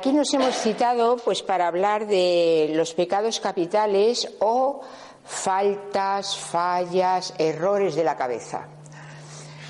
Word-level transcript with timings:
aquí 0.00 0.14
nos 0.14 0.32
hemos 0.32 0.54
citado 0.56 1.18
pues 1.18 1.42
para 1.42 1.66
hablar 1.66 2.06
de 2.06 2.70
los 2.72 2.94
pecados 2.94 3.38
capitales 3.38 4.26
o 4.38 4.80
faltas, 5.26 6.38
fallas, 6.38 7.34
errores 7.36 7.96
de 7.96 8.04
la 8.04 8.16
cabeza. 8.16 8.66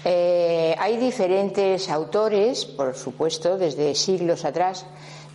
Eh, 0.04 0.76
hay 0.78 0.98
diferentes 0.98 1.90
autores, 1.90 2.64
por 2.64 2.94
supuesto, 2.94 3.58
desde 3.58 3.96
siglos 3.96 4.44
atrás, 4.44 4.86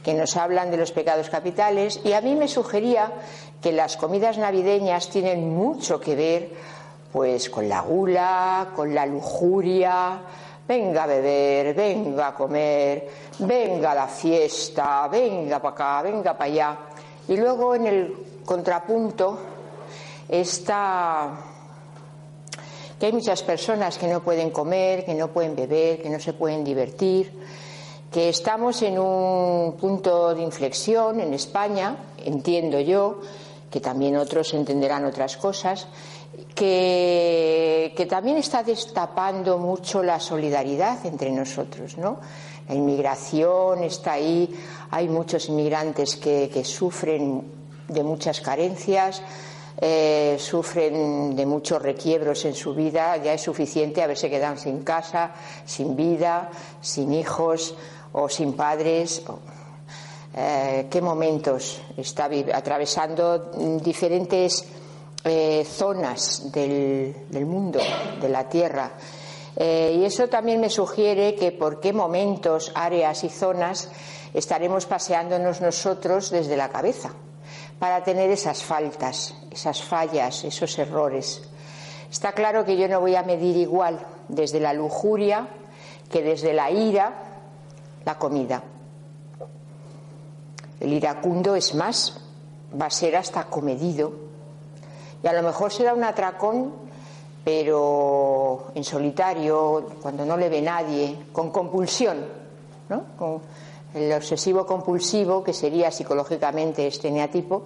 que 0.01 0.13
nos 0.13 0.37
hablan 0.37 0.71
de 0.71 0.77
los 0.77 0.93
pecados 0.93 1.29
capitales 1.29 1.99
y 2.05 2.13
a 2.13 2.21
mí 2.21 2.33
me 2.37 2.47
sugería 2.47 3.11
que 3.61 3.73
las 3.73 3.97
comidas 3.97 4.37
navideñas 4.37 5.09
tienen 5.09 5.53
mucho 5.53 5.99
que 5.99 6.15
ver 6.15 6.49
pues 7.11 7.49
con 7.49 7.67
la 7.67 7.81
gula, 7.81 8.71
con 8.73 8.95
la 8.95 9.05
lujuria, 9.05 10.21
venga 10.67 11.03
a 11.03 11.07
beber, 11.07 11.73
venga 11.73 12.27
a 12.27 12.35
comer, 12.35 13.07
venga 13.39 13.91
a 13.91 13.95
la 13.95 14.07
fiesta, 14.07 15.07
venga 15.07 15.59
para 15.61 15.73
acá, 15.73 16.01
venga 16.01 16.37
para 16.37 16.51
allá. 16.51 16.77
Y 17.27 17.37
luego 17.37 17.75
en 17.75 17.85
el 17.87 18.15
contrapunto 18.45 19.37
está 20.27 21.31
que 22.99 23.07
hay 23.07 23.11
muchas 23.11 23.43
personas 23.43 23.97
que 23.97 24.07
no 24.07 24.23
pueden 24.23 24.51
comer, 24.51 25.05
que 25.05 25.13
no 25.13 25.27
pueden 25.27 25.55
beber, 25.55 26.01
que 26.01 26.09
no 26.09 26.19
se 26.19 26.33
pueden 26.33 26.63
divertir, 26.63 27.31
que 28.11 28.29
estamos 28.29 28.81
en 28.83 28.97
un 28.97 29.73
punto 29.73 30.33
de 30.33 30.41
inflexión 30.41 31.19
en 31.19 31.33
España, 31.33 31.97
entiendo 32.23 32.79
yo, 32.79 33.19
que 33.69 33.81
también 33.81 34.15
otros 34.15 34.53
entenderán 34.53 35.03
otras 35.03 35.35
cosas, 35.35 35.87
que, 36.55 38.07
también 38.09 38.37
está 38.37 38.63
destapando 38.63 39.57
mucho 39.57 40.01
la 40.01 40.19
solidaridad 40.19 41.05
entre 41.05 41.31
nosotros, 41.31 41.97
¿no? 41.97 42.19
La 42.67 42.73
inmigración 42.73 43.83
está 43.83 44.13
ahí, 44.13 44.49
hay 44.89 45.07
muchos 45.07 45.49
inmigrantes 45.49 46.15
que, 46.15 46.49
que 46.51 46.63
sufren 46.63 47.43
de 47.87 48.03
muchas 48.03 48.41
carencias, 48.41 49.21
eh, 49.77 50.37
sufren 50.39 51.35
de 51.35 51.45
muchos 51.45 51.81
requiebros 51.81 52.45
en 52.45 52.55
su 52.55 52.73
vida, 52.73 53.17
ya 53.17 53.33
es 53.33 53.41
suficiente 53.41 54.01
haberse 54.01 54.29
quedado 54.29 54.57
sin 54.57 54.83
casa, 54.83 55.31
sin 55.65 55.95
vida, 55.95 56.49
sin 56.81 57.13
hijos 57.13 57.75
o 58.13 58.29
sin 58.29 58.53
padres. 58.53 59.21
Eh, 60.33 60.87
¿Qué 60.89 61.01
momentos 61.01 61.81
está 61.97 62.29
atravesando 62.53 63.51
diferentes 63.83 64.65
eh, 65.25 65.65
zonas 65.65 66.51
del, 66.51 67.27
del, 67.29 67.45
mundo, 67.45 67.79
de 68.21 68.29
la 68.29 68.47
Tierra? 68.47 68.91
y 69.57 70.03
eso 70.03 70.27
también 70.27 70.59
me 70.59 70.69
sugiere 70.69 71.33
que 71.35 71.53
por 71.53 71.79
qué 71.79 71.93
momentos, 71.93 72.73
áreas 72.75 73.23
y 73.23 73.29
zonas 73.29 73.89
estaremos 74.33 74.85
paseándonos 74.85 75.61
nosotros 75.61 76.29
desde 76.29 76.57
la 76.57 76.67
cabeza 76.67 77.13
para 77.79 78.03
tener 78.03 78.29
esas 78.29 78.63
faltas, 78.63 79.33
esas 79.51 79.81
fallas, 79.81 80.43
esos 80.43 80.77
errores. 80.77 81.41
Está 82.11 82.33
claro 82.33 82.65
que 82.65 82.77
yo 82.77 82.87
no 82.87 82.99
voy 82.99 83.15
a 83.15 83.23
medir 83.23 83.55
igual 83.55 84.05
desde 84.27 84.59
la 84.59 84.73
lujuria 84.73 85.47
que 86.09 86.21
desde 86.21 86.53
la 86.53 86.71
ira 86.71 87.13
la 88.05 88.17
comida. 88.17 88.63
El 90.79 90.93
iracundo 90.93 91.55
es 91.55 91.73
más, 91.73 92.21
va 92.79 92.87
a 92.87 92.91
ser 92.91 93.15
hasta 93.15 93.45
comedido. 93.45 94.24
Y 95.25 95.27
a 95.27 95.33
lo 95.33 95.41
mejor 95.41 95.73
será 95.73 95.95
un 95.95 96.03
atracón, 96.03 96.71
pero 97.43 98.67
en 98.75 98.83
solitario, 98.83 99.87
cuando 99.99 100.23
no 100.23 100.37
le 100.37 100.49
ve 100.49 100.61
nadie, 100.61 101.17
con 101.31 101.49
compulsión, 101.49 102.23
¿no? 102.89 103.05
Con, 103.17 103.41
el 103.95 104.13
obsesivo 104.13 104.67
compulsivo, 104.67 105.43
que 105.43 105.51
sería 105.51 105.89
psicológicamente 105.89 106.85
este 106.85 107.09
neatipo, 107.09 107.63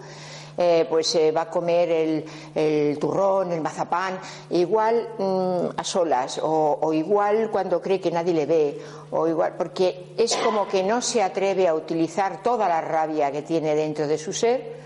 eh, 0.58 0.86
pues 0.90 1.14
eh, 1.16 1.34
va 1.34 1.42
a 1.42 1.50
comer 1.50 2.24
el, 2.56 2.98
turrón, 2.98 3.52
el 3.52 3.60
mazapán, 3.60 4.18
igual 4.52 5.10
mm, 5.18 5.78
a 5.78 5.84
solas, 5.84 6.40
o, 6.42 6.94
igual 6.94 7.50
cuando 7.52 7.82
cree 7.82 8.00
que 8.00 8.10
nadie 8.10 8.34
le 8.34 8.46
ve, 8.46 8.82
o 9.12 9.28
igual, 9.28 9.56
porque 9.58 10.14
es 10.18 10.38
como 10.38 10.66
que 10.66 10.82
no 10.82 11.02
se 11.02 11.22
atreve 11.22 11.68
a 11.68 11.74
utilizar 11.74 12.42
toda 12.42 12.70
la 12.70 12.80
rabia 12.80 13.34
que 13.34 13.42
tiene 13.42 13.76
dentro 13.76 14.08
de 14.08 14.18
su 14.18 14.32
ser 14.32 14.80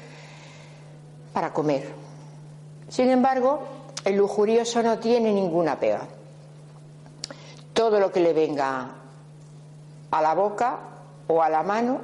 para 1.33 1.53
comer. 1.53 2.02
Sin 2.93 3.09
embargo, 3.09 3.59
el 4.05 4.17
lujurioso 4.17 4.83
no 4.83 4.99
tiene 4.99 5.33
ninguna 5.33 5.79
pega. 5.79 6.07
Todo 7.73 7.99
lo 7.99 8.11
que 8.11 8.19
le 8.19 8.33
venga 8.33 8.87
a 10.11 10.21
la 10.21 10.35
boca 10.35 10.77
o 11.25 11.41
a 11.41 11.49
la 11.49 11.63
mano 11.63 12.01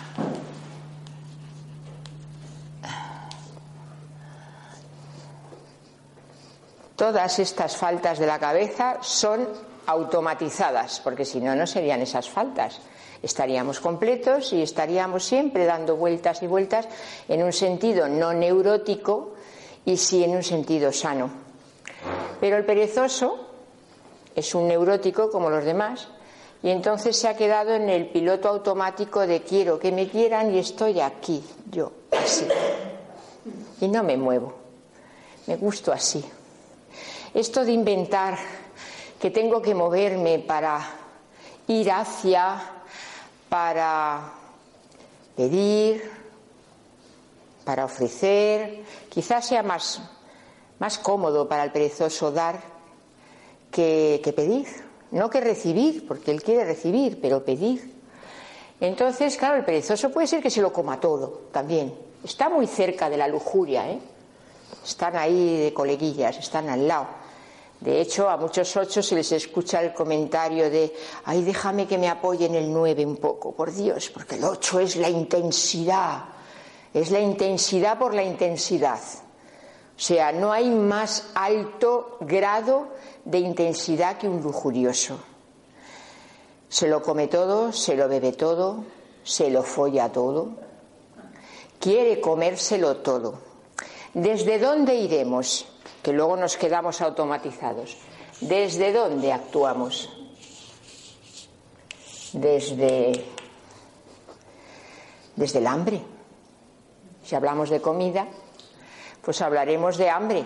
Todas 6.95 7.39
estas 7.41 7.77
faltas 7.77 8.21
de 8.21 8.29
la 8.29 8.39
cabeza 8.39 8.99
son 9.01 9.49
automatizadas, 9.87 11.01
porque 11.01 11.25
si 11.25 11.41
no, 11.41 11.57
no 11.57 11.67
serían 11.67 12.01
esas 12.01 12.29
faltas 12.29 12.81
estaríamos 13.23 13.81
completos 13.81 14.53
y 14.53 14.63
estaríamos 14.63 15.25
siempre 15.25 15.65
dando 15.65 15.97
vueltas 15.97 16.43
y 16.43 16.47
vueltas 16.47 16.89
en 17.29 17.43
un 17.43 17.53
sentido 17.53 18.09
no 18.09 18.33
neurótico 18.33 19.35
y 19.85 19.97
sí 19.97 20.25
en 20.25 20.37
un 20.37 20.43
sentido 20.43 20.93
sano. 20.93 21.31
Pero 22.41 22.57
el 22.57 22.65
perezoso 22.65 23.47
es 24.35 24.55
un 24.55 24.69
neurótico 24.69 25.31
como 25.31 25.51
los 25.51 25.65
demás 25.65 26.09
y 26.63 26.71
entonces 26.71 27.17
se 27.17 27.29
ha 27.29 27.37
quedado 27.37 27.75
en 27.75 27.89
el 27.89 28.09
piloto 28.09 28.49
automático 28.49 29.27
de 29.27 29.43
quiero 29.43 29.79
que 29.79 29.93
me 29.93 30.09
quieran 30.09 30.55
y 30.55 30.59
estoy 30.59 31.01
aquí, 31.01 31.43
yo, 31.71 31.93
así. 32.13 32.47
Y 33.81 33.89
no 33.89 34.03
me 34.03 34.17
muevo, 34.17 34.55
me 35.47 35.57
gusto 35.57 35.93
así. 35.93 36.25
Esto 37.33 37.65
de 37.65 37.73
inventar 37.73 38.37
que 39.21 39.31
tengo 39.31 39.63
que 39.63 39.75
moverme 39.75 40.39
para 40.41 40.81
ir 41.69 41.91
hacia 41.91 42.80
para 43.51 44.33
pedir, 45.37 46.11
para 47.65 47.85
ofrecer. 47.85 48.83
Quizás 49.11 49.47
sea 49.47 49.63
más, 49.63 50.01
más 50.79 50.97
cómodo 50.97 51.47
para 51.47 51.65
el 51.65 51.73
perezoso 51.73 52.31
dar 52.31 52.59
que, 53.71 54.23
que 54.25 54.33
pedir. 54.33 54.67
No 55.11 55.29
que 55.29 55.41
recibir, 55.41 56.07
porque 56.07 56.31
él 56.31 56.43
quiere 56.43 56.65
recibir, 56.65 57.21
pero 57.21 57.45
pedir. 57.45 57.93
Entonces, 58.81 59.37
claro, 59.37 59.57
el 59.57 59.65
perezoso 59.65 60.11
puede 60.11 60.27
ser 60.29 60.43
que 60.43 60.51
se 60.51 60.63
lo 60.63 60.73
coma 60.73 61.01
todo 61.01 61.49
también. 61.53 61.93
Está 62.25 62.49
muy 62.49 62.67
cerca 62.67 63.11
de 63.11 63.17
la 63.17 63.29
lujuria, 63.29 63.91
¿eh? 63.91 63.99
Están 64.85 65.17
ahí 65.17 65.65
de 65.65 65.75
coleguillas, 65.75 66.39
están 66.39 66.69
al 66.71 66.87
lado. 66.87 67.20
De 67.81 68.01
hecho, 68.01 68.29
a 68.29 68.37
muchos 68.37 68.77
ocho 68.77 69.03
se 69.03 69.15
les 69.15 69.33
escucha 69.33 69.83
el 69.83 69.95
comentario 69.95 70.69
de, 70.71 70.95
ay, 71.25 71.43
déjame 71.43 71.87
que 71.87 71.97
me 71.97 72.09
apoye 72.09 72.45
en 72.45 72.55
el 72.55 72.71
nueve 72.71 73.07
un 73.07 73.17
poco, 73.17 73.53
por 73.53 73.73
Dios, 73.73 74.11
porque 74.11 74.35
el 74.35 74.45
ocho 74.45 74.81
es 74.81 74.97
la 74.97 75.09
intensidad, 75.09 76.25
es 76.93 77.11
la 77.11 77.21
intensidad 77.21 77.99
por 77.99 78.13
la 78.13 78.23
intensidad. 78.23 79.01
O 79.97 80.03
sea, 80.03 80.31
no 80.31 80.53
hay 80.53 80.69
más 80.69 81.29
alto 81.35 82.19
grado 82.21 82.89
de 83.25 83.39
intensidad 83.39 84.19
que 84.19 84.29
un 84.29 84.43
lujurioso. 84.43 85.19
Se 86.69 86.87
lo 86.87 87.03
come 87.03 87.29
todo, 87.29 87.73
se 87.73 87.97
lo 87.97 88.09
bebe 88.09 88.33
todo, 88.33 88.85
se 89.25 89.51
lo 89.51 89.63
folla 89.63 90.13
todo, 90.13 90.51
quiere 91.79 92.21
comérselo 92.21 92.99
todo. 92.99 93.41
¿Desde 94.13 94.59
dónde 94.59 94.95
iremos? 94.95 95.67
Que 96.03 96.13
luego 96.13 96.37
nos 96.37 96.57
quedamos 96.57 97.01
automatizados. 97.01 97.97
¿Desde 98.41 98.93
dónde 98.93 99.33
actuamos? 99.33 100.09
Desde, 102.33 103.25
desde 105.37 105.59
el 105.59 105.67
hambre. 105.67 106.01
Si 107.25 107.35
hablamos 107.35 107.71
de 107.71 107.81
comida, 107.81 108.27
pues 109.23 109.43
hablaremos 109.43 109.97
de 109.99 110.11
hambre. 110.11 110.45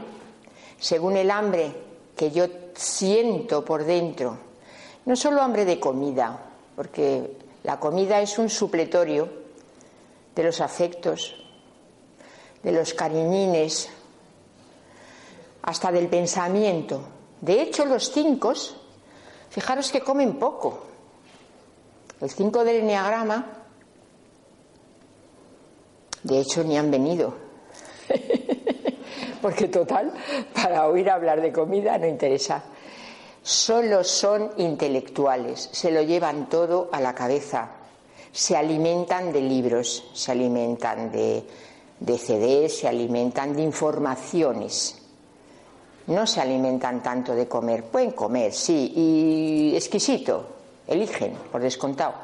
Según 0.78 1.16
el 1.16 1.30
hambre 1.30 1.72
que 2.16 2.30
yo 2.30 2.46
siento 2.74 3.64
por 3.64 3.84
dentro, 3.84 4.38
no 5.06 5.16
solo 5.16 5.42
hambre 5.42 5.64
de 5.64 5.78
comida, 5.78 6.38
porque 6.74 7.36
la 7.62 7.78
comida 7.78 8.20
es 8.20 8.38
un 8.38 8.50
supletorio 8.50 9.28
de 10.34 10.42
los 10.42 10.60
afectos, 10.60 11.34
de 12.62 12.72
los 12.72 12.94
cariñines, 12.94 13.88
hasta 15.64 15.90
del 15.90 16.08
pensamiento. 16.08 17.00
De 17.40 17.60
hecho, 17.62 17.84
los 17.84 18.10
cinco, 18.10 18.52
fijaros 19.48 19.90
que 19.90 20.00
comen 20.00 20.38
poco. 20.38 20.84
El 22.20 22.30
cinco 22.30 22.64
del 22.64 22.76
enneagrama, 22.78 23.46
de 26.22 26.40
hecho, 26.40 26.64
ni 26.64 26.78
han 26.78 26.90
venido. 26.90 27.34
Porque 29.42 29.68
total, 29.68 30.12
para 30.54 30.86
oír 30.86 31.10
hablar 31.10 31.40
de 31.40 31.52
comida 31.52 31.98
no 31.98 32.06
interesa. 32.06 32.62
Solo 33.42 34.04
son 34.04 34.52
intelectuales, 34.56 35.68
se 35.72 35.90
lo 35.90 36.02
llevan 36.02 36.48
todo 36.48 36.88
a 36.92 37.00
la 37.00 37.14
cabeza. 37.14 37.70
Se 38.32 38.56
alimentan 38.56 39.32
de 39.32 39.42
libros, 39.42 40.10
se 40.14 40.32
alimentan 40.32 41.12
de, 41.12 41.44
de 42.00 42.18
CDs, 42.18 42.78
se 42.78 42.88
alimentan 42.88 43.54
de 43.54 43.62
informaciones 43.62 45.03
no 46.06 46.26
se 46.26 46.40
alimentan 46.40 47.02
tanto 47.02 47.34
de 47.34 47.48
comer. 47.48 47.84
Pueden 47.84 48.12
comer, 48.12 48.52
sí, 48.52 48.92
y 48.94 49.76
exquisito, 49.76 50.46
eligen, 50.86 51.34
por 51.50 51.60
descontado, 51.60 52.14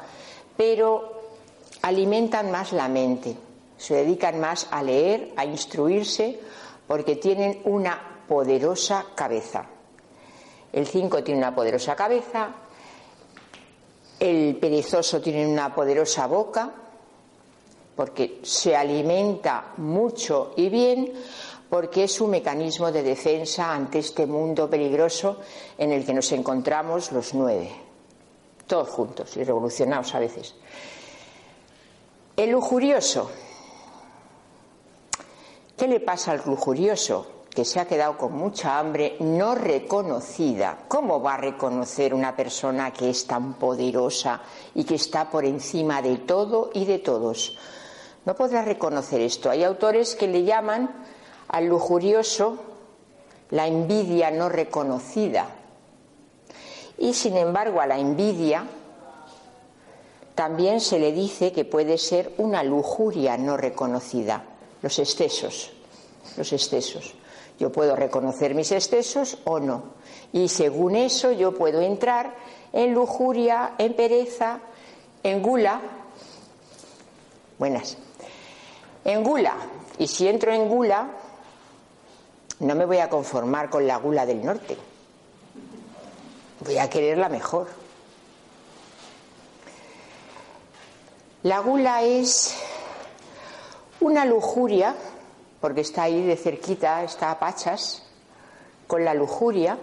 pero 0.55 1.21
alimentan 1.81 2.51
más 2.51 2.73
la 2.73 2.87
mente, 2.87 3.35
se 3.77 3.95
dedican 3.95 4.39
más 4.39 4.67
a 4.71 4.83
leer, 4.83 5.33
a 5.35 5.45
instruirse, 5.45 6.39
porque 6.87 7.15
tienen 7.15 7.61
una 7.65 8.23
poderosa 8.27 9.05
cabeza. 9.15 9.65
El 10.71 10.85
5 10.87 11.23
tiene 11.23 11.39
una 11.39 11.55
poderosa 11.55 11.95
cabeza, 11.95 12.49
el 14.19 14.55
perezoso 14.57 15.19
tiene 15.19 15.47
una 15.47 15.73
poderosa 15.73 16.27
boca, 16.27 16.71
porque 17.95 18.39
se 18.43 18.75
alimenta 18.75 19.73
mucho 19.77 20.53
y 20.55 20.69
bien, 20.69 21.11
porque 21.71 22.03
es 22.03 22.19
un 22.19 22.31
mecanismo 22.31 22.91
de 22.91 23.01
defensa 23.01 23.73
ante 23.73 23.99
este 23.99 24.25
mundo 24.25 24.69
peligroso 24.69 25.37
en 25.77 25.93
el 25.93 26.05
que 26.05 26.13
nos 26.13 26.29
encontramos 26.33 27.13
los 27.13 27.33
nueve, 27.33 27.71
todos 28.67 28.89
juntos 28.89 29.37
y 29.37 29.43
revolucionados 29.45 30.13
a 30.13 30.19
veces. 30.19 30.53
El 32.35 32.49
lujurioso. 32.49 33.31
¿Qué 35.77 35.87
le 35.87 36.01
pasa 36.01 36.33
al 36.33 36.41
lujurioso? 36.45 37.45
Que 37.49 37.63
se 37.63 37.79
ha 37.79 37.85
quedado 37.85 38.17
con 38.17 38.33
mucha 38.33 38.77
hambre 38.77 39.15
no 39.21 39.55
reconocida. 39.55 40.77
¿Cómo 40.89 41.21
va 41.21 41.35
a 41.35 41.37
reconocer 41.37 42.13
una 42.13 42.35
persona 42.35 42.91
que 42.91 43.11
es 43.11 43.25
tan 43.25 43.53
poderosa 43.53 44.41
y 44.75 44.83
que 44.83 44.95
está 44.95 45.29
por 45.29 45.45
encima 45.45 46.01
de 46.01 46.17
todo 46.17 46.69
y 46.73 46.83
de 46.83 46.99
todos? 46.99 47.57
No 48.25 48.35
podrá 48.35 48.61
reconocer 48.61 49.21
esto. 49.21 49.49
Hay 49.49 49.63
autores 49.63 50.17
que 50.17 50.27
le 50.27 50.43
llaman 50.43 51.20
al 51.51 51.65
lujurioso 51.65 52.57
la 53.49 53.67
envidia 53.67 54.31
no 54.31 54.47
reconocida. 54.47 55.47
Y 56.97 57.13
sin 57.13 57.35
embargo 57.35 57.81
a 57.81 57.87
la 57.87 57.99
envidia 57.99 58.65
también 60.33 60.79
se 60.79 60.97
le 60.97 61.11
dice 61.11 61.51
que 61.51 61.65
puede 61.65 61.97
ser 61.97 62.31
una 62.37 62.63
lujuria 62.63 63.37
no 63.37 63.57
reconocida, 63.57 64.45
los 64.81 64.97
excesos, 64.97 65.71
los 66.37 66.53
excesos. 66.53 67.13
Yo 67.59 67.69
puedo 67.71 67.97
reconocer 67.97 68.55
mis 68.55 68.71
excesos 68.71 69.37
o 69.43 69.59
no. 69.59 69.83
Y 70.31 70.47
según 70.47 70.95
eso 70.95 71.33
yo 71.33 71.53
puedo 71.53 71.81
entrar 71.81 72.33
en 72.71 72.93
lujuria, 72.93 73.73
en 73.77 73.93
pereza, 73.93 74.61
en 75.21 75.43
gula. 75.43 75.81
Buenas. 77.59 77.97
En 79.03 79.21
gula. 79.23 79.55
Y 79.99 80.07
si 80.07 80.27
entro 80.27 80.53
en 80.53 80.69
gula, 80.69 81.09
no 82.61 82.75
me 82.75 82.85
voy 82.85 82.99
a 82.99 83.09
conformar 83.09 83.71
con 83.71 83.87
la 83.87 83.97
gula 83.97 84.23
del 84.23 84.45
norte. 84.45 84.77
Voy 86.59 86.77
a 86.77 86.87
querer 86.89 87.17
la 87.17 87.27
mejor. 87.27 87.67
La 91.41 91.57
gula 91.59 92.03
es 92.03 92.55
una 93.99 94.25
lujuria, 94.25 94.95
porque 95.59 95.81
está 95.81 96.03
ahí 96.03 96.23
de 96.23 96.37
cerquita, 96.37 97.03
está 97.03 97.31
a 97.31 97.39
pachas, 97.39 98.03
con 98.85 99.03
la 99.03 99.15
lujuria, 99.15 99.75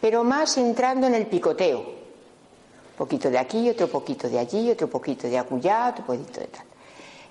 pero 0.00 0.24
más 0.24 0.58
entrando 0.58 1.06
en 1.06 1.14
el 1.14 1.28
picoteo. 1.28 1.78
Un 1.78 2.96
poquito 2.98 3.30
de 3.30 3.38
aquí, 3.38 3.70
otro 3.70 3.86
poquito 3.86 4.28
de 4.28 4.40
allí, 4.40 4.72
otro 4.72 4.90
poquito 4.90 5.28
de 5.28 5.38
acullá, 5.38 5.90
otro 5.90 6.04
poquito 6.04 6.40
de 6.40 6.48
tal. 6.48 6.66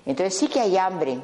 Entonces 0.06 0.34
sí 0.34 0.48
que 0.48 0.60
hay 0.60 0.78
hambre, 0.78 1.20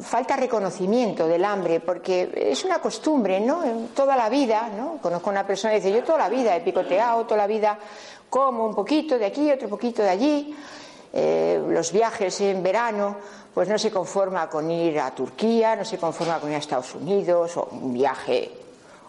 falta 0.00 0.36
reconocimiento 0.36 1.26
del 1.26 1.44
hambre, 1.44 1.80
porque 1.80 2.30
es 2.34 2.64
una 2.64 2.80
costumbre, 2.80 3.40
¿no? 3.40 3.62
Toda 3.94 4.16
la 4.16 4.28
vida, 4.28 4.70
¿no? 4.76 4.98
Conozco 5.00 5.30
a 5.30 5.32
una 5.32 5.46
persona 5.46 5.72
que 5.72 5.80
dice, 5.80 5.92
yo 5.92 6.02
toda 6.02 6.18
la 6.18 6.28
vida 6.28 6.56
he 6.56 6.60
picoteado, 6.60 7.24
toda 7.24 7.38
la 7.38 7.46
vida 7.46 7.78
como 8.28 8.66
un 8.66 8.74
poquito 8.74 9.18
de 9.18 9.26
aquí, 9.26 9.50
otro 9.50 9.68
poquito 9.68 10.02
de 10.02 10.08
allí. 10.08 10.56
Eh, 11.12 11.62
los 11.68 11.92
viajes 11.92 12.40
en 12.40 12.62
verano, 12.62 13.16
pues 13.54 13.68
no 13.68 13.78
se 13.78 13.90
conforma 13.90 14.48
con 14.48 14.68
ir 14.70 14.98
a 14.98 15.14
Turquía, 15.14 15.76
no 15.76 15.84
se 15.84 15.98
conforma 15.98 16.40
con 16.40 16.50
ir 16.50 16.56
a 16.56 16.58
Estados 16.58 16.94
Unidos, 16.96 17.56
o 17.56 17.68
un 17.70 17.92
viaje 17.92 18.50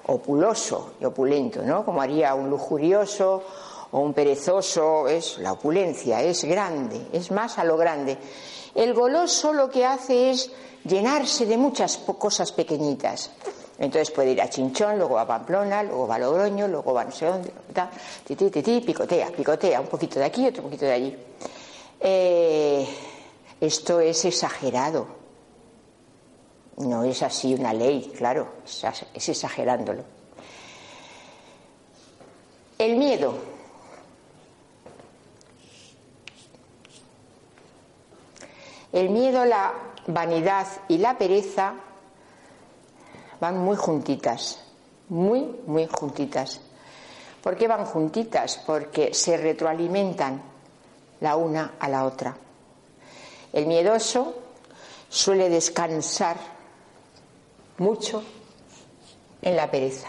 opuloso 0.08 0.94
y 1.02 1.06
opulento, 1.06 1.64
¿no? 1.64 1.84
Como 1.84 2.02
haría 2.02 2.36
un 2.36 2.50
lujurioso 2.50 3.44
o 3.92 4.00
un 4.00 4.14
perezoso, 4.14 5.08
es 5.08 5.40
la 5.40 5.54
opulencia, 5.54 6.22
es 6.22 6.44
grande, 6.44 7.08
es 7.12 7.32
más 7.32 7.58
a 7.58 7.64
lo 7.64 7.78
grande. 7.78 8.18
El 8.76 8.94
goloso 8.94 9.54
lo 9.54 9.70
que 9.70 9.86
hace 9.86 10.32
es 10.32 10.52
llenarse 10.84 11.46
de 11.46 11.58
muchas 11.58 11.98
cosas 11.98 12.52
pequeñitas. 12.52 13.32
Entonces 13.78 14.12
puede 14.12 14.32
ir 14.32 14.42
a 14.42 14.50
Chinchón, 14.50 14.98
luego 14.98 15.18
a 15.18 15.26
Pamplona, 15.26 15.84
luego 15.84 16.08
va 16.08 16.16
a 16.16 16.20
Logroño, 16.20 16.68
luego 16.68 16.94
va 16.94 17.02
a 17.02 17.06
no 17.06 17.12
sé 17.12 17.26
dónde, 17.26 17.52
picotea, 18.82 19.32
picotea, 19.32 19.82
un 19.82 19.88
poquito 19.88 20.20
de 20.20 20.26
aquí, 20.26 20.48
otro 20.48 20.64
poquito 20.64 20.86
de 20.86 20.92
allí. 20.92 21.16
Eh, 22.00 22.88
esto 23.60 24.00
es 24.00 24.24
exagerado. 24.26 25.08
No 26.78 27.04
es 27.04 27.24
así 27.24 27.54
una 27.54 27.74
ley, 27.74 28.14
claro, 28.18 28.48
es 29.14 29.30
exagerándolo. 29.30 30.04
El 32.78 32.98
miedo. 32.98 33.55
El 38.96 39.10
miedo, 39.10 39.44
la 39.44 39.74
vanidad 40.08 40.66
y 40.88 41.00
la 41.00 41.18
pereza 41.18 41.74
van 43.42 43.58
muy 43.58 43.76
juntitas, 43.76 44.64
muy, 45.10 45.42
muy 45.68 45.86
juntitas. 45.88 46.62
¿Por 47.44 47.58
qué 47.58 47.68
van 47.68 47.84
juntitas? 47.84 48.58
Porque 48.66 49.14
se 49.14 49.36
retroalimentan 49.36 50.42
la 51.20 51.36
una 51.36 51.74
a 51.78 51.90
la 51.90 52.06
otra. 52.06 52.38
El 53.52 53.66
miedoso 53.66 54.34
suele 55.10 55.50
descansar 55.50 56.38
mucho 57.80 58.24
en 59.42 59.58
la 59.58 59.70
pereza. 59.70 60.08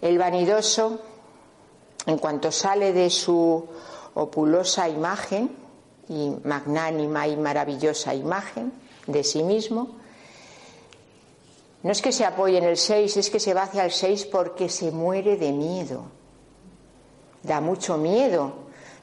El 0.00 0.16
vanidoso, 0.16 1.00
en 2.06 2.18
cuanto 2.18 2.52
sale 2.52 2.92
de 2.92 3.10
su 3.10 3.68
opulosa 4.14 4.88
imagen, 4.88 5.69
y 6.10 6.36
magnánima 6.44 7.28
y 7.28 7.36
maravillosa 7.36 8.14
imagen 8.14 8.72
de 9.06 9.24
sí 9.24 9.42
mismo. 9.42 9.96
No 11.82 11.92
es 11.92 12.02
que 12.02 12.12
se 12.12 12.24
apoye 12.24 12.58
en 12.58 12.64
el 12.64 12.76
6, 12.76 13.16
es 13.16 13.30
que 13.30 13.40
se 13.40 13.54
va 13.54 13.62
hacia 13.62 13.84
el 13.84 13.92
6 13.92 14.26
porque 14.26 14.68
se 14.68 14.90
muere 14.90 15.36
de 15.36 15.52
miedo. 15.52 16.02
Da 17.42 17.60
mucho 17.60 17.96
miedo 17.96 18.52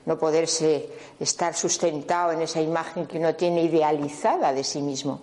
no 0.06 0.20
poderse 0.20 0.90
estar 1.20 1.56
sustentado 1.56 2.34
en 2.34 2.42
esa 2.42 2.62
imagen 2.62 3.08
que 3.08 3.18
uno 3.18 3.34
tiene 3.36 3.64
idealizada 3.64 4.54
de 4.54 4.64
sí 4.64 4.82
mismo. 4.82 5.20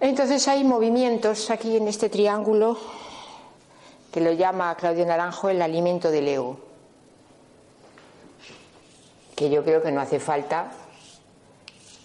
Entonces 0.00 0.46
hay 0.46 0.62
movimientos 0.62 1.50
aquí 1.50 1.76
en 1.76 1.88
este 1.88 2.08
triángulo 2.08 2.78
que 4.12 4.20
lo 4.20 4.32
llama 4.32 4.74
Claudio 4.76 5.04
Naranjo 5.04 5.48
el 5.48 5.60
alimento 5.60 6.10
del 6.10 6.28
ego, 6.28 6.67
que 9.38 9.48
yo 9.48 9.62
creo 9.62 9.80
que 9.80 9.92
no 9.92 10.00
hace 10.00 10.18
falta 10.18 10.72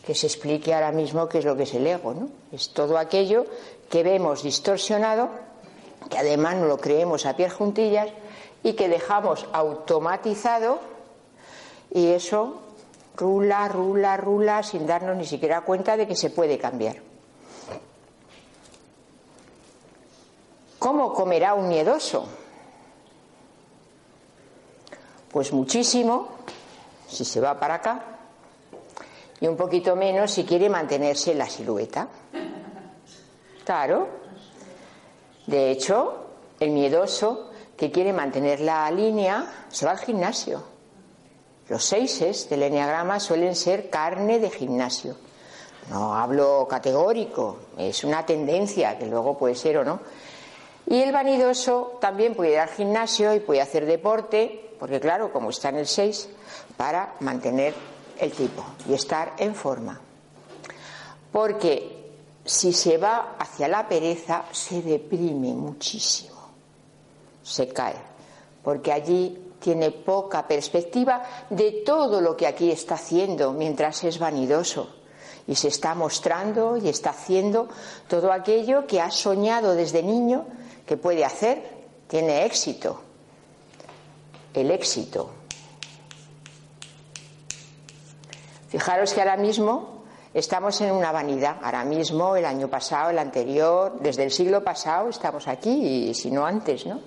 que 0.05 0.13
se 0.13 0.27
explique 0.27 0.71
ahora 0.71 0.91
mismo 0.91 1.27
qué 1.27 1.39
es 1.39 1.45
lo 1.45 1.57
que 1.57 1.63
es 1.63 1.73
el 1.73 1.87
ego, 1.87 2.13
¿no? 2.13 2.29
Es 2.51 2.69
todo 2.73 2.95
aquello 2.95 3.47
que 3.89 4.03
vemos 4.03 4.43
distorsionado, 4.43 5.29
que 6.11 6.19
además 6.19 6.57
no 6.57 6.67
lo 6.67 6.77
creemos 6.77 7.25
a 7.25 7.35
pie 7.35 7.49
juntillas 7.49 8.09
y 8.61 8.73
que 8.73 8.87
dejamos 8.87 9.47
automatizado 9.51 10.77
y 11.89 12.09
eso 12.09 12.61
rula, 13.17 13.67
rula, 13.67 14.15
rula 14.15 14.61
sin 14.61 14.85
darnos 14.85 15.17
ni 15.17 15.25
siquiera 15.25 15.61
cuenta 15.61 15.97
de 15.97 16.05
que 16.05 16.15
se 16.15 16.29
puede 16.29 16.59
cambiar. 16.59 16.97
¿Cómo 20.77 21.13
comerá 21.13 21.55
un 21.55 21.67
miedoso? 21.67 22.27
Pues 25.31 25.51
muchísimo, 25.51 26.32
si 27.13 27.23
se 27.23 27.39
va 27.39 27.59
para 27.59 27.75
acá, 27.75 28.03
y 29.39 29.47
un 29.47 29.57
poquito 29.57 29.95
menos 29.95 30.31
si 30.31 30.43
quiere 30.43 30.69
mantenerse 30.69 31.31
en 31.31 31.37
la 31.37 31.49
silueta. 31.49 32.07
Claro. 33.65 34.07
De 35.47 35.71
hecho, 35.71 36.27
el 36.59 36.71
miedoso 36.71 37.49
que 37.75 37.91
quiere 37.91 38.13
mantener 38.13 38.61
la 38.61 38.89
línea 38.91 39.65
se 39.69 39.85
va 39.85 39.91
al 39.91 39.99
gimnasio. 39.99 40.63
Los 41.69 41.83
seises 41.83 42.49
del 42.49 42.63
enneagrama 42.63 43.19
suelen 43.19 43.55
ser 43.55 43.89
carne 43.89 44.39
de 44.39 44.49
gimnasio. 44.49 45.15
No 45.89 46.15
hablo 46.15 46.65
categórico, 46.69 47.57
es 47.77 48.03
una 48.03 48.25
tendencia 48.25 48.97
que 48.97 49.05
luego 49.05 49.37
puede 49.37 49.55
ser 49.55 49.77
o 49.77 49.83
no. 49.83 49.99
Y 50.85 51.01
el 51.01 51.11
vanidoso 51.11 51.97
también 51.99 52.35
puede 52.35 52.53
ir 52.53 52.59
al 52.59 52.69
gimnasio 52.69 53.33
y 53.33 53.39
puede 53.39 53.61
hacer 53.61 53.85
deporte, 53.85 54.75
porque 54.79 54.99
claro, 54.99 55.31
como 55.31 55.49
está 55.49 55.69
en 55.69 55.77
el 55.77 55.87
6, 55.87 56.29
para 56.77 57.15
mantener 57.19 57.73
el 58.19 58.31
tipo 58.31 58.63
y 58.87 58.93
estar 58.93 59.33
en 59.37 59.55
forma. 59.55 59.99
Porque 61.31 62.03
si 62.45 62.73
se 62.73 62.97
va 62.97 63.35
hacia 63.39 63.67
la 63.67 63.87
pereza, 63.87 64.45
se 64.51 64.81
deprime 64.81 65.53
muchísimo, 65.53 66.35
se 67.41 67.67
cae, 67.69 67.95
porque 68.63 68.91
allí 68.91 69.51
tiene 69.59 69.91
poca 69.91 70.45
perspectiva 70.45 71.23
de 71.49 71.83
todo 71.85 72.19
lo 72.19 72.35
que 72.35 72.47
aquí 72.47 72.69
está 72.69 72.95
haciendo 72.95 73.53
mientras 73.53 74.03
es 74.03 74.19
vanidoso 74.19 74.89
y 75.47 75.55
se 75.55 75.69
está 75.69 75.95
mostrando 75.95 76.77
y 76.77 76.89
está 76.89 77.11
haciendo 77.11 77.69
todo 78.07 78.31
aquello 78.31 78.85
que 78.85 79.01
ha 79.01 79.09
soñado 79.09 79.73
desde 79.73 80.03
niño 80.03 80.45
que 80.85 80.97
puede 80.97 81.23
hacer, 81.23 81.63
tiene 82.07 82.45
éxito. 82.45 82.99
El 84.53 84.69
éxito 84.69 85.29
Fijaros 88.73 89.13
que 89.13 89.21
ahora 89.21 89.37
mismo 89.37 90.01
estamos 90.33 90.81
en 90.81 90.93
una 90.93 91.11
vanidad. 91.11 91.57
Ahora 91.61 91.85
mismo, 91.85 92.35
el 92.35 92.43
año 92.43 92.69
pasado, 92.69 93.11
el 93.11 93.19
anterior, 93.19 93.99
desde 93.99 94.23
el 94.23 94.31
siglo 94.31 94.63
pasado 94.63 95.09
estamos 95.09 95.47
aquí, 95.47 96.09
y 96.09 96.13
si 96.15 96.31
no 96.31 96.43
antes, 96.43 96.87
¿no? 96.87 96.99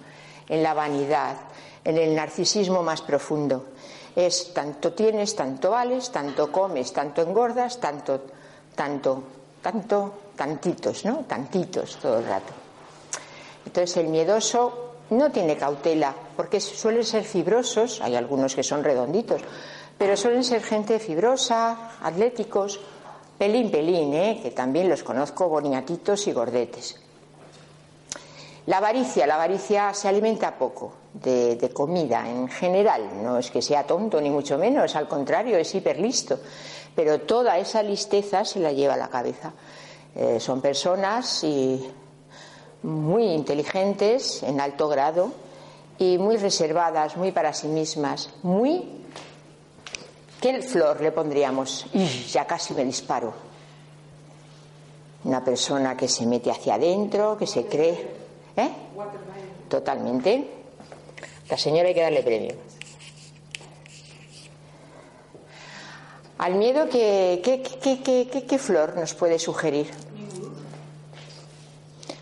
En 0.49 0.63
la 0.63 0.75
vanidad, 0.75 1.35
en 1.83 1.99
el 1.99 2.15
narcisismo 2.15 2.85
más 2.85 3.03
profundo. 3.03 3.65
Es 4.15 4.55
tanto 4.55 4.93
tienes, 4.93 5.35
tanto 5.35 5.73
vales, 5.73 6.13
tanto 6.13 6.53
comes, 6.53 6.93
tanto 6.93 7.21
engordas, 7.21 7.81
tanto, 7.81 8.27
tanto, 8.77 9.25
tanto, 9.61 10.13
tantitos, 10.37 11.05
¿no? 11.05 11.25
Tantitos 11.27 11.97
todo 11.97 12.21
el 12.21 12.27
rato. 12.29 12.53
Entonces 13.67 13.97
el 13.97 14.07
miedoso 14.07 14.93
no 15.11 15.33
tiene 15.33 15.57
cautela, 15.57 16.15
porque 16.37 16.61
suelen 16.61 17.05
ser 17.05 17.25
fibrosos, 17.25 18.01
hay 18.03 18.15
algunos 18.15 18.55
que 18.55 18.63
son 18.63 18.85
redonditos, 18.85 19.43
pero 19.99 20.17
suelen 20.17 20.45
ser 20.45 20.63
gente 20.63 20.99
fibrosa, 20.99 21.93
atléticos, 22.03 22.81
pelín, 23.39 23.71
pelín, 23.71 24.15
¿eh? 24.15 24.41
que 24.43 24.51
también 24.51 24.89
los 24.89 25.03
conozco 25.03 25.49
boniatitos 25.49 26.27
y 26.27 26.33
gordetes. 26.33 27.01
La 28.67 28.79
avaricia, 28.79 29.27
la 29.27 29.37
avaricia 29.37 29.95
se 29.95 30.09
alimenta 30.09 30.59
poco 30.59 30.93
de, 31.15 31.71
comida 31.73 32.29
en 32.29 32.49
general, 32.49 33.23
no 33.23 33.39
es 33.39 33.51
que 33.51 33.63
sea 33.63 33.87
tonto 33.87 34.21
ni 34.21 34.29
mucho 34.29 34.59
menos, 34.59 34.97
al 34.97 35.07
contrario, 35.07 35.57
es 35.57 35.73
hiperlisto, 35.75 36.41
pero 36.95 37.21
toda 37.21 37.59
esa 37.59 37.83
listeza 37.83 38.45
se 38.45 38.59
la 38.59 38.73
lleva 38.73 38.95
a 38.95 38.99
la 38.99 39.09
cabeza. 39.09 39.53
Eh, 40.17 40.41
son 40.41 40.61
personas 40.61 41.45
muy 42.83 43.25
inteligentes 43.25 44.43
en 44.43 44.61
alto 44.61 44.89
grado 44.89 45.31
y 45.99 46.19
muy 46.19 46.37
reservadas, 46.37 47.17
muy 47.17 47.31
para 47.31 47.53
sí 47.53 47.69
mismas, 47.69 48.31
muy 48.43 49.06
¿Qué 50.47 50.63
flor 50.63 51.01
le 51.01 51.11
pondríamos? 51.11 51.87
ya 52.31 52.47
casi 52.47 52.73
me 52.73 52.85
disparo. 52.85 53.35
Una 55.25 55.45
persona 55.45 55.97
que 55.97 56.07
se 56.07 56.25
mete 56.25 56.53
hacia 56.53 56.75
adentro, 56.75 57.37
que 57.37 57.49
se 57.49 57.67
cree. 57.67 58.09
¿Eh? 58.57 58.71
Totalmente. 59.69 60.49
La 61.51 61.59
señora 61.59 61.89
hay 61.89 61.95
que 61.95 62.01
darle 62.01 62.23
premio. 62.23 62.55
Al 66.39 66.55
miedo, 66.55 66.89
¿qué, 66.89 67.43
qué, 67.43 68.59
flor 68.61 68.95
nos 68.95 69.15
puede 69.15 69.41
sugerir? 69.41 69.91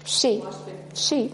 Sí, 0.02 0.42
sí. 0.94 1.30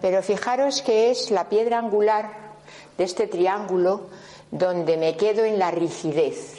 Pero 0.00 0.22
fijaros 0.22 0.80
que 0.80 1.10
es 1.10 1.30
la 1.30 1.50
piedra 1.50 1.78
angular 1.78 2.54
de 2.96 3.04
este 3.04 3.26
triángulo 3.26 4.08
donde 4.50 4.96
me 4.96 5.16
quedo 5.16 5.44
en 5.44 5.58
la 5.58 5.70
rigidez. 5.70 6.54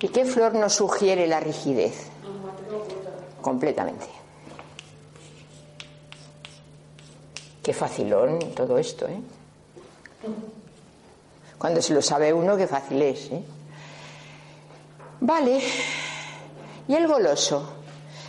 ¿Y 0.00 0.08
qué 0.08 0.24
flor 0.24 0.54
nos 0.54 0.74
sugiere 0.74 1.26
la 1.26 1.40
rigidez? 1.40 2.08
Completamente. 3.40 4.06
Qué 7.62 7.72
facilón 7.72 8.38
todo 8.54 8.78
esto, 8.78 9.08
¿eh? 9.08 9.20
Cuando 11.58 11.82
se 11.82 11.94
lo 11.94 12.02
sabe 12.02 12.32
uno, 12.32 12.56
qué 12.56 12.66
fácil 12.66 13.02
es, 13.02 13.32
¿eh? 13.32 13.42
Vale. 15.20 15.62
¿Y 16.86 16.94
el 16.94 17.08
goloso? 17.08 17.68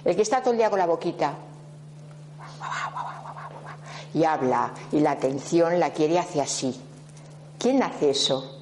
El 0.03 0.15
que 0.15 0.21
está 0.21 0.41
todo 0.41 0.51
el 0.51 0.57
día 0.57 0.69
con 0.69 0.79
la 0.79 0.87
boquita 0.87 1.35
y 4.13 4.23
habla 4.23 4.71
y 4.91 4.99
la 4.99 5.11
atención 5.11 5.79
la 5.79 5.91
quiere 5.91 6.19
hacia 6.19 6.45
sí. 6.45 6.79
¿Quién 7.59 7.81
hace 7.83 8.11
eso 8.11 8.61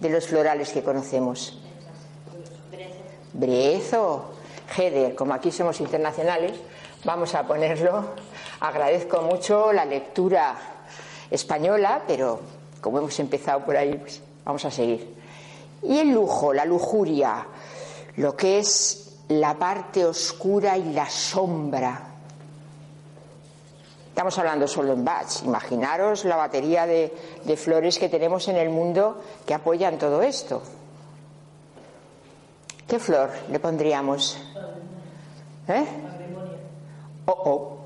de 0.00 0.10
los 0.10 0.26
florales 0.26 0.70
que 0.70 0.82
conocemos? 0.82 1.58
Brezo, 3.32 4.32
Heder, 4.76 5.14
como 5.14 5.34
aquí 5.34 5.52
somos 5.52 5.80
internacionales, 5.80 6.52
vamos 7.04 7.34
a 7.34 7.46
ponerlo. 7.46 8.04
Agradezco 8.60 9.22
mucho 9.22 9.72
la 9.72 9.84
lectura 9.84 10.56
española, 11.30 12.02
pero 12.06 12.40
como 12.80 12.98
hemos 12.98 13.18
empezado 13.20 13.64
por 13.64 13.76
ahí, 13.76 13.96
pues 13.96 14.20
vamos 14.44 14.64
a 14.64 14.70
seguir. 14.70 15.14
Y 15.82 15.98
el 15.98 16.10
lujo, 16.10 16.52
la 16.52 16.64
lujuria, 16.64 17.46
lo 18.16 18.36
que 18.36 18.58
es 18.58 19.18
la 19.28 19.54
parte 19.54 20.04
oscura 20.04 20.76
y 20.76 20.92
la 20.92 21.08
sombra 21.08 22.09
Estamos 24.10 24.36
hablando 24.38 24.66
solo 24.66 24.92
en 24.92 25.04
Bach. 25.04 25.42
Imaginaros 25.44 26.24
la 26.24 26.36
batería 26.36 26.84
de, 26.84 27.56
flores 27.56 27.98
que 27.98 28.08
tenemos 28.08 28.48
en 28.48 28.56
el 28.56 28.68
mundo 28.68 29.22
que 29.46 29.54
apoyan 29.54 29.98
todo 29.98 30.20
esto. 30.20 30.62
¿Qué 32.86 32.98
flor 32.98 33.30
le 33.48 33.58
pondríamos? 33.60 34.36
¿Eh? 35.68 35.86
Oh, 37.26 37.32
oh. 37.32 37.78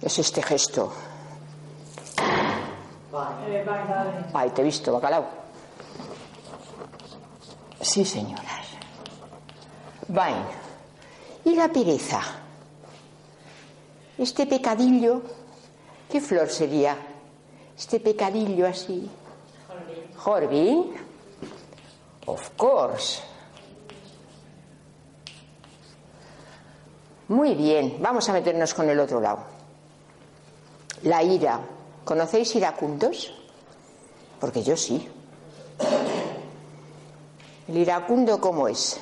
Es 0.00 0.18
este 0.18 0.42
gesto. 0.42 0.90
Ay, 4.32 4.50
te 4.50 4.62
he 4.62 4.64
visto, 4.64 4.92
bacalao. 4.92 5.26
Sí, 7.80 8.04
señoras. 8.04 8.66
Vain. 10.08 10.42
¿Y 11.44 11.54
la 11.54 11.68
pereza? 11.68 12.39
Este 14.20 14.44
pecadillo, 14.44 15.22
¿qué 16.10 16.20
flor 16.20 16.50
sería? 16.50 16.94
Este 17.74 17.98
pecadillo 18.00 18.66
así. 18.66 19.08
Jorvin. 20.18 20.92
Of 22.26 22.50
course. 22.58 23.22
Muy 27.28 27.54
bien, 27.54 27.96
vamos 28.02 28.28
a 28.28 28.34
meternos 28.34 28.74
con 28.74 28.90
el 28.90 29.00
otro 29.00 29.22
lado. 29.22 29.38
La 31.04 31.22
ira. 31.22 31.58
¿Conocéis 32.04 32.54
iracundos? 32.56 33.32
Porque 34.38 34.62
yo 34.62 34.76
sí. 34.76 35.08
El 37.68 37.76
iracundo, 37.78 38.38
¿cómo 38.38 38.68
es? 38.68 39.00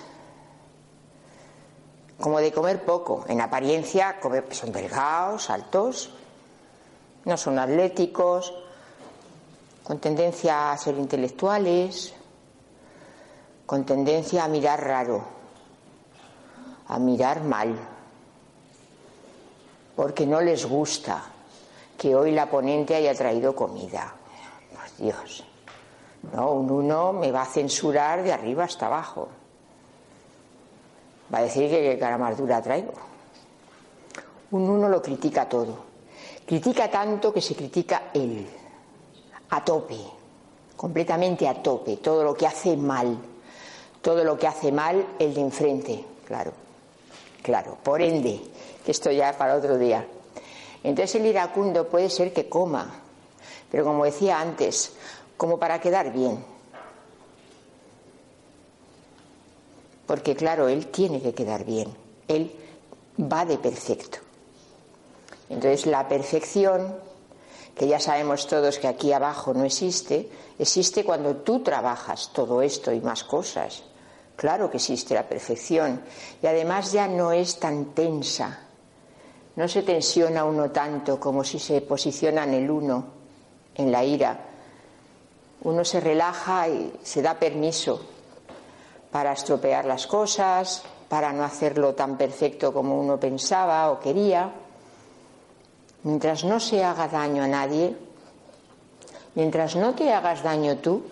Como 2.20 2.40
de 2.40 2.52
comer 2.52 2.84
poco. 2.84 3.24
En 3.28 3.40
apariencia 3.40 4.16
son 4.50 4.72
delgados, 4.72 5.50
altos, 5.50 6.10
no 7.24 7.36
son 7.36 7.58
atléticos, 7.58 8.52
con 9.84 9.98
tendencia 9.98 10.72
a 10.72 10.78
ser 10.78 10.96
intelectuales, 10.98 12.14
con 13.64 13.84
tendencia 13.84 14.44
a 14.44 14.48
mirar 14.48 14.84
raro, 14.84 15.22
a 16.88 16.98
mirar 16.98 17.42
mal, 17.42 17.74
porque 19.94 20.26
no 20.26 20.40
les 20.40 20.66
gusta 20.66 21.22
que 21.96 22.14
hoy 22.14 22.32
la 22.32 22.50
ponente 22.50 22.94
haya 22.94 23.14
traído 23.14 23.54
comida. 23.54 24.14
Dios. 24.98 25.44
No, 26.32 26.52
un 26.52 26.70
uno 26.70 27.12
me 27.12 27.30
va 27.30 27.42
a 27.42 27.46
censurar 27.46 28.22
de 28.22 28.32
arriba 28.32 28.64
hasta 28.64 28.86
abajo. 28.86 29.28
Va 31.32 31.38
a 31.38 31.42
decir 31.42 31.68
que 31.68 31.82
qué 31.82 31.98
cara 31.98 32.18
más 32.18 32.36
dura 32.36 32.62
traigo. 32.62 32.92
Un 34.50 34.68
uno 34.68 34.88
lo 34.88 35.02
critica 35.02 35.48
todo. 35.48 35.88
Critica 36.46 36.90
tanto 36.90 37.32
que 37.32 37.40
se 37.40 37.54
critica 37.54 38.10
él. 38.14 38.46
A 39.50 39.64
tope. 39.64 39.98
Completamente 40.76 41.46
a 41.46 41.62
tope. 41.62 41.98
Todo 41.98 42.24
lo 42.24 42.34
que 42.34 42.46
hace 42.46 42.76
mal 42.76 43.18
todo 44.02 44.24
lo 44.24 44.38
que 44.38 44.46
hace 44.46 44.72
mal 44.72 45.06
el 45.18 45.34
de 45.34 45.40
enfrente, 45.40 46.04
claro, 46.26 46.52
claro, 47.42 47.76
por 47.82 48.00
ende, 48.00 48.40
que 48.84 48.92
esto 48.92 49.10
ya 49.10 49.36
para 49.36 49.56
otro 49.56 49.76
día. 49.76 50.06
Entonces 50.82 51.16
el 51.16 51.26
iracundo 51.26 51.88
puede 51.88 52.08
ser 52.08 52.32
que 52.32 52.48
coma, 52.48 52.90
pero 53.70 53.84
como 53.84 54.04
decía 54.04 54.40
antes, 54.40 54.92
como 55.36 55.58
para 55.58 55.80
quedar 55.80 56.12
bien. 56.12 56.44
Porque 60.08 60.34
claro, 60.34 60.68
él 60.68 60.86
tiene 60.86 61.20
que 61.20 61.34
quedar 61.34 61.66
bien, 61.66 61.94
él 62.28 62.50
va 63.20 63.44
de 63.44 63.58
perfecto. 63.58 64.16
Entonces 65.50 65.84
la 65.84 66.08
perfección, 66.08 66.96
que 67.76 67.86
ya 67.86 68.00
sabemos 68.00 68.46
todos 68.46 68.78
que 68.78 68.88
aquí 68.88 69.12
abajo 69.12 69.52
no 69.52 69.64
existe, 69.64 70.30
existe 70.58 71.04
cuando 71.04 71.36
tú 71.36 71.62
trabajas 71.62 72.30
todo 72.32 72.62
esto 72.62 72.90
y 72.90 73.00
más 73.00 73.22
cosas. 73.22 73.82
Claro 74.34 74.70
que 74.70 74.78
existe 74.78 75.12
la 75.12 75.28
perfección 75.28 76.00
y 76.42 76.46
además 76.46 76.90
ya 76.90 77.06
no 77.06 77.30
es 77.30 77.58
tan 77.60 77.92
tensa. 77.92 78.60
No 79.56 79.68
se 79.68 79.82
tensiona 79.82 80.46
uno 80.46 80.70
tanto 80.70 81.20
como 81.20 81.44
si 81.44 81.58
se 81.58 81.82
posiciona 81.82 82.44
en 82.44 82.54
el 82.54 82.70
uno, 82.70 83.04
en 83.74 83.92
la 83.92 84.02
ira. 84.02 84.40
Uno 85.64 85.84
se 85.84 86.00
relaja 86.00 86.66
y 86.66 86.94
se 87.02 87.20
da 87.20 87.38
permiso 87.38 88.16
para 89.10 89.32
estropear 89.32 89.84
las 89.84 90.06
cosas, 90.06 90.82
para 91.08 91.32
no 91.32 91.44
hacerlo 91.44 91.94
tan 91.94 92.16
perfecto 92.16 92.72
como 92.72 92.98
uno 92.98 93.18
pensaba 93.18 93.90
o 93.90 93.98
quería. 93.98 94.52
Mientras 96.04 96.44
no 96.44 96.60
se 96.60 96.84
haga 96.84 97.08
daño 97.08 97.42
a 97.42 97.48
nadie, 97.48 97.96
mientras 99.34 99.76
no 99.76 99.94
te 99.94 100.12
hagas 100.12 100.42
daño 100.42 100.78
tú, 100.78 101.02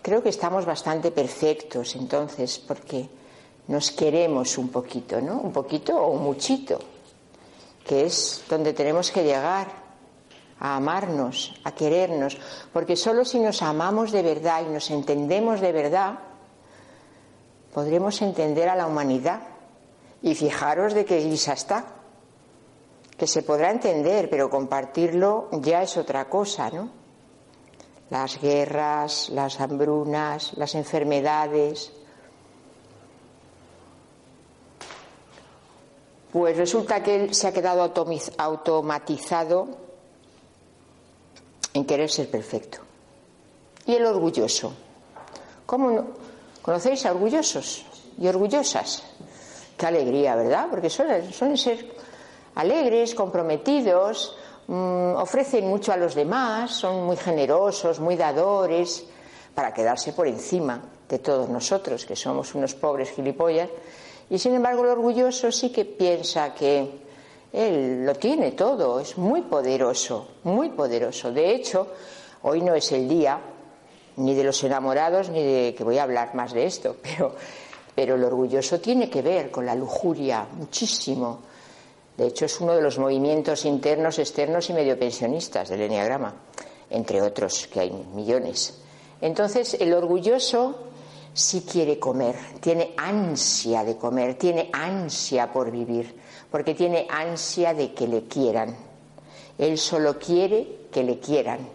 creo 0.00 0.22
que 0.22 0.30
estamos 0.30 0.64
bastante 0.64 1.10
perfectos 1.10 1.96
entonces, 1.96 2.58
porque 2.58 3.08
nos 3.68 3.90
queremos 3.90 4.56
un 4.58 4.68
poquito, 4.68 5.20
¿no? 5.20 5.40
Un 5.40 5.52
poquito 5.52 5.98
o 5.98 6.12
un 6.12 6.22
muchito, 6.22 6.78
que 7.84 8.06
es 8.06 8.44
donde 8.48 8.72
tenemos 8.72 9.10
que 9.10 9.24
llegar, 9.24 9.86
a 10.58 10.76
amarnos, 10.76 11.54
a 11.64 11.72
querernos, 11.72 12.38
porque 12.72 12.96
solo 12.96 13.24
si 13.24 13.38
nos 13.38 13.60
amamos 13.60 14.12
de 14.12 14.22
verdad 14.22 14.62
y 14.66 14.72
nos 14.72 14.90
entendemos 14.90 15.60
de 15.60 15.72
verdad, 15.72 16.18
podremos 17.76 18.22
entender 18.22 18.70
a 18.70 18.74
la 18.74 18.86
humanidad. 18.86 19.42
Y 20.22 20.34
fijaros 20.34 20.94
de 20.94 21.04
qué 21.04 21.18
guisa 21.18 21.52
está, 21.52 21.84
que 23.18 23.26
se 23.26 23.42
podrá 23.42 23.70
entender, 23.70 24.30
pero 24.30 24.48
compartirlo 24.48 25.50
ya 25.52 25.82
es 25.82 25.98
otra 25.98 26.26
cosa, 26.30 26.70
¿no? 26.70 26.88
las 28.08 28.40
guerras, 28.40 29.28
las 29.28 29.60
hambrunas, 29.60 30.54
las 30.56 30.74
enfermedades. 30.74 31.92
Pues 36.32 36.56
resulta 36.56 37.02
que 37.02 37.24
él 37.24 37.34
se 37.34 37.48
ha 37.48 37.52
quedado 37.52 37.92
automatizado 38.38 39.68
en 41.74 41.84
querer 41.84 42.10
ser 42.10 42.30
perfecto. 42.30 42.78
Y 43.84 43.96
el 43.96 44.06
orgulloso. 44.06 44.72
¿Cómo 45.66 45.90
no? 45.90 46.35
¿Conocéis 46.66 47.06
a 47.06 47.12
orgullosos 47.12 47.86
y 48.20 48.28
orgullosas? 48.28 49.02
Qué 49.78 49.86
alegría, 49.86 50.36
¿verdad? 50.36 50.66
Porque 50.68 50.90
suelen, 50.90 51.56
ser 51.56 51.86
alegres, 52.56 53.14
comprometidos, 53.14 54.36
Mm, 54.68 55.14
ofrecen 55.14 55.68
mucho 55.68 55.92
a 55.92 55.96
los 55.96 56.14
demás, 56.14 56.72
son 56.72 57.06
muy 57.06 57.16
generosos, 57.16 58.00
muy 58.00 58.16
dadores, 58.16 59.04
para 59.54 59.72
quedarse 59.72 60.12
por 60.12 60.26
encima 60.26 60.82
de 61.08 61.20
todos 61.20 61.48
nosotros, 61.48 62.04
que 62.04 62.16
somos 62.16 62.54
unos 62.54 62.74
pobres 62.74 63.12
gilipollas. 63.12 63.70
Y 64.28 64.38
sin 64.38 64.54
embargo, 64.54 64.82
el 64.82 64.90
orgulloso 64.90 65.52
sí 65.52 65.70
que 65.70 65.84
piensa 65.84 66.52
que 66.52 67.06
él 67.52 68.04
lo 68.04 68.14
tiene 68.16 68.52
todo, 68.52 68.98
es 68.98 69.16
muy 69.16 69.42
poderoso, 69.42 70.26
muy 70.42 70.70
poderoso. 70.70 71.30
De 71.30 71.54
hecho, 71.54 71.86
hoy 72.42 72.60
no 72.60 72.74
es 72.74 72.90
el 72.90 73.08
día 73.08 73.38
ni 74.16 74.34
de 74.34 74.44
los 74.44 74.62
enamorados 74.64 75.30
ni 75.30 75.42
de 75.42 75.74
que 75.74 75.84
voy 75.84 75.98
a 75.98 76.04
hablar 76.04 76.34
más 76.34 76.52
de 76.52 76.66
esto, 76.66 76.96
pero, 77.02 77.34
pero 77.94 78.14
el 78.14 78.24
orgulloso 78.24 78.80
tiene 78.80 79.10
que 79.10 79.22
ver 79.22 79.50
con 79.50 79.66
la 79.66 79.74
lujuria 79.74 80.46
muchísimo 80.56 81.40
de 82.16 82.28
hecho, 82.28 82.46
es 82.46 82.60
uno 82.60 82.74
de 82.74 82.80
los 82.80 82.98
movimientos 82.98 83.66
internos, 83.66 84.18
externos 84.18 84.70
y 84.70 84.72
medio 84.72 84.98
pensionistas 84.98 85.68
del 85.68 85.82
Enneagrama, 85.82 86.34
entre 86.88 87.20
otros, 87.20 87.66
que 87.66 87.80
hay 87.80 87.90
millones. 87.90 88.78
Entonces, 89.20 89.76
el 89.78 89.92
orgulloso 89.92 90.78
sí 91.34 91.66
quiere 91.70 91.98
comer, 91.98 92.34
tiene 92.60 92.94
ansia 92.96 93.84
de 93.84 93.98
comer, 93.98 94.36
tiene 94.36 94.70
ansia 94.72 95.52
por 95.52 95.70
vivir, 95.70 96.18
porque 96.50 96.74
tiene 96.74 97.06
ansia 97.10 97.74
de 97.74 97.92
que 97.92 98.08
le 98.08 98.24
quieran. 98.24 98.74
Él 99.58 99.76
solo 99.76 100.18
quiere 100.18 100.86
que 100.90 101.02
le 101.02 101.18
quieran. 101.18 101.68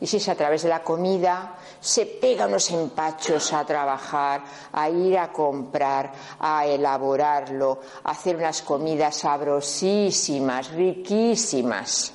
Y 0.00 0.06
si 0.08 0.16
es 0.16 0.28
a 0.28 0.34
través 0.34 0.62
de 0.64 0.68
la 0.68 0.82
comida, 0.82 1.58
se 1.80 2.04
pega 2.06 2.46
unos 2.46 2.70
empachos 2.70 3.52
a 3.52 3.64
trabajar, 3.64 4.44
a 4.72 4.90
ir 4.90 5.18
a 5.18 5.32
comprar, 5.32 6.12
a 6.38 6.66
elaborarlo, 6.66 7.80
a 8.04 8.10
hacer 8.10 8.36
unas 8.36 8.62
comidas 8.62 9.16
sabrosísimas, 9.16 10.70
riquísimas 10.72 12.12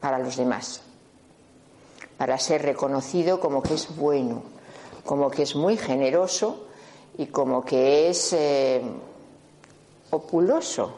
para 0.00 0.18
los 0.18 0.36
demás, 0.36 0.82
para 2.16 2.38
ser 2.38 2.62
reconocido 2.62 3.38
como 3.38 3.62
que 3.62 3.74
es 3.74 3.94
bueno, 3.96 4.42
como 5.04 5.30
que 5.30 5.42
es 5.44 5.54
muy 5.54 5.76
generoso 5.76 6.66
y 7.16 7.26
como 7.26 7.64
que 7.64 8.10
es 8.10 8.32
eh, 8.32 8.82
opuloso. 10.10 10.94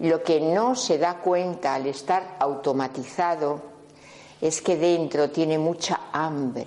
Lo 0.00 0.22
que 0.22 0.40
no 0.40 0.76
se 0.76 0.98
da 0.98 1.18
cuenta 1.18 1.74
al 1.74 1.86
estar 1.86 2.36
automatizado 2.38 3.77
es 4.40 4.62
que 4.62 4.76
dentro 4.76 5.30
tiene 5.30 5.58
mucha 5.58 6.00
hambre 6.12 6.66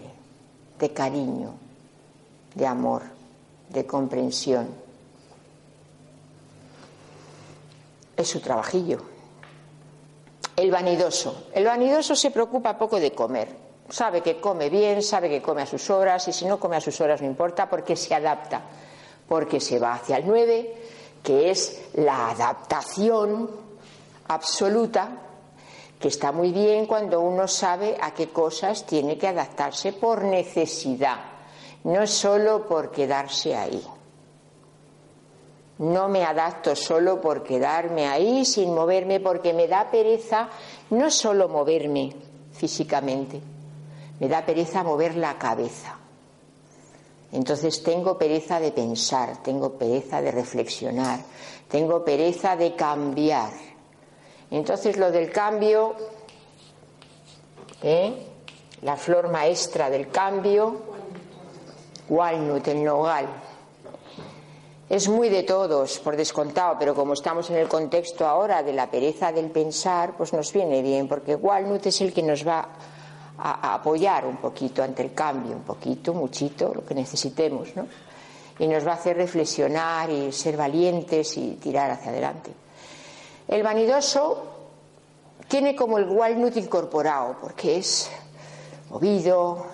de 0.77 0.91
cariño, 0.91 1.53
de 2.53 2.67
amor, 2.67 3.03
de 3.69 3.85
comprensión. 3.85 4.67
Es 8.17 8.27
su 8.27 8.39
trabajillo. 8.39 9.01
El 10.55 10.69
vanidoso. 10.69 11.47
El 11.53 11.65
vanidoso 11.65 12.15
se 12.15 12.31
preocupa 12.31 12.77
poco 12.77 12.99
de 12.99 13.13
comer. 13.13 13.47
Sabe 13.89 14.21
que 14.21 14.39
come 14.39 14.69
bien, 14.69 15.01
sabe 15.01 15.29
que 15.29 15.41
come 15.41 15.61
a 15.61 15.65
sus 15.65 15.89
horas 15.89 16.27
y 16.27 16.33
si 16.33 16.45
no 16.45 16.59
come 16.59 16.77
a 16.77 16.81
sus 16.81 16.99
horas 17.01 17.21
no 17.21 17.27
importa 17.27 17.69
porque 17.69 17.95
se 17.95 18.13
adapta, 18.13 18.61
porque 19.27 19.59
se 19.59 19.79
va 19.79 19.95
hacia 19.95 20.17
el 20.17 20.27
9, 20.27 20.75
que 21.23 21.51
es 21.51 21.89
la 21.93 22.29
adaptación 22.29 23.49
absoluta 24.27 25.09
que 26.01 26.07
está 26.07 26.31
muy 26.31 26.51
bien 26.51 26.87
cuando 26.87 27.21
uno 27.21 27.47
sabe 27.47 27.95
a 28.01 28.11
qué 28.13 28.29
cosas 28.29 28.85
tiene 28.85 29.17
que 29.17 29.27
adaptarse 29.27 29.93
por 29.93 30.23
necesidad, 30.23 31.19
no 31.83 32.05
solo 32.07 32.67
por 32.67 32.91
quedarse 32.91 33.55
ahí. 33.55 33.81
No 35.77 36.09
me 36.09 36.23
adapto 36.23 36.75
solo 36.75 37.21
por 37.21 37.43
quedarme 37.43 38.07
ahí 38.07 38.45
sin 38.45 38.73
moverme 38.73 39.19
porque 39.19 39.53
me 39.53 39.67
da 39.67 39.89
pereza 39.89 40.49
no 40.89 41.09
solo 41.09 41.47
moverme 41.47 42.13
físicamente, 42.51 43.39
me 44.19 44.27
da 44.27 44.45
pereza 44.45 44.83
mover 44.83 45.15
la 45.15 45.37
cabeza. 45.37 45.97
Entonces 47.31 47.81
tengo 47.81 48.17
pereza 48.17 48.59
de 48.59 48.71
pensar, 48.71 49.41
tengo 49.41 49.77
pereza 49.77 50.21
de 50.21 50.31
reflexionar, 50.31 51.19
tengo 51.69 52.03
pereza 52.03 52.55
de 52.55 52.75
cambiar 52.75 53.70
entonces 54.57 54.97
lo 54.97 55.11
del 55.11 55.31
cambio, 55.31 55.95
¿eh? 57.81 58.13
la 58.81 58.97
flor 58.97 59.29
maestra 59.29 59.89
del 59.89 60.09
cambio, 60.09 60.81
walnut, 62.09 62.67
el 62.67 62.83
nogal. 62.83 63.27
Es 64.89 65.07
muy 65.07 65.29
de 65.29 65.43
todos, 65.43 65.99
por 65.99 66.17
descontado, 66.17 66.75
pero 66.77 66.93
como 66.93 67.13
estamos 67.13 67.49
en 67.49 67.55
el 67.55 67.69
contexto 67.69 68.27
ahora 68.27 68.61
de 68.61 68.73
la 68.73 68.91
pereza 68.91 69.31
del 69.31 69.49
pensar, 69.49 70.17
pues 70.17 70.33
nos 70.33 70.51
viene 70.51 70.81
bien, 70.81 71.07
porque 71.07 71.33
walnut 71.35 71.85
es 71.85 72.01
el 72.01 72.11
que 72.11 72.21
nos 72.21 72.45
va 72.45 72.67
a, 73.37 73.73
apoyar 73.73 74.25
un 74.25 74.35
poquito 74.35 74.83
ante 74.83 75.01
el 75.01 75.13
cambio, 75.13 75.55
un 75.55 75.63
poquito, 75.63 76.13
muchito, 76.13 76.73
lo 76.73 76.85
que 76.85 76.93
necesitemos, 76.93 77.73
¿no? 77.73 77.87
Y 78.59 78.67
nos 78.67 78.85
va 78.85 78.91
a 78.91 78.95
hacer 78.95 79.15
reflexionar 79.15 80.09
y 80.09 80.33
ser 80.33 80.57
valientes 80.57 81.37
y 81.37 81.51
tirar 81.55 81.89
hacia 81.89 82.11
adelante. 82.11 82.51
El 83.51 83.63
vanidoso 83.63 84.45
tiene 85.49 85.75
como 85.75 85.97
el 85.97 86.07
walnut 86.07 86.55
incorporado, 86.55 87.35
porque 87.41 87.75
es 87.75 88.09
movido, 88.89 89.65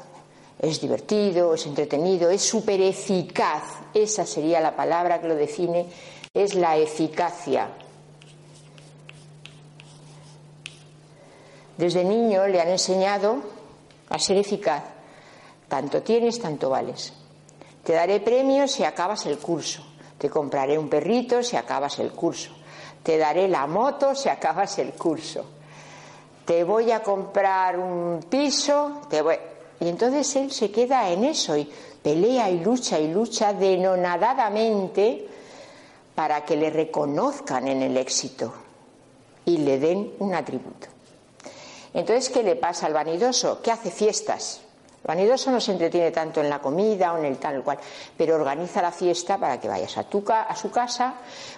es 0.58 0.82
divertido, 0.82 1.54
es 1.54 1.64
entretenido, 1.68 2.32
es 2.32 2.42
súper 2.42 2.82
eficaz. 2.82 3.62
Esa 3.94 4.26
sería 4.26 4.60
la 4.62 4.76
palabra 4.76 5.22
que 5.22 5.28
lo 5.28 5.36
define, 5.36 5.86
es 6.34 6.56
la 6.56 6.76
eficacia. 6.76 7.70
Desde 11.78 12.04
niño 12.04 12.48
le 12.48 12.60
han 12.60 12.70
enseñado 12.70 13.44
a 14.10 14.18
ser 14.18 14.38
eficaz. 14.38 14.82
Tanto 15.68 16.02
tienes, 16.02 16.40
tanto 16.40 16.72
vales. 16.72 17.14
Te 17.84 17.94
daré 17.94 18.22
premios 18.22 18.72
si 18.72 18.84
acabas 18.84 19.28
el 19.28 19.38
curso. 19.38 19.86
Te 20.18 20.32
compraré 20.32 20.80
un 20.80 20.90
perrito 20.90 21.44
si 21.44 21.56
acabas 21.56 22.00
el 22.00 22.12
curso. 22.12 22.57
Te 23.08 23.18
daré 23.18 23.48
la 23.48 23.66
moto 23.68 24.14
si 24.14 24.28
acabas 24.28 24.80
el 24.80 24.92
curso. 24.92 25.46
Te 26.44 26.66
voy 26.66 26.92
a 26.92 27.02
comprar 27.02 27.80
un 27.80 28.26
piso. 28.30 29.04
Te 29.10 29.22
voy... 29.22 29.38
Y 29.80 29.88
entonces 29.88 30.36
él 30.36 30.52
se 30.52 30.70
queda 30.72 31.10
en 31.10 31.24
eso 31.24 31.56
y 31.56 31.72
pelea 32.04 32.50
y 32.50 32.60
lucha 32.60 33.00
y 33.00 33.10
lucha 33.10 33.54
denonadadamente 33.54 35.26
para 36.16 36.44
que 36.44 36.58
le 36.58 36.70
reconozcan 36.70 37.70
en 37.70 37.82
el 37.84 37.96
éxito 37.96 38.54
y 39.46 39.60
le 39.60 39.80
den 39.80 40.12
un 40.20 40.36
atributo. 40.36 40.88
Entonces, 41.94 42.28
¿qué 42.28 42.44
le 42.44 42.58
pasa 42.58 42.88
al 42.88 42.94
vanidoso? 42.94 43.62
Que 43.62 43.72
hace 43.72 43.90
fiestas. 43.90 44.60
Vanidoso 45.08 45.50
no 45.52 45.62
se 45.62 45.72
entretiene 45.72 46.12
tanto 46.12 46.42
en 46.42 46.50
la 46.50 46.60
comida 46.60 47.14
o 47.14 47.18
en 47.18 47.24
el 47.24 47.38
tal 47.38 47.64
cual, 47.64 47.80
pero 48.18 48.36
organiza 48.36 48.82
la 48.82 48.92
fiesta 48.92 49.38
para 49.38 49.58
que 49.58 49.70
vayas 49.70 49.98
a, 49.98 50.04
tu, 50.04 50.22
a 50.28 50.54
su 50.54 50.70
casa, 50.70 51.14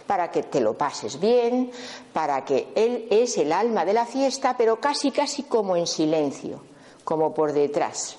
para 0.05 0.29
que 0.29 0.43
te 0.43 0.61
lo 0.61 0.77
pases 0.77 1.19
bien, 1.19 1.71
para 2.13 2.45
que 2.45 2.67
él 2.75 3.07
es 3.09 3.39
el 3.39 3.51
alma 3.51 3.85
de 3.85 3.93
la 3.93 4.05
fiesta, 4.05 4.55
pero 4.55 4.79
casi, 4.79 5.09
casi 5.09 5.43
como 5.43 5.75
en 5.75 5.87
silencio, 5.87 6.61
como 7.03 7.33
por 7.33 7.51
detrás. 7.51 8.17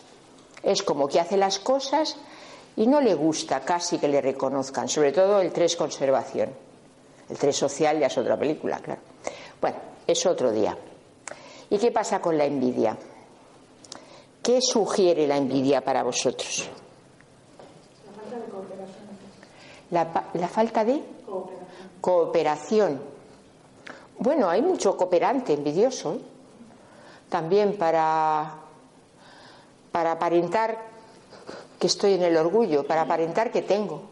Es 0.64 0.82
como 0.82 1.06
que 1.06 1.20
hace 1.20 1.36
las 1.36 1.60
cosas 1.60 2.16
y 2.76 2.88
no 2.88 3.00
le 3.00 3.14
gusta 3.14 3.60
casi 3.60 3.98
que 3.98 4.08
le 4.08 4.20
reconozcan, 4.20 4.88
sobre 4.88 5.12
todo 5.12 5.40
el 5.40 5.52
tres 5.52 5.76
conservación. 5.76 6.50
El 7.28 7.38
tres 7.38 7.56
social 7.56 8.00
ya 8.00 8.08
es 8.08 8.18
otra 8.18 8.36
película, 8.36 8.80
claro. 8.80 9.00
Bueno, 9.60 9.76
es 10.08 10.26
otro 10.26 10.50
día. 10.50 10.76
¿Y 11.70 11.78
qué 11.78 11.92
pasa 11.92 12.20
con 12.20 12.36
la 12.36 12.46
envidia? 12.46 12.96
¿Qué 14.42 14.60
sugiere 14.62 15.26
la 15.26 15.36
envidia 15.36 15.82
para 15.82 16.02
vosotros? 16.02 16.68
La 18.06 18.12
falta 18.14 18.36
de 18.36 18.50
cooperación. 18.50 20.30
La, 20.40 20.48
falta 20.48 20.84
de 20.84 21.02
cooperación. 22.00 23.00
Bueno, 24.18 24.48
hay 24.48 24.62
mucho 24.62 24.96
cooperante 24.96 25.52
envidioso. 25.52 26.14
¿eh? 26.14 26.20
También 27.28 27.76
para, 27.76 28.54
para 29.92 30.12
aparentar 30.12 30.88
que 31.78 31.86
estoy 31.86 32.14
en 32.14 32.22
el 32.22 32.36
orgullo, 32.36 32.86
para 32.86 33.02
aparentar 33.02 33.52
que 33.52 33.62
tengo. 33.62 34.02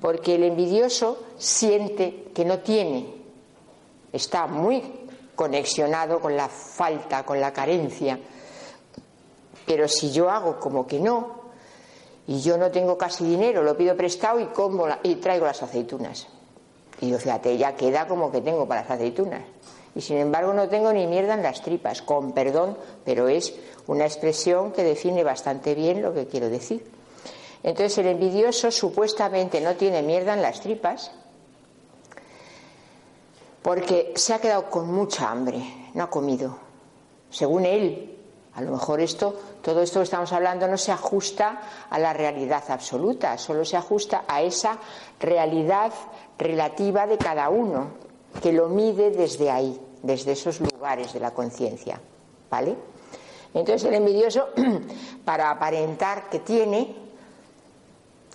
Porque 0.00 0.34
el 0.34 0.44
envidioso 0.44 1.18
siente 1.38 2.28
que 2.34 2.44
no 2.44 2.58
tiene. 2.58 3.06
Está 4.12 4.46
muy 4.46 4.82
conexionado 5.34 6.20
con 6.20 6.36
la 6.36 6.48
falta, 6.48 7.24
con 7.24 7.40
la 7.40 7.52
carencia. 7.54 8.18
Pero 9.66 9.88
si 9.88 10.12
yo 10.12 10.30
hago 10.30 10.58
como 10.58 10.86
que 10.86 11.00
no, 11.00 11.46
y 12.26 12.40
yo 12.40 12.56
no 12.58 12.70
tengo 12.70 12.98
casi 12.98 13.24
dinero, 13.24 13.62
lo 13.62 13.76
pido 13.76 13.96
prestado 13.96 14.40
y, 14.40 14.46
como 14.46 14.86
y 15.02 15.16
traigo 15.16 15.46
las 15.46 15.62
aceitunas. 15.62 16.26
Y 17.00 17.10
yo, 17.10 17.18
fíjate, 17.18 17.56
ya 17.56 17.74
queda 17.76 18.08
como 18.08 18.30
que 18.30 18.40
tengo 18.40 18.66
para 18.66 18.82
las 18.82 18.90
aceitunas. 18.90 19.42
Y 19.94 20.00
sin 20.00 20.18
embargo 20.18 20.52
no 20.52 20.68
tengo 20.68 20.92
ni 20.92 21.06
mierda 21.06 21.34
en 21.34 21.42
las 21.42 21.62
tripas, 21.62 22.02
con 22.02 22.32
perdón, 22.32 22.76
pero 23.04 23.28
es 23.28 23.54
una 23.86 24.04
expresión 24.04 24.72
que 24.72 24.84
define 24.84 25.24
bastante 25.24 25.74
bien 25.74 26.02
lo 26.02 26.12
que 26.12 26.26
quiero 26.26 26.50
decir. 26.50 26.84
Entonces 27.62 27.96
el 27.98 28.08
envidioso 28.08 28.70
supuestamente 28.70 29.60
no 29.60 29.74
tiene 29.74 30.02
mierda 30.02 30.34
en 30.34 30.42
las 30.42 30.60
tripas, 30.60 31.12
porque 33.62 34.12
se 34.16 34.34
ha 34.34 34.38
quedado 34.38 34.68
con 34.70 34.92
mucha 34.92 35.30
hambre, 35.30 35.62
no 35.94 36.04
ha 36.04 36.10
comido. 36.10 36.58
Según 37.30 37.64
él, 37.64 38.16
a 38.56 38.62
lo 38.62 38.72
mejor 38.72 39.00
esto, 39.00 39.34
todo 39.60 39.82
esto 39.82 40.00
que 40.00 40.04
estamos 40.04 40.32
hablando 40.32 40.66
no 40.66 40.78
se 40.78 40.90
ajusta 40.90 41.60
a 41.90 41.98
la 41.98 42.14
realidad 42.14 42.64
absoluta, 42.68 43.36
solo 43.36 43.66
se 43.66 43.76
ajusta 43.76 44.24
a 44.26 44.40
esa 44.40 44.78
realidad 45.20 45.92
relativa 46.38 47.06
de 47.06 47.18
cada 47.18 47.50
uno, 47.50 47.88
que 48.42 48.52
lo 48.52 48.70
mide 48.70 49.10
desde 49.10 49.50
ahí, 49.50 49.78
desde 50.02 50.32
esos 50.32 50.60
lugares 50.60 51.12
de 51.12 51.20
la 51.20 51.32
conciencia. 51.32 52.00
¿Vale? 52.50 52.74
Entonces 53.52 53.84
el 53.84 53.94
envidioso, 53.94 54.48
para 55.24 55.50
aparentar 55.50 56.30
que 56.30 56.38
tiene, 56.38 56.96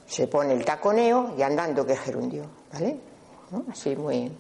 se 0.06 0.28
pone 0.28 0.54
el 0.54 0.64
taconeo 0.64 1.34
y 1.36 1.42
andando 1.42 1.84
que 1.84 1.96
gerundio, 1.96 2.46
¿vale? 2.72 3.00
Así 3.72 3.96
muy, 3.96 4.32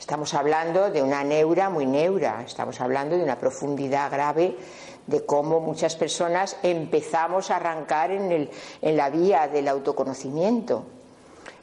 Estamos 0.00 0.32
hablando 0.32 0.90
de 0.90 1.02
una 1.02 1.22
neura 1.22 1.68
muy 1.68 1.84
neura, 1.84 2.42
estamos 2.42 2.80
hablando 2.80 3.16
de 3.16 3.22
una 3.22 3.38
profundidad 3.38 4.10
grave 4.10 4.56
de 5.06 5.24
cómo 5.26 5.60
muchas 5.60 5.96
personas 5.96 6.56
empezamos 6.62 7.50
a 7.50 7.56
arrancar 7.56 8.10
en, 8.10 8.30
el, 8.32 8.50
en 8.82 8.96
la 8.96 9.10
vía 9.10 9.48
del 9.48 9.68
autoconocimiento. 9.68 10.84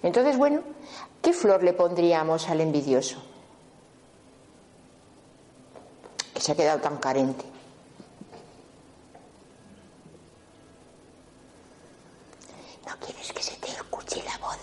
Entonces, 0.04 0.38
bueno, 0.38 0.62
¿qué 1.22 1.34
flor 1.34 1.64
le 1.64 1.74
pondríamos 1.74 2.50
al 2.50 2.62
envidioso? 2.62 3.22
Que 6.34 6.42
se 6.42 6.52
ha 6.52 6.56
quedado 6.56 6.80
tan 6.80 6.98
carente. 6.98 7.46
No 12.86 12.94
quieres 13.06 13.34
que 13.34 13.42
se 13.44 13.56
te 13.58 13.68
escuche 13.70 14.24
la 14.24 14.38
voz. 14.38 14.58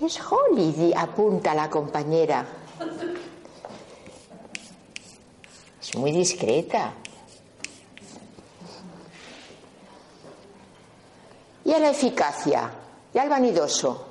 Es 0.00 0.20
Holly, 0.20 0.92
apunta 0.96 1.54
la 1.54 1.68
compañera. 1.68 2.46
Muy 5.96 6.12
discreta. 6.12 6.92
Y 11.64 11.72
a 11.72 11.78
la 11.78 11.90
eficacia, 11.90 12.70
y 13.12 13.18
al 13.18 13.28
vanidoso, 13.28 14.06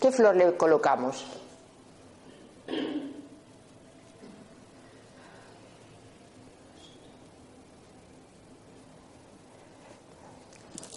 ¿qué 0.00 0.10
flor 0.10 0.34
le 0.34 0.56
colocamos? 0.56 1.24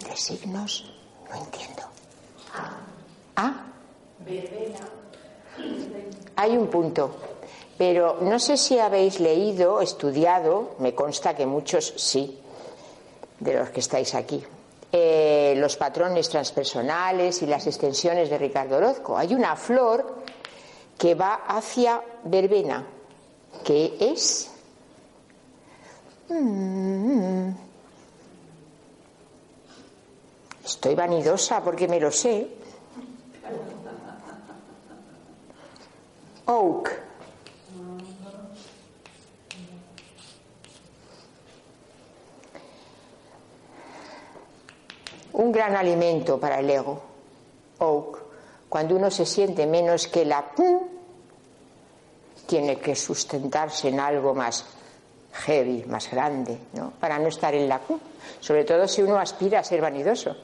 De 0.00 0.16
signos 0.16 0.92
no 1.30 1.36
entiendo. 1.36 1.82
¿Ah? 3.36 3.64
Hay 6.36 6.56
un 6.56 6.68
punto, 6.68 7.16
pero 7.76 8.18
no 8.20 8.38
sé 8.38 8.56
si 8.56 8.78
habéis 8.78 9.20
leído, 9.20 9.80
estudiado, 9.80 10.76
me 10.78 10.94
consta 10.94 11.34
que 11.34 11.46
muchos 11.46 11.92
sí, 11.96 12.38
de 13.40 13.54
los 13.54 13.70
que 13.70 13.80
estáis 13.80 14.14
aquí, 14.14 14.42
eh, 14.92 15.54
los 15.56 15.76
patrones 15.76 16.28
transpersonales 16.28 17.42
y 17.42 17.46
las 17.46 17.66
extensiones 17.66 18.30
de 18.30 18.38
Ricardo 18.38 18.76
Orozco. 18.76 19.18
Hay 19.18 19.34
una 19.34 19.56
flor 19.56 20.22
que 20.96 21.14
va 21.14 21.42
hacia 21.48 22.00
verbena, 22.24 22.86
que 23.64 23.96
es... 23.98 24.50
Mm, 26.28 27.50
estoy 30.64 30.94
vanidosa 30.94 31.60
porque 31.62 31.88
me 31.88 31.98
lo 31.98 32.12
sé. 32.12 32.48
Oak. 36.46 37.04
Un 45.34 45.52
gran 45.52 45.76
alimento 45.76 46.38
para 46.38 46.60
el 46.60 46.70
ego. 46.70 47.00
Oak. 47.78 48.18
Cuando 48.68 48.96
uno 48.96 49.10
se 49.10 49.26
siente 49.26 49.66
menos 49.66 50.08
que 50.08 50.24
la 50.24 50.44
tiene 52.46 52.76
que 52.78 52.94
sustentarse 52.94 53.88
en 53.88 54.00
algo 54.00 54.34
más 54.34 54.64
heavy, 55.32 55.84
más 55.86 56.10
grande, 56.10 56.58
¿no? 56.74 56.92
Para 57.00 57.18
no 57.18 57.28
estar 57.28 57.54
en 57.54 57.68
la 57.68 57.80
Q. 57.80 57.98
Sobre 58.40 58.64
todo 58.64 58.86
si 58.86 59.02
uno 59.02 59.18
aspira 59.18 59.60
a 59.60 59.64
ser 59.64 59.80
vanidoso. 59.80 60.36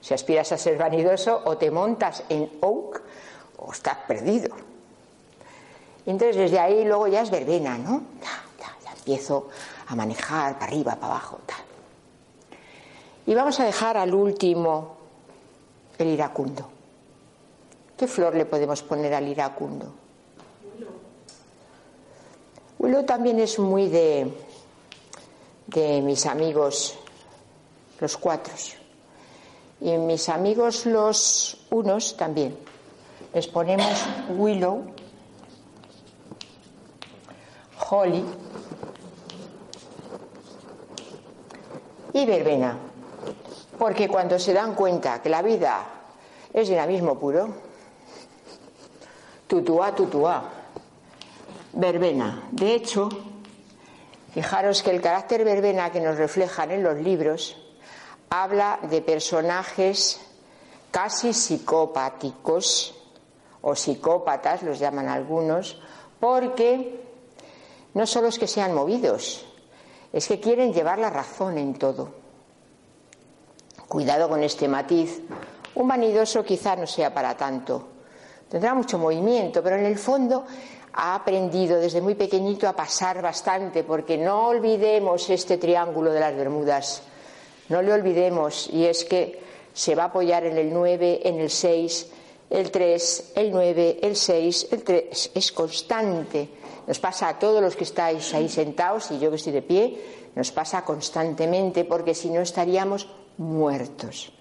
Si 0.00 0.14
aspiras 0.14 0.52
a 0.52 0.58
ser 0.58 0.78
vanidoso, 0.78 1.42
o 1.44 1.56
te 1.56 1.70
montas 1.70 2.22
en 2.28 2.58
oak 2.60 3.02
o 3.58 3.72
estás 3.72 3.98
perdido. 4.06 4.54
entonces 6.06 6.36
desde 6.36 6.58
ahí 6.58 6.84
luego 6.84 7.08
ya 7.08 7.22
es 7.22 7.30
verbena, 7.30 7.76
¿no? 7.76 8.02
Ya, 8.22 8.74
ya, 8.84 8.92
empiezo 8.92 9.48
a 9.88 9.96
manejar 9.96 10.54
para 10.54 10.66
arriba, 10.66 10.94
para 10.94 11.14
abajo, 11.14 11.40
tal. 11.44 11.67
Y 13.28 13.34
vamos 13.34 13.60
a 13.60 13.64
dejar 13.64 13.98
al 13.98 14.14
último 14.14 14.96
el 15.98 16.08
iracundo. 16.08 16.66
¿Qué 17.94 18.06
flor 18.06 18.34
le 18.34 18.46
podemos 18.46 18.82
poner 18.82 19.12
al 19.12 19.28
iracundo? 19.28 19.92
Willow 22.78 23.04
también 23.04 23.38
es 23.38 23.58
muy 23.58 23.88
de, 23.90 24.32
de 25.66 26.00
mis 26.00 26.24
amigos 26.24 26.98
los 28.00 28.16
cuatro. 28.16 28.54
Y 29.82 29.90
mis 29.98 30.30
amigos 30.30 30.86
los 30.86 31.66
unos 31.68 32.16
también. 32.16 32.56
Les 33.34 33.46
ponemos 33.46 34.06
willow, 34.38 34.84
holly 37.90 38.24
y 42.14 42.24
verbena. 42.24 42.87
Porque 43.78 44.08
cuando 44.08 44.38
se 44.38 44.52
dan 44.52 44.74
cuenta 44.74 45.22
que 45.22 45.28
la 45.28 45.42
vida 45.42 45.84
es 46.52 46.68
dinamismo 46.68 47.18
puro, 47.18 47.48
tutuá, 49.46 49.94
tutuá, 49.94 50.44
verbena. 51.72 52.48
De 52.50 52.74
hecho, 52.74 53.08
fijaros 54.32 54.82
que 54.82 54.90
el 54.90 55.00
carácter 55.00 55.44
verbena 55.44 55.92
que 55.92 56.00
nos 56.00 56.16
reflejan 56.16 56.70
en 56.72 56.82
los 56.82 56.96
libros 56.96 57.56
habla 58.30 58.80
de 58.82 59.00
personajes 59.00 60.20
casi 60.90 61.32
psicopáticos 61.32 62.94
o 63.60 63.74
psicópatas, 63.74 64.62
los 64.62 64.78
llaman 64.78 65.08
algunos, 65.08 65.80
porque 66.20 67.00
no 67.94 68.06
solo 68.06 68.28
es 68.28 68.38
que 68.38 68.46
sean 68.46 68.74
movidos, 68.74 69.46
es 70.12 70.26
que 70.28 70.40
quieren 70.40 70.72
llevar 70.72 70.98
la 70.98 71.10
razón 71.10 71.58
en 71.58 71.74
todo. 71.74 72.27
Cuidado 73.88 74.28
con 74.28 74.42
este 74.42 74.68
matiz. 74.68 75.20
Un 75.74 75.88
vanidoso 75.88 76.44
quizá 76.44 76.76
no 76.76 76.86
sea 76.86 77.12
para 77.12 77.36
tanto. 77.36 77.88
Tendrá 78.48 78.74
mucho 78.74 78.98
movimiento, 78.98 79.62
pero 79.62 79.76
en 79.76 79.86
el 79.86 79.98
fondo 79.98 80.44
ha 80.92 81.14
aprendido 81.14 81.78
desde 81.78 82.00
muy 82.00 82.14
pequeñito 82.14 82.68
a 82.68 82.76
pasar 82.76 83.22
bastante, 83.22 83.84
porque 83.84 84.18
no 84.18 84.48
olvidemos 84.48 85.28
este 85.30 85.58
triángulo 85.58 86.12
de 86.12 86.20
las 86.20 86.36
Bermudas 86.36 87.02
no 87.68 87.82
le 87.82 87.92
olvidemos, 87.92 88.68
y 88.72 88.86
es 88.86 89.04
que 89.04 89.40
se 89.72 89.94
va 89.94 90.04
a 90.04 90.06
apoyar 90.06 90.44
en 90.44 90.56
el 90.56 90.72
9, 90.72 91.20
en 91.24 91.38
el 91.38 91.50
6, 91.50 92.08
el 92.50 92.70
3, 92.70 93.32
el 93.36 93.50
9, 93.50 93.98
el 94.02 94.16
6, 94.16 94.68
el 94.72 94.82
3. 94.82 95.30
Es 95.34 95.52
constante. 95.52 96.48
Nos 96.86 96.98
pasa 96.98 97.28
a 97.28 97.38
todos 97.38 97.60
los 97.60 97.76
que 97.76 97.84
estáis 97.84 98.32
ahí 98.32 98.48
sentados 98.48 99.10
y 99.10 99.18
yo 99.18 99.30
que 99.30 99.36
estoy 99.36 99.52
de 99.52 99.62
pie, 99.62 100.00
nos 100.34 100.50
pasa 100.50 100.84
constantemente 100.84 101.84
porque 101.84 102.14
si 102.14 102.30
no 102.30 102.40
estaríamos 102.40 103.06
muertos. 103.38 104.32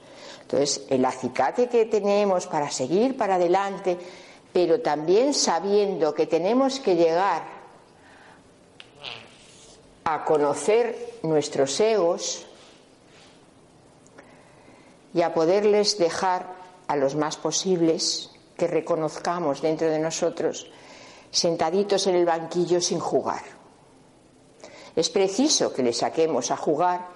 Entonces, 0.42 0.86
el 0.90 1.04
acicate 1.06 1.68
que 1.68 1.86
tenemos 1.86 2.48
para 2.48 2.70
seguir 2.70 3.18
para 3.18 3.36
adelante, 3.36 3.98
pero 4.52 4.82
también 4.82 5.34
sabiendo 5.34 6.14
que 6.14 6.28
tenemos 6.28 6.80
que 6.80 6.96
llegar 6.96 7.44
a 10.04 10.24
conocer 10.24 11.20
nuestros 11.24 11.80
egos, 11.80 12.48
y 15.18 15.24
a 15.24 15.34
poderles 15.34 15.98
dejar 15.98 16.46
a 16.88 16.96
los 16.96 17.16
más 17.16 17.38
posibles 17.38 18.30
que 18.56 18.68
reconozcamos 18.68 19.64
dentro 19.64 19.90
de 19.90 19.98
nosotros 19.98 20.70
sentaditos 21.32 22.06
en 22.06 22.16
el 22.16 22.26
banquillo 22.26 22.80
sin 22.80 23.00
jugar. 23.00 23.42
Es 24.96 25.10
preciso 25.10 25.74
que 25.74 25.82
les 25.82 25.98
saquemos 25.98 26.52
a 26.52 26.58
jugar, 26.58 27.08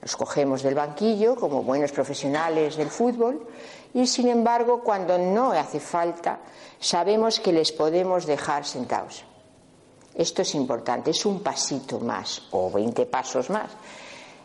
los 0.00 0.16
cogemos 0.16 0.62
del 0.62 0.74
banquillo 0.74 1.36
como 1.36 1.62
buenos 1.62 1.92
profesionales 1.92 2.76
del 2.76 2.88
fútbol 2.88 3.46
y 3.94 4.06
sin 4.06 4.28
embargo 4.28 4.82
cuando 4.82 5.18
no 5.18 5.52
hace 5.52 5.80
falta 5.80 6.38
sabemos 6.78 7.40
que 7.40 7.52
les 7.52 7.72
podemos 7.72 8.26
dejar 8.26 8.64
sentados. 8.64 9.24
Esto 10.14 10.42
es 10.42 10.54
importante, 10.54 11.10
es 11.10 11.26
un 11.26 11.42
pasito 11.42 12.00
más 12.00 12.42
o 12.50 12.70
20 12.70 13.06
pasos 13.06 13.50
más 13.50 13.70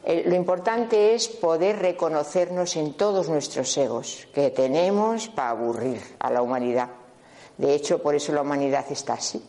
eh, 0.05 0.23
lo 0.25 0.35
importante 0.35 1.15
es 1.15 1.29
poder 1.29 1.79
reconocernos 1.79 2.75
en 2.75 2.93
todos 2.93 3.29
nuestros 3.29 3.75
egos 3.77 4.27
que 4.33 4.49
tenemos 4.49 5.29
para 5.29 5.51
aburrir 5.51 6.01
a 6.19 6.29
la 6.29 6.41
humanidad. 6.41 6.89
De 7.57 7.73
hecho, 7.73 8.01
por 8.01 8.13
eso 8.13 8.33
la 8.33 8.41
humanidad 8.41 8.85
está 8.89 9.13
así, 9.13 9.41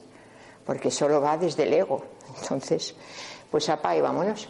porque 0.64 0.92
solo 0.92 1.20
va 1.20 1.36
desde 1.36 1.64
el 1.64 1.72
ego. 1.72 2.04
Entonces, 2.40 2.94
pues 3.50 3.68
apa 3.68 3.96
y 3.96 4.00
vámonos. 4.00 4.48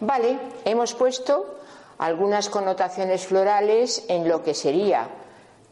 Vale, 0.00 0.38
hemos 0.64 0.94
puesto 0.94 1.58
algunas 1.98 2.48
connotaciones 2.48 3.26
florales 3.26 4.04
en 4.08 4.26
lo 4.26 4.42
que 4.42 4.54
sería 4.54 5.08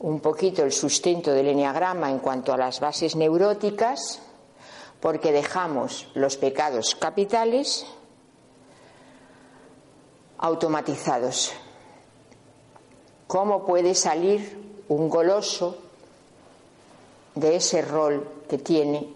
un 0.01 0.21
poquito 0.21 0.63
el 0.63 0.73
sustento 0.73 1.33
del 1.33 1.49
enneagrama 1.49 2.11
en 2.11 2.19
cuanto 2.19 2.53
a 2.53 2.59
las 2.59 2.79
bases 2.79 3.17
neuróticas, 3.17 4.21
porque 5.01 5.33
dejamos 5.33 6.09
los 6.15 6.37
pecados 6.37 6.95
capitales 6.95 7.87
automatizados. 10.37 11.53
¿Cómo 13.27 13.65
puede 13.65 13.95
salir 13.95 14.83
un 14.89 15.09
goloso 15.09 15.79
de 17.35 17.57
ese 17.57 17.81
rol 17.81 18.29
que 18.49 18.59
tiene 18.59 19.09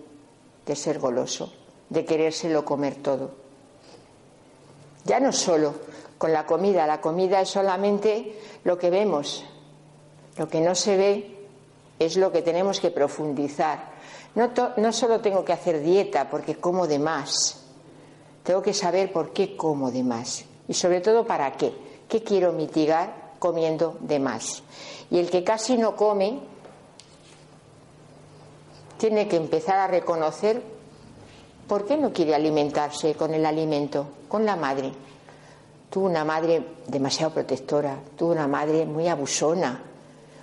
de 0.65 0.77
ser 0.77 0.99
goloso, 0.99 1.53
de 1.91 2.05
querérselo 2.05 2.65
comer 2.65 2.97
todo? 2.97 3.42
Ya 5.05 5.21
no 5.21 5.33
solo 5.33 5.75
con 6.19 6.33
la 6.33 6.47
comida, 6.47 6.87
la 6.87 7.01
comida 7.01 7.41
es 7.41 7.49
solamente 7.49 8.39
lo 8.65 8.79
que 8.79 8.91
vemos, 8.91 9.45
lo 10.37 10.49
que 10.49 10.61
no 10.61 10.75
se 10.75 10.97
ve 10.97 11.49
es 11.99 12.17
lo 12.17 12.31
que 12.31 12.43
tenemos 12.43 12.81
que 12.81 12.91
profundizar. 12.91 13.93
No, 14.35 14.93
solo 14.93 15.21
tengo 15.21 15.45
que 15.45 15.53
hacer 15.53 15.83
dieta 15.83 16.31
porque 16.31 16.57
como 16.57 16.87
de 16.87 16.99
más, 16.99 17.65
tengo 18.43 18.63
que 18.63 18.73
saber 18.73 19.13
por 19.13 19.33
qué 19.33 19.57
como 19.57 19.91
de 19.91 20.03
más 20.03 20.45
y 20.69 20.75
sobre 20.75 21.01
todo 21.01 21.27
para 21.27 21.53
qué. 21.57 21.73
¿Qué 22.09 22.23
quiero 22.23 22.53
mitigar 22.53 23.33
comiendo 23.39 23.97
de 24.01 24.19
más? 24.19 24.63
Y 25.11 25.19
el 25.19 25.31
que 25.31 25.45
casi 25.45 25.77
no 25.77 25.97
come 25.97 26.41
tiene 28.99 29.29
que 29.29 29.37
empezar 29.37 29.79
a 29.79 29.87
reconocer 29.87 30.63
por 31.67 31.87
qué 31.87 31.97
no 31.97 32.13
quiere 32.13 32.35
alimentarse 32.35 33.15
con 33.15 33.35
el 33.35 33.47
alimento, 33.47 34.07
con 34.29 34.45
la 34.45 34.57
madre. 34.57 34.93
Tuvo 35.91 36.07
una 36.07 36.25
madre 36.25 36.65
demasiado 36.87 37.33
protectora, 37.33 37.99
tuvo 38.17 38.33
una 38.33 38.49
madre 38.49 38.87
muy 38.87 39.09
abusona, 39.09 39.81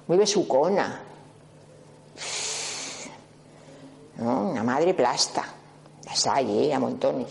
muy 0.08 0.18
besucona. 0.18 1.02
Una 4.20 4.64
madre 4.64 4.94
plasta. 4.94 5.46
Las 6.06 6.28
hay, 6.28 6.66
¿eh? 6.66 6.74
a 6.74 6.80
montones. 6.80 7.28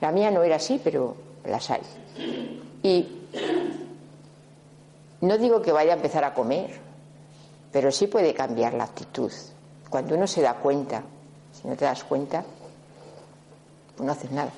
La 0.00 0.12
mía 0.12 0.30
no 0.30 0.42
era 0.42 0.56
así, 0.56 0.80
pero 0.82 1.16
las 1.44 1.70
hay. 1.70 1.80
Y 2.82 3.22
no 5.22 5.38
digo 5.38 5.62
que 5.62 5.72
vaya 5.72 5.92
a 5.92 5.96
empezar 5.96 6.24
a 6.24 6.34
comer, 6.34 6.70
pero 7.70 7.92
sí 7.92 8.08
puede 8.08 8.34
cambiar 8.34 8.74
la 8.74 8.84
actitud. 8.84 9.30
Cuando 9.88 10.16
uno 10.16 10.26
se 10.26 10.42
da 10.42 10.54
cuenta, 10.54 11.02
si 11.52 11.68
no 11.68 11.76
te 11.76 11.84
das 11.84 12.02
cuenta, 12.04 12.44
pues 13.96 14.06
no 14.06 14.12
haces 14.12 14.30
nada. 14.30 14.50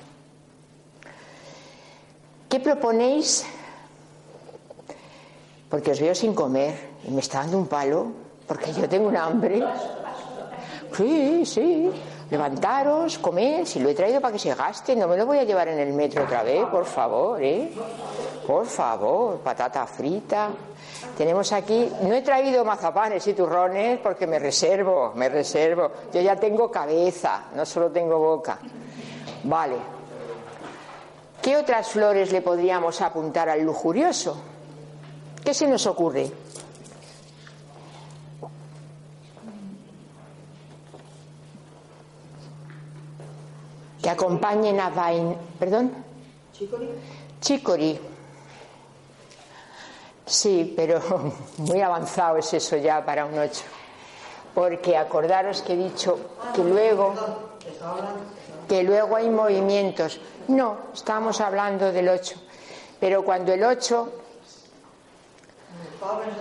¿Qué 2.49 2.59
proponéis? 2.59 3.45
Porque 5.69 5.91
os 5.91 5.99
veo 5.99 6.15
sin 6.15 6.33
comer 6.33 6.73
y 7.07 7.11
me 7.11 7.21
está 7.21 7.39
dando 7.39 7.57
un 7.57 7.67
palo, 7.67 8.07
porque 8.47 8.71
yo 8.73 8.87
tengo 8.87 9.07
un 9.07 9.17
hambre. 9.17 9.63
Sí, 10.95 11.45
sí 11.45 11.91
levantaros, 12.29 13.19
comer, 13.19 13.65
si 13.65 13.79
lo 13.79 13.89
he 13.89 13.93
traído 13.93 14.19
para 14.19 14.33
que 14.33 14.39
se 14.39 14.53
gaste, 14.53 14.95
no 14.95 15.07
me 15.07 15.17
lo 15.17 15.25
voy 15.25 15.37
a 15.37 15.43
llevar 15.43 15.67
en 15.67 15.79
el 15.79 15.93
metro 15.93 16.23
otra 16.23 16.43
vez, 16.43 16.65
por 16.67 16.85
favor, 16.85 17.41
¿eh? 17.41 17.71
Por 18.47 18.65
favor, 18.65 19.39
patata 19.39 19.85
frita. 19.85 20.49
Tenemos 21.17 21.51
aquí, 21.51 21.89
no 22.01 22.13
he 22.13 22.21
traído 22.21 22.65
mazapanes 22.65 23.25
y 23.27 23.33
turrones 23.33 23.99
porque 23.99 24.27
me 24.27 24.39
reservo, 24.39 25.13
me 25.15 25.29
reservo. 25.29 25.91
Yo 26.13 26.21
ya 26.21 26.35
tengo 26.35 26.69
cabeza, 26.69 27.45
no 27.55 27.65
solo 27.65 27.91
tengo 27.91 28.17
boca. 28.17 28.59
Vale. 29.45 29.77
¿Qué 31.41 31.57
otras 31.57 31.89
flores 31.89 32.31
le 32.31 32.41
podríamos 32.41 33.01
apuntar 33.01 33.49
al 33.49 33.61
lujurioso? 33.61 34.37
¿Qué 35.43 35.53
se 35.53 35.67
nos 35.67 35.85
ocurre? 35.85 36.31
que 44.05 44.11
acompañen 44.11 44.79
a 44.79 44.91
Vain. 44.91 45.35
¿Perdón? 45.57 45.91
Chicori. 46.53 46.89
Chicori. 47.41 47.99
Sí, 50.27 50.73
pero 50.75 51.01
muy 51.57 51.81
avanzado 51.81 52.37
es 52.37 52.53
eso 52.53 52.77
ya 52.77 53.03
para 53.03 53.25
un 53.25 53.35
8. 53.35 53.63
Porque 54.53 54.95
acordaros 54.95 55.63
que 55.63 55.73
he 55.73 55.77
dicho 55.77 56.19
que 56.53 56.63
luego, 56.63 57.15
que 58.67 58.83
luego 58.83 59.15
hay 59.15 59.29
movimientos. 59.29 60.19
No, 60.47 60.77
estamos 60.93 61.41
hablando 61.41 61.91
del 61.91 62.09
8. 62.09 62.35
Pero 62.99 63.23
cuando 63.23 63.53
el 63.53 63.63
8, 63.63 64.13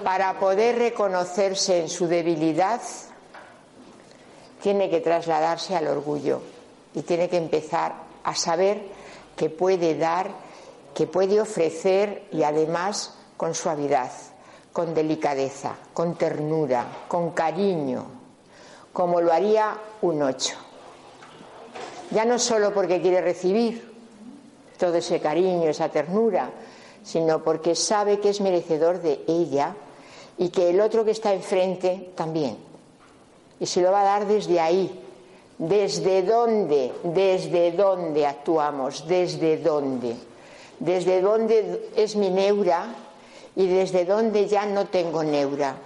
para 0.03 0.39
poder 0.39 0.79
reconocerse 0.79 1.81
en 1.81 1.89
su 1.89 2.07
debilidad, 2.07 2.81
tiene 4.63 4.89
que 4.89 5.01
trasladarse 5.01 5.77
al 5.77 5.89
orgullo 5.89 6.41
y 6.95 7.03
tiene 7.03 7.29
que 7.29 7.37
empezar 7.37 7.93
a 8.23 8.35
saber 8.35 8.83
que 9.37 9.51
puede 9.51 9.97
dar, 9.99 10.31
que 10.95 11.07
puede 11.07 11.41
ofrecer 11.41 12.27
y 12.33 12.45
además 12.45 13.15
con 13.37 13.55
suavidad, 13.55 14.11
con 14.73 14.95
delicadeza, 14.95 15.77
con 15.93 16.17
ternura, 16.17 16.87
con 17.09 17.33
cariño, 17.33 18.07
como 18.93 19.21
lo 19.21 19.33
haría 19.33 19.77
un 20.03 20.23
ocho. 20.23 20.57
Ya 22.11 22.25
no 22.25 22.39
solo 22.39 22.73
porque 22.73 23.01
quiere 23.01 23.21
recibir 23.21 23.93
todo 24.79 24.97
ese 24.97 25.21
cariño, 25.21 25.69
esa 25.69 25.89
ternura, 25.89 26.51
sino 27.03 27.43
porque 27.43 27.75
sabe 27.75 28.21
que 28.21 28.31
es 28.31 28.41
merecedor 28.41 29.01
de 29.01 29.23
ella 29.27 29.75
y 30.39 30.49
que 30.49 30.71
el 30.71 30.81
otro 30.81 31.05
que 31.05 31.13
está 31.13 31.33
enfrente 31.33 32.13
también. 32.15 32.57
Y 33.61 33.67
se 33.67 33.81
lo 33.81 33.93
va 33.93 34.03
a 34.03 34.05
dar 34.05 34.27
desde 34.27 34.61
ahí. 34.61 35.01
¿Desde 35.57 36.23
dónde? 36.23 36.93
¿Desde 37.05 37.73
dónde 37.73 38.27
actuamos? 38.27 39.07
¿Desde 39.07 39.59
dónde? 39.59 40.17
¿Desde 40.81 41.21
dónde 41.21 41.91
es 41.95 42.17
mi 42.17 42.31
neura? 42.31 42.95
y 43.57 43.67
desde 43.67 44.05
dónde 44.05 44.49
ya 44.49 44.67
no 44.67 44.87
tengo 44.87 45.23
neura. 45.23 45.77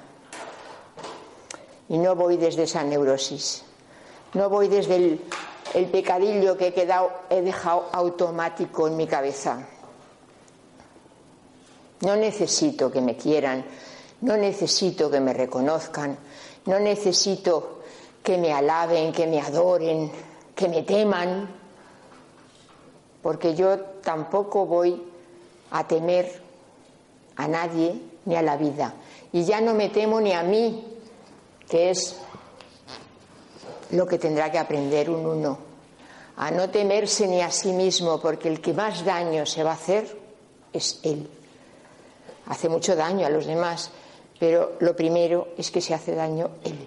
Y 1.88 1.98
no 1.98 2.14
voy 2.14 2.36
desde 2.36 2.64
esa 2.64 2.82
neurosis. 2.82 3.62
No 4.34 4.48
voy 4.48 4.68
desde 4.68 4.96
el, 4.96 5.20
el 5.74 5.86
pecadillo 5.86 6.56
que 6.56 6.68
he, 6.68 6.74
quedado, 6.74 7.10
he 7.30 7.42
dejado 7.42 7.88
automático 7.92 8.88
en 8.88 8.96
mi 8.96 9.06
cabeza. 9.06 9.66
No 12.00 12.16
necesito 12.16 12.90
que 12.90 13.00
me 13.00 13.16
quieran, 13.16 13.64
no 14.20 14.36
necesito 14.36 15.10
que 15.10 15.20
me 15.20 15.32
reconozcan, 15.32 16.16
no 16.66 16.78
necesito 16.78 17.80
que 18.22 18.38
me 18.38 18.52
alaben, 18.52 19.12
que 19.12 19.26
me 19.26 19.40
adoren, 19.40 20.10
que 20.54 20.68
me 20.68 20.82
teman, 20.82 21.48
porque 23.22 23.54
yo 23.54 23.78
tampoco 24.02 24.66
voy 24.66 25.02
a 25.70 25.86
temer 25.86 26.42
a 27.36 27.48
nadie 27.48 28.00
ni 28.24 28.36
a 28.36 28.42
la 28.42 28.56
vida. 28.56 28.94
Y 29.32 29.44
ya 29.44 29.60
no 29.60 29.74
me 29.74 29.88
temo 29.88 30.20
ni 30.20 30.32
a 30.32 30.42
mí, 30.42 30.84
que 31.68 31.90
es 31.90 32.20
lo 33.90 34.06
que 34.06 34.18
tendrá 34.18 34.50
que 34.50 34.58
aprender 34.58 35.10
un 35.10 35.26
uno, 35.26 35.58
a 36.36 36.50
no 36.50 36.70
temerse 36.70 37.26
ni 37.26 37.40
a 37.40 37.50
sí 37.50 37.72
mismo, 37.72 38.20
porque 38.20 38.48
el 38.48 38.60
que 38.60 38.72
más 38.72 39.04
daño 39.04 39.44
se 39.44 39.62
va 39.62 39.70
a 39.70 39.74
hacer 39.74 40.16
es 40.72 41.00
él. 41.02 41.28
Hace 42.46 42.68
mucho 42.68 42.94
daño 42.94 43.26
a 43.26 43.30
los 43.30 43.46
demás, 43.46 43.90
pero 44.38 44.76
lo 44.80 44.94
primero 44.94 45.48
es 45.56 45.70
que 45.70 45.80
se 45.80 45.94
hace 45.94 46.14
daño 46.14 46.50
él. 46.64 46.78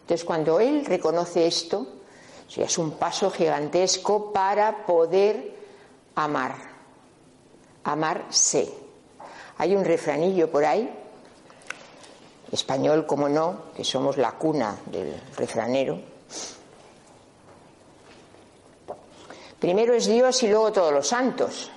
Entonces, 0.00 0.24
cuando 0.24 0.60
él 0.60 0.84
reconoce 0.84 1.46
esto, 1.46 1.86
es 2.54 2.78
un 2.78 2.92
paso 2.92 3.30
gigantesco 3.30 4.32
para 4.32 4.86
poder 4.86 5.54
amar, 6.14 6.54
amarse. 7.84 8.72
Hay 9.58 9.74
un 9.74 9.84
refranillo 9.84 10.50
por 10.50 10.64
ahí, 10.64 10.90
español 12.52 13.06
como 13.06 13.28
no, 13.28 13.72
que 13.74 13.84
somos 13.84 14.16
la 14.16 14.32
cuna 14.32 14.78
del 14.86 15.20
refranero. 15.36 16.00
Primero 19.58 19.94
es 19.94 20.06
Dios 20.06 20.42
y 20.42 20.48
luego 20.48 20.72
todos 20.72 20.92
los 20.92 21.08
santos. 21.08 21.70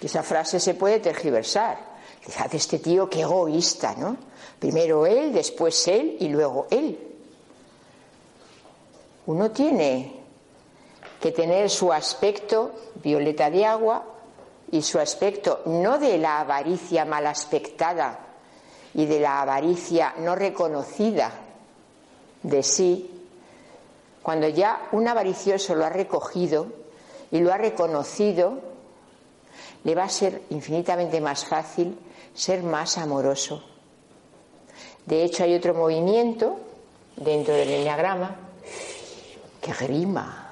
Esa 0.00 0.22
frase 0.22 0.58
se 0.58 0.74
puede 0.74 1.00
tergiversar. 1.00 1.78
Fíjate 2.20 2.56
este 2.56 2.78
tío 2.78 3.10
qué 3.10 3.22
egoísta, 3.22 3.94
¿no? 3.96 4.16
Primero 4.58 5.06
él, 5.06 5.32
después 5.32 5.86
él 5.88 6.16
y 6.20 6.28
luego 6.28 6.66
él. 6.70 6.98
Uno 9.26 9.50
tiene 9.50 10.20
que 11.20 11.32
tener 11.32 11.68
su 11.68 11.92
aspecto 11.92 12.72
violeta 12.94 13.50
de 13.50 13.66
agua 13.66 14.04
y 14.70 14.82
su 14.82 14.98
aspecto 14.98 15.62
no 15.66 15.98
de 15.98 16.18
la 16.18 16.40
avaricia 16.40 17.04
mal 17.04 17.26
aspectada 17.26 18.31
y 18.94 19.06
de 19.06 19.20
la 19.20 19.40
avaricia 19.40 20.14
no 20.18 20.34
reconocida 20.34 21.32
de 22.42 22.62
sí, 22.62 23.10
cuando 24.22 24.48
ya 24.48 24.88
un 24.92 25.08
avaricioso 25.08 25.74
lo 25.74 25.84
ha 25.84 25.90
recogido 25.90 26.66
y 27.30 27.40
lo 27.40 27.52
ha 27.52 27.56
reconocido, 27.56 28.58
le 29.84 29.94
va 29.94 30.04
a 30.04 30.08
ser 30.08 30.42
infinitamente 30.50 31.20
más 31.20 31.44
fácil 31.44 31.96
ser 32.34 32.62
más 32.62 32.98
amoroso. 32.98 33.62
De 35.06 35.24
hecho, 35.24 35.44
hay 35.44 35.54
otro 35.54 35.74
movimiento 35.74 36.58
dentro 37.16 37.54
del 37.54 37.70
enneagrama 37.70 38.36
que 39.60 39.72
grima. 39.72 40.50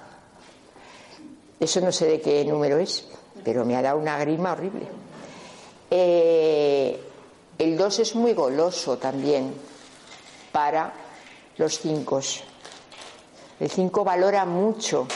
Eso 1.59 1.81
no 1.81 1.93
sé 1.93 2.07
de 2.07 2.21
qué 2.21 2.45
número 2.45 2.79
es, 2.79 3.07
pero 3.45 3.65
me 3.65 3.77
ha 3.77 3.83
dado 3.83 3.99
una 3.99 4.19
grima 4.19 4.53
horrible. 4.53 4.87
Eh, 5.91 7.10
el 7.61 7.77
2 7.77 7.99
es 7.99 8.15
muy 8.15 8.33
goloso 8.33 8.97
también 8.97 9.53
para 10.51 10.95
los 11.59 11.79
5. 11.79 12.21
El 13.61 13.71
5 13.71 14.03
valora 14.03 14.47
mucho 14.47 15.07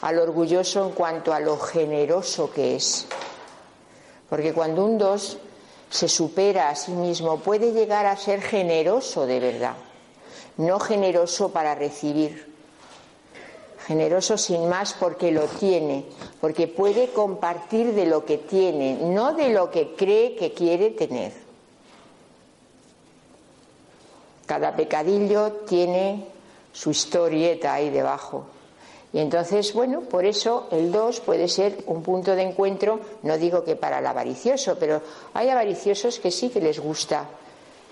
al 0.00 0.18
orgulloso 0.18 0.84
en 0.86 0.90
cuanto 0.90 1.32
a 1.32 1.38
lo 1.38 1.56
generoso 1.56 2.50
que 2.50 2.74
es. 2.74 3.06
Porque 4.28 4.52
cuando 4.52 4.84
un 4.84 4.98
2 4.98 5.38
se 5.88 6.08
supera 6.08 6.68
a 6.68 6.74
sí 6.74 6.90
mismo, 6.90 7.38
puede 7.38 7.70
llegar 7.70 8.06
a 8.06 8.16
ser 8.16 8.42
generoso 8.42 9.24
de 9.24 9.38
verdad, 9.38 9.76
no 10.56 10.80
generoso 10.80 11.50
para 11.50 11.76
recibir, 11.76 12.52
generoso 13.86 14.36
sin 14.36 14.68
más 14.68 14.94
porque 14.94 15.30
lo 15.30 15.44
tiene, 15.46 16.06
porque 16.40 16.66
puede 16.66 17.12
compartir 17.12 17.94
de 17.94 18.06
lo 18.06 18.24
que 18.24 18.38
tiene, 18.38 18.98
no 19.00 19.34
de 19.34 19.50
lo 19.50 19.70
que 19.70 19.94
cree 19.94 20.34
que 20.34 20.52
quiere 20.52 20.90
tener. 20.90 21.43
Cada 24.46 24.76
pecadillo 24.76 25.52
tiene 25.66 26.26
su 26.72 26.90
historieta 26.90 27.74
ahí 27.74 27.90
debajo. 27.90 28.46
Y 29.12 29.20
entonces, 29.20 29.72
bueno, 29.72 30.00
por 30.00 30.24
eso 30.24 30.66
el 30.72 30.90
2 30.90 31.20
puede 31.20 31.46
ser 31.46 31.84
un 31.86 32.02
punto 32.02 32.34
de 32.34 32.42
encuentro, 32.42 32.98
no 33.22 33.38
digo 33.38 33.62
que 33.62 33.76
para 33.76 34.00
el 34.00 34.06
avaricioso, 34.06 34.76
pero 34.76 35.00
hay 35.34 35.48
avariciosos 35.48 36.18
que 36.18 36.32
sí 36.32 36.50
que 36.50 36.60
les 36.60 36.80
gusta 36.80 37.26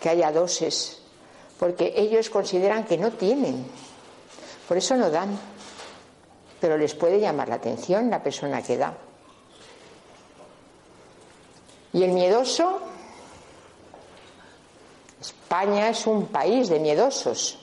que 0.01 0.09
haya 0.09 0.33
doses, 0.33 0.99
porque 1.61 1.95
ellos 1.95 2.29
consideran 2.29 2.85
que 2.85 2.99
no 2.99 3.13
tienen, 3.13 3.65
por 4.67 4.77
eso 4.77 4.97
no 4.97 5.11
dan, 5.11 5.39
pero 6.61 6.77
les 6.77 6.93
puede 6.95 7.21
llamar 7.21 7.49
la 7.49 7.55
atención 7.55 8.11
la 8.11 8.21
persona 8.21 8.61
que 8.61 8.77
da. 8.77 8.95
Y 11.93 12.03
el 12.03 12.11
miedoso, 12.11 12.81
España 15.23 15.89
es 15.89 16.07
un 16.07 16.27
país 16.27 16.69
de 16.69 16.81
miedosos, 16.81 17.59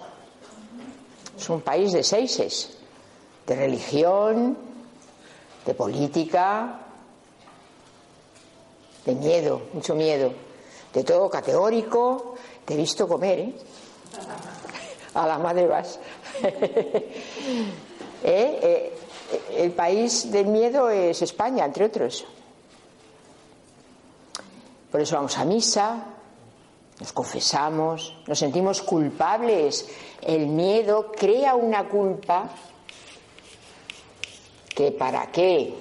es 1.37 1.49
un 1.49 1.61
país 1.61 1.91
de 1.91 2.03
seises 2.03 2.79
de 3.49 3.55
religión, 3.55 4.57
de 5.65 5.73
política, 5.73 6.79
de 9.03 9.15
miedo, 9.15 9.63
mucho 9.73 9.95
miedo, 9.95 10.31
de 10.93 11.03
todo 11.03 11.29
categórico. 11.29 12.35
Te 12.63 12.75
he 12.75 12.77
visto 12.77 13.07
comer, 13.07 13.39
¿eh? 13.39 13.53
A 15.15 15.25
la 15.27 15.39
madre 15.39 15.65
vas. 15.65 15.99
¿Eh? 16.43 17.09
¿Eh? 18.23 18.93
El 19.57 19.71
país 19.71 20.31
del 20.31 20.45
miedo 20.45 20.89
es 20.89 21.21
España, 21.23 21.65
entre 21.65 21.85
otros. 21.85 22.25
Por 24.91 25.01
eso 25.01 25.15
vamos 25.15 25.37
a 25.37 25.45
misa, 25.45 26.05
nos 26.99 27.13
confesamos, 27.13 28.15
nos 28.27 28.39
sentimos 28.39 28.81
culpables. 28.81 29.87
El 30.21 30.47
miedo 30.47 31.11
crea 31.11 31.55
una 31.55 31.87
culpa 31.87 32.49
que 34.75 34.91
para 34.91 35.27
qué. 35.31 35.75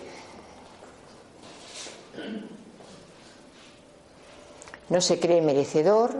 No 4.89 5.01
se 5.01 5.21
cree 5.21 5.43
merecedor 5.43 6.15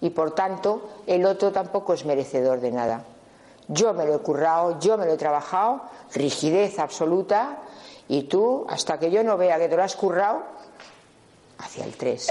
y 0.00 0.10
por 0.10 0.34
tanto 0.34 1.02
el 1.06 1.24
otro 1.24 1.52
tampoco 1.52 1.92
es 1.94 2.04
merecedor 2.04 2.60
de 2.60 2.72
nada. 2.72 3.04
Yo 3.68 3.92
me 3.94 4.06
lo 4.06 4.14
he 4.14 4.18
currado, 4.20 4.78
yo 4.80 4.96
me 4.96 5.06
lo 5.06 5.12
he 5.12 5.16
trabajado, 5.16 5.82
rigidez 6.14 6.78
absoluta, 6.78 7.58
y 8.08 8.24
tú, 8.24 8.64
hasta 8.68 8.98
que 8.98 9.10
yo 9.10 9.24
no 9.24 9.36
vea 9.36 9.58
que 9.58 9.68
te 9.68 9.76
lo 9.76 9.82
has 9.82 9.96
currado, 9.96 10.42
hacia 11.58 11.84
el 11.84 11.96
3. 11.96 12.28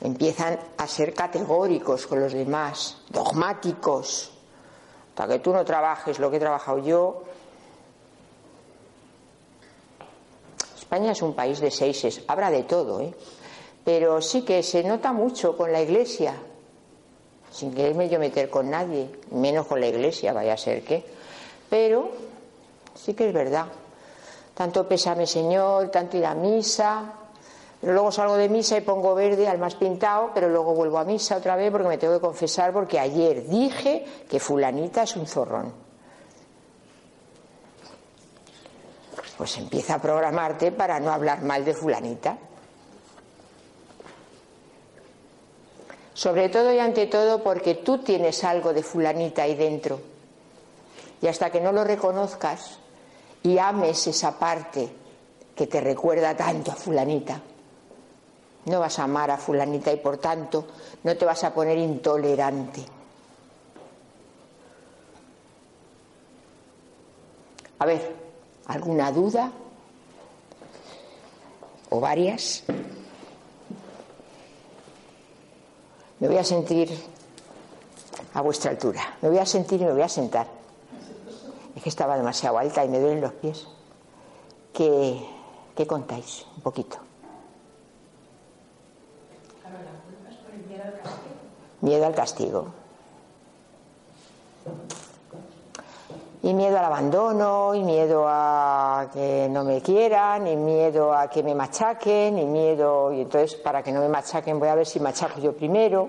Empiezan 0.00 0.58
a 0.78 0.86
ser 0.86 1.12
categóricos 1.12 2.06
con 2.06 2.20
los 2.20 2.32
demás, 2.32 2.96
dogmáticos. 3.10 4.30
Hasta 5.10 5.28
que 5.28 5.38
tú 5.40 5.52
no 5.52 5.64
trabajes 5.64 6.18
lo 6.18 6.30
que 6.30 6.38
he 6.38 6.40
trabajado 6.40 6.78
yo. 6.78 7.22
España 10.78 11.12
es 11.12 11.22
un 11.22 11.34
país 11.34 11.60
de 11.60 11.70
seises, 11.70 12.22
habrá 12.26 12.50
de 12.50 12.64
todo, 12.64 13.00
¿eh? 13.00 13.14
pero 13.84 14.20
sí 14.20 14.42
que 14.42 14.62
se 14.62 14.82
nota 14.82 15.12
mucho 15.12 15.56
con 15.56 15.70
la 15.70 15.80
iglesia, 15.80 16.34
sin 17.52 17.74
quererme 17.74 18.08
yo 18.08 18.18
meter 18.18 18.50
con 18.50 18.70
nadie, 18.70 19.08
menos 19.30 19.66
con 19.66 19.80
la 19.80 19.86
iglesia, 19.86 20.32
vaya 20.32 20.54
a 20.54 20.56
ser 20.56 20.82
que. 20.82 21.04
Pero 21.68 22.10
sí 22.94 23.14
que 23.14 23.28
es 23.28 23.34
verdad. 23.34 23.66
Tanto 24.54 24.88
pésame 24.88 25.26
Señor, 25.26 25.90
tanto 25.90 26.16
ir 26.16 26.26
a 26.26 26.34
misa, 26.34 27.19
pero 27.80 27.94
luego 27.94 28.12
salgo 28.12 28.36
de 28.36 28.48
misa 28.48 28.76
y 28.76 28.82
pongo 28.82 29.14
verde 29.14 29.48
al 29.48 29.58
más 29.58 29.74
pintado, 29.74 30.32
pero 30.34 30.48
luego 30.50 30.74
vuelvo 30.74 30.98
a 30.98 31.04
misa 31.04 31.36
otra 31.36 31.56
vez 31.56 31.70
porque 31.70 31.88
me 31.88 31.98
tengo 31.98 32.14
que 32.14 32.20
confesar 32.20 32.72
porque 32.72 32.98
ayer 32.98 33.46
dije 33.46 34.04
que 34.28 34.38
fulanita 34.38 35.04
es 35.04 35.16
un 35.16 35.26
zorrón. 35.26 35.72
Pues 39.38 39.56
empieza 39.56 39.94
a 39.94 40.02
programarte 40.02 40.72
para 40.72 41.00
no 41.00 41.10
hablar 41.10 41.42
mal 41.42 41.64
de 41.64 41.72
fulanita. 41.72 42.36
Sobre 46.12 46.50
todo 46.50 46.70
y 46.74 46.78
ante 46.78 47.06
todo 47.06 47.42
porque 47.42 47.76
tú 47.76 47.98
tienes 47.98 48.44
algo 48.44 48.74
de 48.74 48.82
fulanita 48.82 49.44
ahí 49.44 49.54
dentro. 49.54 49.98
Y 51.22 51.26
hasta 51.26 51.48
que 51.48 51.62
no 51.62 51.72
lo 51.72 51.84
reconozcas 51.84 52.78
y 53.42 53.56
ames 53.56 54.06
esa 54.06 54.38
parte 54.38 54.86
que 55.54 55.66
te 55.66 55.80
recuerda 55.80 56.36
tanto 56.36 56.72
a 56.72 56.74
fulanita, 56.74 57.40
no 58.66 58.80
vas 58.80 58.98
a 58.98 59.04
amar 59.04 59.30
a 59.30 59.38
fulanita 59.38 59.92
y 59.92 59.96
por 59.96 60.18
tanto 60.18 60.66
no 61.02 61.16
te 61.16 61.24
vas 61.24 61.42
a 61.44 61.54
poner 61.54 61.78
intolerante. 61.78 62.84
A 67.78 67.86
ver, 67.86 68.14
¿alguna 68.66 69.10
duda? 69.10 69.50
¿O 71.88 71.98
varias? 71.98 72.62
Me 76.18 76.28
voy 76.28 76.36
a 76.36 76.44
sentir 76.44 76.90
a 78.34 78.42
vuestra 78.42 78.70
altura. 78.70 79.16
Me 79.22 79.30
voy 79.30 79.38
a 79.38 79.46
sentir 79.46 79.80
y 79.80 79.84
me 79.84 79.92
voy 79.92 80.02
a 80.02 80.08
sentar. 80.08 80.46
Es 81.74 81.82
que 81.82 81.88
estaba 81.88 82.16
demasiado 82.18 82.58
alta 82.58 82.84
y 82.84 82.88
me 82.88 83.00
duelen 83.00 83.22
los 83.22 83.32
pies. 83.32 83.66
¿Qué, 84.74 85.26
qué 85.74 85.86
contáis? 85.86 86.44
Un 86.56 86.62
poquito. 86.62 87.09
Miedo 91.82 92.06
al 92.06 92.14
castigo. 92.14 92.66
Y 96.42 96.54
miedo 96.54 96.78
al 96.78 96.84
abandono, 96.84 97.74
y 97.74 97.82
miedo 97.82 98.24
a 98.26 99.08
que 99.12 99.48
no 99.50 99.64
me 99.64 99.80
quieran, 99.80 100.46
y 100.46 100.56
miedo 100.56 101.12
a 101.14 101.28
que 101.28 101.42
me 101.42 101.54
machaquen, 101.54 102.38
y 102.38 102.44
miedo. 102.44 103.12
Y 103.12 103.22
entonces, 103.22 103.54
para 103.56 103.82
que 103.82 103.92
no 103.92 104.00
me 104.00 104.08
machaquen, 104.08 104.58
voy 104.58 104.68
a 104.68 104.74
ver 104.74 104.86
si 104.86 105.00
machaco 105.00 105.40
yo 105.40 105.54
primero. 105.54 106.08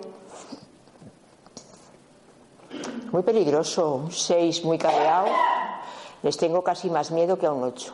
Muy 3.11 3.24
peligroso, 3.24 3.95
un 3.95 4.11
6 4.11 4.63
muy 4.63 4.78
cabreado. 4.78 5.28
Les 6.24 6.38
tengo 6.38 6.63
casi 6.63 6.89
más 6.89 7.11
miedo 7.11 7.38
que 7.38 7.45
a 7.45 7.51
un 7.51 7.63
8. 7.63 7.93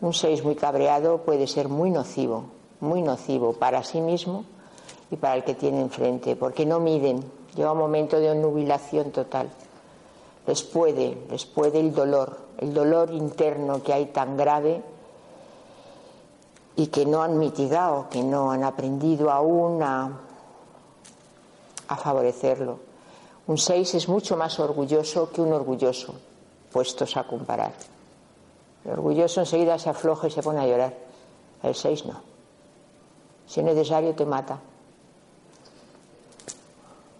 Un 0.00 0.12
6 0.12 0.44
muy 0.44 0.54
cabreado 0.54 1.18
puede 1.18 1.46
ser 1.46 1.68
muy 1.68 1.90
nocivo 1.90 2.53
muy 2.84 3.02
nocivo 3.02 3.54
para 3.54 3.82
sí 3.82 4.00
mismo 4.00 4.44
y 5.10 5.16
para 5.16 5.36
el 5.36 5.44
que 5.44 5.54
tiene 5.54 5.80
enfrente, 5.80 6.36
porque 6.36 6.64
no 6.64 6.80
miden, 6.80 7.24
llega 7.56 7.72
un 7.72 7.78
momento 7.78 8.18
de 8.20 8.34
nubilación 8.34 9.10
total. 9.10 9.48
Les 10.46 10.62
puede, 10.62 11.16
les 11.30 11.46
puede 11.46 11.80
el 11.80 11.94
dolor, 11.94 12.38
el 12.58 12.74
dolor 12.74 13.10
interno 13.12 13.82
que 13.82 13.92
hay 13.92 14.06
tan 14.06 14.36
grave 14.36 14.82
y 16.76 16.88
que 16.88 17.06
no 17.06 17.22
han 17.22 17.38
mitigado, 17.38 18.08
que 18.10 18.22
no 18.22 18.50
han 18.50 18.64
aprendido 18.64 19.30
aún 19.30 19.82
a, 19.82 20.20
a 21.88 21.96
favorecerlo. 21.96 22.78
Un 23.46 23.58
6 23.58 23.94
es 23.94 24.08
mucho 24.08 24.36
más 24.36 24.58
orgulloso 24.58 25.30
que 25.30 25.40
un 25.40 25.52
orgulloso, 25.52 26.14
puestos 26.72 27.16
a 27.16 27.24
comparar. 27.24 27.72
El 28.84 28.92
orgulloso 28.92 29.40
enseguida 29.40 29.78
se 29.78 29.90
afloja 29.90 30.26
y 30.26 30.30
se 30.30 30.42
pone 30.42 30.60
a 30.60 30.66
llorar. 30.66 30.94
El 31.62 31.74
6 31.74 32.06
no. 32.06 32.33
Si 33.54 33.60
es 33.60 33.66
necesario, 33.66 34.16
te 34.16 34.26
mata. 34.26 34.58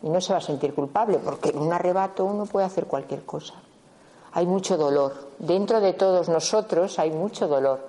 Y 0.02 0.08
no 0.08 0.20
se 0.20 0.32
va 0.32 0.40
a 0.40 0.42
sentir 0.42 0.74
culpable, 0.74 1.18
porque 1.18 1.50
en 1.50 1.58
un 1.60 1.72
arrebato 1.72 2.24
uno 2.24 2.44
puede 2.44 2.66
hacer 2.66 2.86
cualquier 2.86 3.24
cosa. 3.24 3.54
Hay 4.32 4.44
mucho 4.44 4.76
dolor. 4.76 5.28
Dentro 5.38 5.80
de 5.80 5.92
todos 5.92 6.28
nosotros 6.28 6.98
hay 6.98 7.12
mucho 7.12 7.46
dolor. 7.46 7.86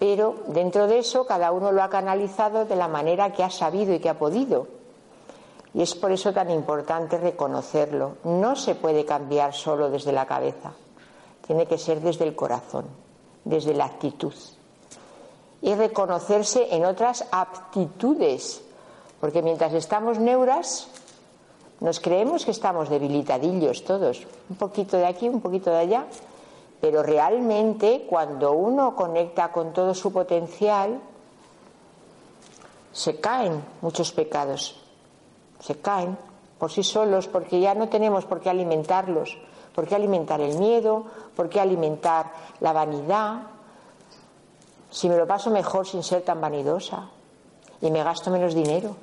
Pero 0.00 0.34
dentro 0.48 0.88
de 0.88 0.98
eso 0.98 1.26
cada 1.26 1.52
uno 1.52 1.70
lo 1.70 1.84
ha 1.84 1.90
canalizado 1.90 2.64
de 2.64 2.74
la 2.74 2.88
manera 2.88 3.32
que 3.32 3.44
ha 3.44 3.50
sabido 3.50 3.94
y 3.94 4.00
que 4.00 4.08
ha 4.08 4.18
podido. 4.18 4.66
Y 5.72 5.82
es 5.82 5.94
por 5.94 6.10
eso 6.10 6.32
tan 6.32 6.50
importante 6.50 7.18
reconocerlo. 7.18 8.16
No 8.24 8.56
se 8.56 8.74
puede 8.74 9.04
cambiar 9.04 9.54
solo 9.54 9.90
desde 9.90 10.10
la 10.10 10.26
cabeza. 10.26 10.72
Tiene 11.46 11.66
que 11.66 11.78
ser 11.78 12.00
desde 12.00 12.24
el 12.24 12.34
corazón, 12.34 12.86
desde 13.44 13.74
la 13.74 13.84
actitud 13.84 14.34
y 15.62 15.74
reconocerse 15.74 16.74
en 16.74 16.84
otras 16.84 17.24
aptitudes, 17.30 18.62
porque 19.20 19.42
mientras 19.42 19.74
estamos 19.74 20.18
neuras, 20.18 20.88
nos 21.80 22.00
creemos 22.00 22.44
que 22.44 22.50
estamos 22.50 22.88
debilitadillos 22.88 23.84
todos, 23.84 24.26
un 24.48 24.56
poquito 24.56 24.96
de 24.96 25.06
aquí, 25.06 25.28
un 25.28 25.40
poquito 25.40 25.70
de 25.70 25.78
allá, 25.78 26.06
pero 26.80 27.02
realmente 27.02 28.06
cuando 28.08 28.52
uno 28.52 28.96
conecta 28.96 29.52
con 29.52 29.72
todo 29.72 29.94
su 29.94 30.12
potencial, 30.12 31.00
se 32.92 33.20
caen 33.20 33.62
muchos 33.82 34.12
pecados, 34.12 34.80
se 35.60 35.76
caen 35.76 36.16
por 36.58 36.70
sí 36.70 36.82
solos, 36.82 37.28
porque 37.28 37.60
ya 37.60 37.74
no 37.74 37.88
tenemos 37.88 38.24
por 38.24 38.40
qué 38.40 38.50
alimentarlos, 38.50 39.38
por 39.74 39.86
qué 39.86 39.94
alimentar 39.94 40.40
el 40.40 40.58
miedo, 40.58 41.04
por 41.36 41.48
qué 41.48 41.60
alimentar 41.60 42.32
la 42.60 42.72
vanidad, 42.72 43.42
si 44.90 45.08
me 45.08 45.16
lo 45.16 45.26
paso 45.26 45.50
mejor 45.50 45.86
sin 45.86 46.02
ser 46.02 46.22
tan 46.22 46.40
vanidosa 46.40 47.08
y 47.80 47.90
me 47.90 48.02
gasto 48.02 48.30
menos 48.30 48.54
dinero, 48.54 48.96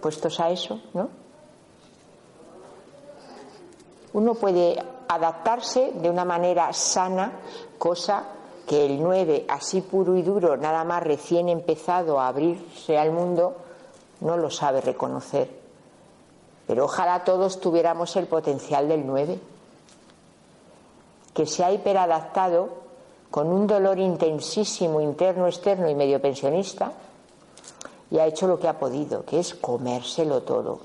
puestos 0.00 0.40
a 0.40 0.50
eso, 0.50 0.80
¿no? 0.92 1.08
Uno 4.12 4.34
puede 4.34 4.76
adaptarse 5.06 5.92
de 5.94 6.10
una 6.10 6.24
manera 6.24 6.72
sana, 6.72 7.32
cosa 7.78 8.24
que 8.66 8.84
el 8.84 9.02
9, 9.02 9.46
así 9.48 9.80
puro 9.80 10.16
y 10.16 10.22
duro, 10.22 10.56
nada 10.56 10.84
más 10.84 11.02
recién 11.02 11.48
empezado 11.48 12.20
a 12.20 12.28
abrirse 12.28 12.98
al 12.98 13.12
mundo, 13.12 13.56
no 14.20 14.36
lo 14.36 14.50
sabe 14.50 14.80
reconocer. 14.80 15.48
Pero 16.66 16.84
ojalá 16.84 17.24
todos 17.24 17.60
tuviéramos 17.60 18.16
el 18.16 18.26
potencial 18.26 18.88
del 18.88 19.06
9, 19.06 19.38
que 21.32 21.46
se 21.46 21.64
ha 21.64 21.72
hiperadaptado 21.72 22.87
con 23.30 23.48
un 23.48 23.66
dolor 23.66 23.98
intensísimo 23.98 25.00
interno, 25.00 25.46
externo 25.46 25.88
y 25.88 25.94
medio 25.94 26.20
pensionista, 26.20 26.92
y 28.10 28.18
ha 28.18 28.26
hecho 28.26 28.46
lo 28.46 28.58
que 28.58 28.68
ha 28.68 28.78
podido, 28.78 29.24
que 29.24 29.38
es 29.38 29.54
comérselo 29.54 30.42
todo, 30.42 30.80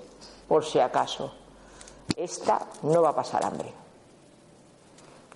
por 0.48 0.66
si 0.66 0.80
acaso. 0.80 1.32
Esta 2.18 2.68
no 2.84 3.02
va 3.02 3.10
a 3.10 3.16
pasar 3.16 3.46
hambre. 3.46 3.72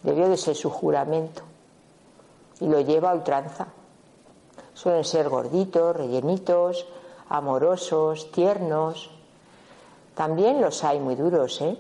Debió 0.04 0.28
de 0.28 0.38
ser 0.38 0.56
su 0.56 0.70
juramento. 0.70 1.44
Y 2.60 2.68
lo 2.68 2.82
lleva 2.82 3.12
a 3.12 3.14
ultranza. 3.14 3.68
Suelen 4.74 5.06
ser 5.06 5.30
gorditos, 5.30 5.96
rellenitos, 5.96 6.86
amorosos, 7.30 8.32
tiernos. 8.32 9.10
También 10.16 10.62
los 10.62 10.84
hay 10.84 11.00
muy 11.00 11.16
duros, 11.16 11.62
¿eh? 11.62 11.78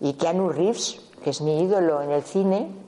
Y 0.00 0.14
Keanu 0.14 0.48
Reeves, 0.48 1.00
que 1.22 1.30
es 1.30 1.40
mi 1.40 1.60
ídolo 1.62 2.02
en 2.02 2.10
el 2.10 2.22
cine, 2.22 2.83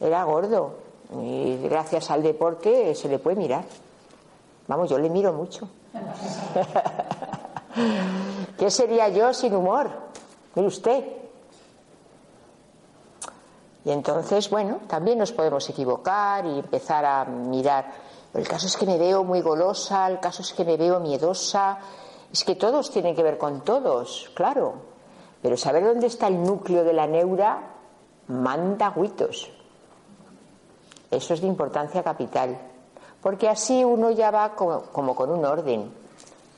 era 0.00 0.24
gordo 0.24 0.74
y 1.22 1.56
gracias 1.58 2.10
al 2.10 2.22
deporte 2.22 2.94
se 2.94 3.08
le 3.08 3.18
puede 3.18 3.36
mirar. 3.36 3.64
Vamos, 4.68 4.90
yo 4.90 4.98
le 4.98 5.08
miro 5.08 5.32
mucho. 5.32 5.68
¿Qué 8.58 8.70
sería 8.70 9.08
yo 9.08 9.32
sin 9.32 9.54
humor? 9.54 9.90
Mire 10.54 10.68
usted. 10.68 11.04
Y 13.84 13.92
entonces, 13.92 14.50
bueno, 14.50 14.80
también 14.88 15.18
nos 15.18 15.30
podemos 15.30 15.68
equivocar 15.68 16.44
y 16.44 16.58
empezar 16.58 17.04
a 17.04 17.24
mirar 17.24 17.84
el 18.36 18.46
caso 18.46 18.66
es 18.66 18.76
que 18.76 18.84
me 18.84 18.98
veo 18.98 19.24
muy 19.24 19.40
golosa, 19.40 20.06
el 20.08 20.20
caso 20.20 20.42
es 20.42 20.52
que 20.52 20.64
me 20.64 20.76
veo 20.76 21.00
miedosa. 21.00 21.78
Es 22.30 22.44
que 22.44 22.54
todos 22.54 22.90
tienen 22.90 23.16
que 23.16 23.22
ver 23.22 23.38
con 23.38 23.62
todos, 23.62 24.30
claro. 24.34 24.74
Pero 25.40 25.56
saber 25.56 25.84
dónde 25.84 26.08
está 26.08 26.26
el 26.26 26.42
núcleo 26.42 26.84
de 26.84 26.92
la 26.92 27.06
neura 27.06 27.76
manda 28.28 28.88
agüitos. 28.88 29.50
Eso 31.10 31.34
es 31.34 31.40
de 31.40 31.46
importancia 31.46 32.02
capital. 32.02 32.58
Porque 33.22 33.48
así 33.48 33.84
uno 33.84 34.10
ya 34.10 34.30
va 34.30 34.54
como, 34.54 34.82
como 34.82 35.14
con 35.14 35.30
un 35.30 35.44
orden. 35.44 35.90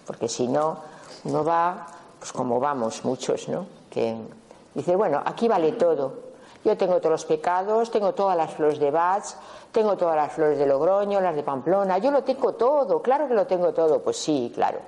Porque 0.06 0.28
si 0.28 0.48
no, 0.48 0.78
uno 1.24 1.44
va, 1.44 1.86
pues 2.18 2.32
como 2.32 2.58
vamos 2.60 3.04
muchos, 3.04 3.48
¿no? 3.48 3.66
Que 3.90 4.16
dice, 4.74 4.96
bueno, 4.96 5.22
aquí 5.24 5.48
vale 5.48 5.72
todo. 5.72 6.28
Yo 6.64 6.76
tengo 6.76 6.98
todos 6.98 7.12
los 7.12 7.24
pecados, 7.24 7.90
tengo 7.90 8.12
todas 8.14 8.36
las 8.36 8.52
flores 8.52 8.78
de 8.78 8.90
Bach, 8.90 9.24
tengo 9.70 9.96
todas 9.96 10.16
las 10.16 10.32
flores 10.32 10.58
de 10.58 10.66
Logroño, 10.66 11.20
las 11.20 11.34
de 11.34 11.42
Pamplona, 11.42 11.98
yo 11.98 12.10
lo 12.10 12.24
tengo 12.24 12.54
todo, 12.54 13.00
claro 13.00 13.28
que 13.28 13.34
lo 13.34 13.46
tengo 13.46 13.72
todo, 13.72 14.02
pues 14.02 14.16
sí, 14.16 14.50
claro. 14.54 14.80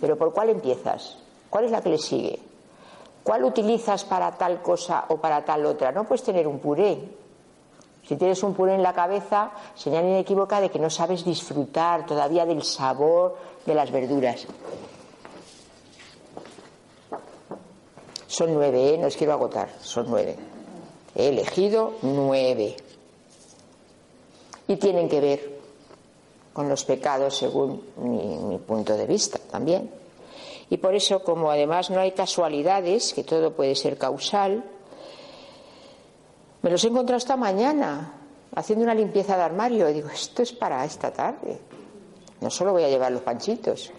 Pero 0.00 0.16
¿por 0.16 0.32
cuál 0.32 0.50
empiezas? 0.50 1.18
¿Cuál 1.50 1.64
es 1.64 1.70
la 1.70 1.80
que 1.80 1.88
le 1.88 1.98
sigue? 1.98 2.40
¿Cuál 3.22 3.44
utilizas 3.44 4.04
para 4.04 4.30
tal 4.32 4.62
cosa 4.62 5.06
o 5.08 5.16
para 5.16 5.44
tal 5.44 5.66
otra? 5.66 5.90
No 5.90 6.04
puedes 6.04 6.22
tener 6.22 6.46
un 6.46 6.60
puré. 6.60 7.25
Si 8.06 8.16
tienes 8.16 8.42
un 8.44 8.54
puré 8.54 8.74
en 8.74 8.82
la 8.82 8.92
cabeza, 8.92 9.50
señal 9.74 10.04
inequívoca 10.04 10.60
de 10.60 10.70
que 10.70 10.78
no 10.78 10.90
sabes 10.90 11.24
disfrutar 11.24 12.06
todavía 12.06 12.46
del 12.46 12.62
sabor 12.62 13.36
de 13.66 13.74
las 13.74 13.90
verduras. 13.90 14.46
Son 18.28 18.54
nueve, 18.54 18.94
¿eh? 18.94 18.98
no 18.98 19.08
os 19.08 19.16
quiero 19.16 19.32
agotar, 19.32 19.70
son 19.80 20.06
nueve. 20.08 20.36
He 21.16 21.28
elegido 21.28 21.94
nueve. 22.02 22.76
Y 24.68 24.76
tienen 24.76 25.08
que 25.08 25.20
ver 25.20 25.60
con 26.52 26.68
los 26.68 26.84
pecados 26.84 27.36
según 27.36 27.82
mi, 27.96 28.36
mi 28.38 28.58
punto 28.58 28.96
de 28.96 29.06
vista 29.06 29.38
también. 29.50 29.90
Y 30.70 30.76
por 30.76 30.94
eso, 30.94 31.22
como 31.24 31.50
además 31.50 31.90
no 31.90 31.98
hay 31.98 32.12
casualidades, 32.12 33.14
que 33.14 33.24
todo 33.24 33.52
puede 33.52 33.74
ser 33.74 33.98
causal, 33.98 34.64
me 36.66 36.72
los 36.72 36.82
he 36.82 36.88
encontrado 36.88 37.18
esta 37.18 37.36
mañana 37.36 38.12
haciendo 38.56 38.82
una 38.84 38.92
limpieza 38.92 39.36
de 39.36 39.42
armario. 39.44 39.88
Y 39.88 39.92
digo, 39.92 40.08
esto 40.08 40.42
es 40.42 40.50
para 40.50 40.84
esta 40.84 41.12
tarde. 41.12 41.60
No 42.40 42.50
solo 42.50 42.72
voy 42.72 42.82
a 42.82 42.88
llevar 42.88 43.12
los 43.12 43.22
panchitos. 43.22 43.92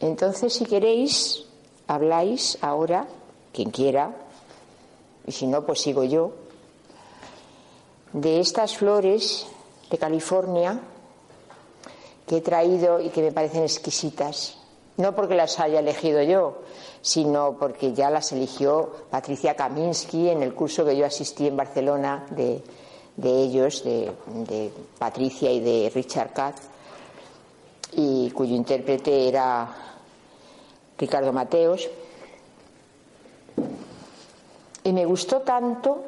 Entonces, 0.00 0.52
si 0.54 0.64
queréis, 0.64 1.44
habláis 1.86 2.58
ahora, 2.62 3.06
quien 3.52 3.70
quiera, 3.70 4.12
y 5.24 5.30
si 5.30 5.46
no, 5.46 5.64
pues 5.64 5.80
sigo 5.80 6.02
yo, 6.02 6.32
de 8.12 8.40
estas 8.40 8.76
flores 8.76 9.46
de 9.88 9.98
California 9.98 10.80
que 12.26 12.38
he 12.38 12.40
traído 12.40 13.00
y 13.00 13.10
que 13.10 13.22
me 13.22 13.30
parecen 13.30 13.62
exquisitas. 13.62 14.63
No 14.96 15.14
porque 15.14 15.34
las 15.34 15.58
haya 15.58 15.80
elegido 15.80 16.22
yo, 16.22 16.58
sino 17.02 17.56
porque 17.58 17.92
ya 17.92 18.10
las 18.10 18.30
eligió 18.32 18.92
Patricia 19.10 19.56
Kaminsky 19.56 20.28
en 20.28 20.42
el 20.42 20.54
curso 20.54 20.84
que 20.84 20.96
yo 20.96 21.04
asistí 21.04 21.48
en 21.48 21.56
Barcelona 21.56 22.26
de, 22.30 22.62
ellos, 23.16 23.82
de, 23.82 24.12
de, 24.26 24.72
Patricia 24.98 25.50
y 25.50 25.60
de 25.60 25.90
Richard 25.92 26.32
Katz, 26.32 26.62
y 27.92 28.30
cuyo 28.30 28.54
intérprete 28.54 29.28
era 29.28 29.68
Ricardo 30.96 31.32
Mateos. 31.32 31.90
Y 34.84 34.92
me 34.92 35.04
gustó 35.06 35.40
tanto 35.40 36.04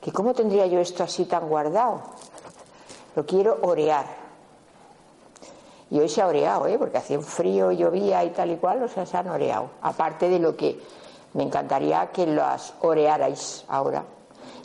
que 0.00 0.12
cómo 0.12 0.34
tendría 0.34 0.66
yo 0.66 0.78
esto 0.80 1.02
así 1.02 1.24
tan 1.24 1.48
guardado. 1.48 2.02
Lo 3.14 3.24
quiero 3.24 3.58
orear. 3.62 4.25
Y 5.90 6.00
hoy 6.00 6.08
se 6.08 6.20
ha 6.20 6.26
oreado, 6.26 6.66
¿eh? 6.66 6.78
porque 6.78 6.98
hacía 6.98 7.20
frío, 7.20 7.70
llovía 7.70 8.24
y 8.24 8.30
tal 8.30 8.50
y 8.50 8.56
cual, 8.56 8.82
o 8.82 8.88
sea, 8.88 9.06
se 9.06 9.16
han 9.16 9.28
oreado. 9.28 9.70
Aparte 9.82 10.28
de 10.28 10.38
lo 10.38 10.56
que 10.56 10.80
me 11.34 11.44
encantaría 11.44 12.10
que 12.12 12.26
las 12.26 12.74
orearais 12.80 13.64
ahora. 13.68 14.04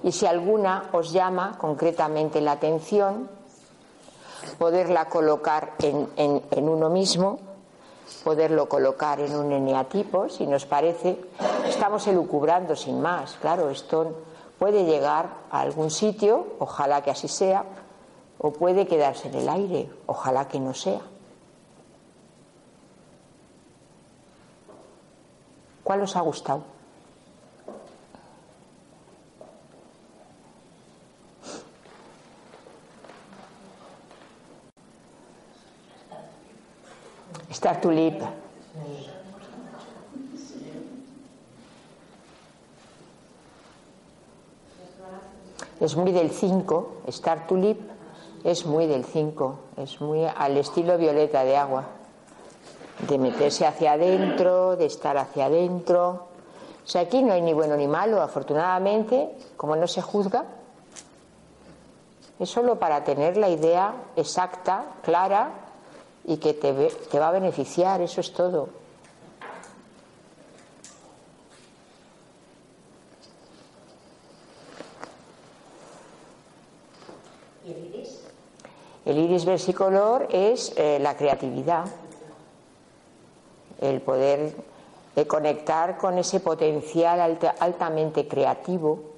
Y 0.03 0.11
si 0.11 0.25
alguna 0.25 0.89
os 0.93 1.11
llama 1.11 1.57
concretamente 1.59 2.41
la 2.41 2.53
atención, 2.53 3.29
poderla 4.57 5.09
colocar 5.09 5.73
en, 5.79 6.09
en, 6.15 6.41
en 6.49 6.69
uno 6.69 6.89
mismo, 6.89 7.39
poderlo 8.23 8.67
colocar 8.67 9.19
en 9.19 9.35
un 9.35 9.51
eneatipo, 9.51 10.27
si 10.29 10.47
nos 10.47 10.65
parece. 10.65 11.19
Estamos 11.67 12.07
elucubrando 12.07 12.75
sin 12.75 12.99
más, 12.99 13.35
claro, 13.35 13.69
esto 13.69 14.15
puede 14.57 14.85
llegar 14.85 15.29
a 15.51 15.61
algún 15.61 15.91
sitio, 15.91 16.47
ojalá 16.59 17.01
que 17.01 17.11
así 17.11 17.27
sea, 17.27 17.65
o 18.37 18.51
puede 18.51 18.87
quedarse 18.87 19.27
en 19.27 19.35
el 19.35 19.49
aire, 19.49 19.89
ojalá 20.07 20.47
que 20.47 20.59
no 20.59 20.73
sea. 20.73 21.01
¿Cuál 25.83 26.01
os 26.01 26.15
ha 26.15 26.21
gustado? 26.21 26.63
Star 37.49 37.81
Tulip. 37.81 38.21
Es 45.79 45.95
muy 45.95 46.11
del 46.11 46.29
5, 46.29 47.01
Star 47.07 47.47
Tulip 47.47 47.79
es 48.43 48.65
muy 48.65 48.87
del 48.87 49.05
5, 49.05 49.59
es 49.77 50.01
muy 50.01 50.25
al 50.25 50.57
estilo 50.57 50.97
violeta 50.97 51.43
de 51.43 51.57
agua, 51.57 51.85
de 53.11 53.17
meterse 53.17 53.67
hacia 53.67 53.93
adentro, 53.93 54.77
de 54.77 54.85
estar 54.85 55.17
hacia 55.17 55.47
adentro. 55.47 56.27
O 56.83 56.87
sea, 56.87 57.01
aquí 57.01 57.21
no 57.21 57.33
hay 57.33 57.41
ni 57.41 57.53
bueno 57.53 57.75
ni 57.75 57.85
malo, 57.85 58.21
afortunadamente, 58.21 59.35
como 59.57 59.75
no 59.75 59.85
se 59.85 60.01
juzga, 60.01 60.45
es 62.39 62.49
solo 62.49 62.79
para 62.79 63.03
tener 63.03 63.35
la 63.35 63.49
idea 63.49 63.93
exacta, 64.15 64.85
clara 65.03 65.51
y 66.23 66.37
que 66.37 66.53
te, 66.53 66.71
te 66.73 67.19
va 67.19 67.27
a 67.27 67.31
beneficiar, 67.31 67.99
eso 67.99 68.21
es 68.21 68.31
todo. 68.31 68.69
¿Y 77.65 77.71
el 77.71 77.77
iris? 77.87 78.21
El 79.03 79.17
iris 79.17 79.43
versicolor 79.43 80.29
es 80.31 80.73
eh, 80.77 80.97
la 80.99 81.17
creatividad, 81.17 81.85
el 83.81 84.01
poder 84.01 84.55
de 85.15 85.27
conectar 85.27 85.97
con 85.97 86.17
ese 86.17 86.39
potencial 86.39 87.19
alta, 87.19 87.55
altamente 87.59 88.27
creativo 88.27 89.11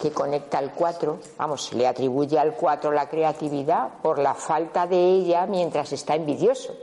que 0.00 0.10
conecta 0.10 0.58
al 0.58 0.72
4, 0.72 1.18
vamos, 1.38 1.72
le 1.74 1.86
atribuye 1.86 2.38
al 2.38 2.54
4 2.54 2.90
la 2.90 3.08
creatividad 3.08 3.90
por 4.02 4.18
la 4.18 4.34
falta 4.34 4.86
de 4.86 4.96
ella 4.96 5.46
mientras 5.46 5.92
está 5.92 6.14
envidioso. 6.14 6.74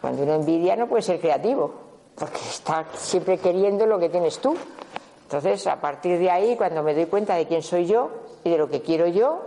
Cuando 0.00 0.22
uno 0.22 0.34
envidia 0.34 0.76
no 0.76 0.86
puede 0.86 1.02
ser 1.02 1.20
creativo, 1.20 1.72
porque 2.14 2.38
está 2.38 2.86
siempre 2.94 3.38
queriendo 3.38 3.84
lo 3.86 3.98
que 3.98 4.08
tienes 4.08 4.38
tú. 4.38 4.56
Entonces, 5.24 5.66
a 5.66 5.80
partir 5.80 6.18
de 6.18 6.30
ahí, 6.30 6.56
cuando 6.56 6.82
me 6.82 6.94
doy 6.94 7.06
cuenta 7.06 7.34
de 7.34 7.46
quién 7.46 7.62
soy 7.62 7.86
yo 7.86 8.10
y 8.44 8.50
de 8.50 8.58
lo 8.58 8.68
que 8.68 8.80
quiero 8.80 9.06
yo, 9.08 9.40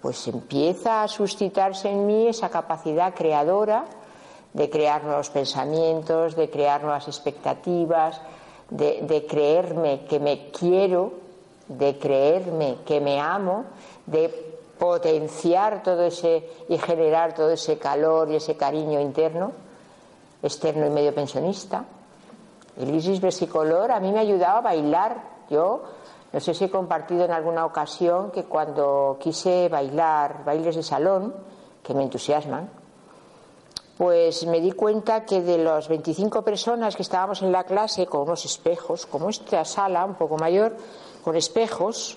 pues 0.00 0.26
empieza 0.28 1.02
a 1.02 1.08
suscitarse 1.08 1.90
en 1.90 2.06
mí 2.06 2.26
esa 2.26 2.48
capacidad 2.48 3.14
creadora 3.14 3.84
de 4.52 4.68
crear 4.68 5.04
nuevos 5.04 5.30
pensamientos, 5.30 6.34
de 6.34 6.50
crear 6.50 6.82
nuevas 6.82 7.06
expectativas, 7.08 8.20
de, 8.70 9.26
creerme 9.28 10.04
que 10.08 10.20
me 10.20 10.50
quiero, 10.50 11.12
de 11.68 11.98
creerme 11.98 12.78
que 12.84 13.00
me 13.00 13.20
amo, 13.20 13.64
de 14.06 14.28
potenciar 14.78 15.82
todo 15.82 16.04
ese 16.04 16.48
y 16.68 16.78
generar 16.78 17.34
todo 17.34 17.50
ese 17.50 17.78
calor 17.78 18.30
y 18.30 18.36
ese 18.36 18.56
cariño 18.56 19.00
interno, 19.00 19.52
externo 20.42 20.86
y 20.86 20.90
medio 20.90 21.14
pensionista. 21.14 21.84
El 22.78 22.94
iris 22.94 23.20
versicolor 23.20 23.90
a 23.90 24.00
mí 24.00 24.10
me 24.10 24.18
ha 24.18 24.22
ayudado 24.22 24.58
a 24.58 24.62
bailar. 24.62 25.22
Yo 25.50 25.82
no 26.32 26.40
sé 26.40 26.54
si 26.54 26.64
he 26.64 26.70
compartido 26.70 27.24
en 27.24 27.32
alguna 27.32 27.66
ocasión 27.66 28.30
que 28.30 28.44
cuando 28.44 29.18
quise 29.20 29.68
bailar 29.68 30.44
bailes 30.44 30.76
de 30.76 30.82
salón, 30.82 31.34
que 31.82 31.92
me 31.92 32.04
entusiasman, 32.04 32.79
pues 34.00 34.46
me 34.46 34.62
di 34.62 34.72
cuenta 34.72 35.26
que 35.26 35.42
de 35.42 35.58
las 35.58 35.86
25 35.86 36.40
personas 36.40 36.96
que 36.96 37.02
estábamos 37.02 37.42
en 37.42 37.52
la 37.52 37.64
clase 37.64 38.06
con 38.06 38.22
unos 38.22 38.46
espejos, 38.46 39.04
como 39.04 39.28
esta 39.28 39.62
sala 39.66 40.06
un 40.06 40.14
poco 40.14 40.38
mayor, 40.38 40.74
con 41.22 41.36
espejos, 41.36 42.16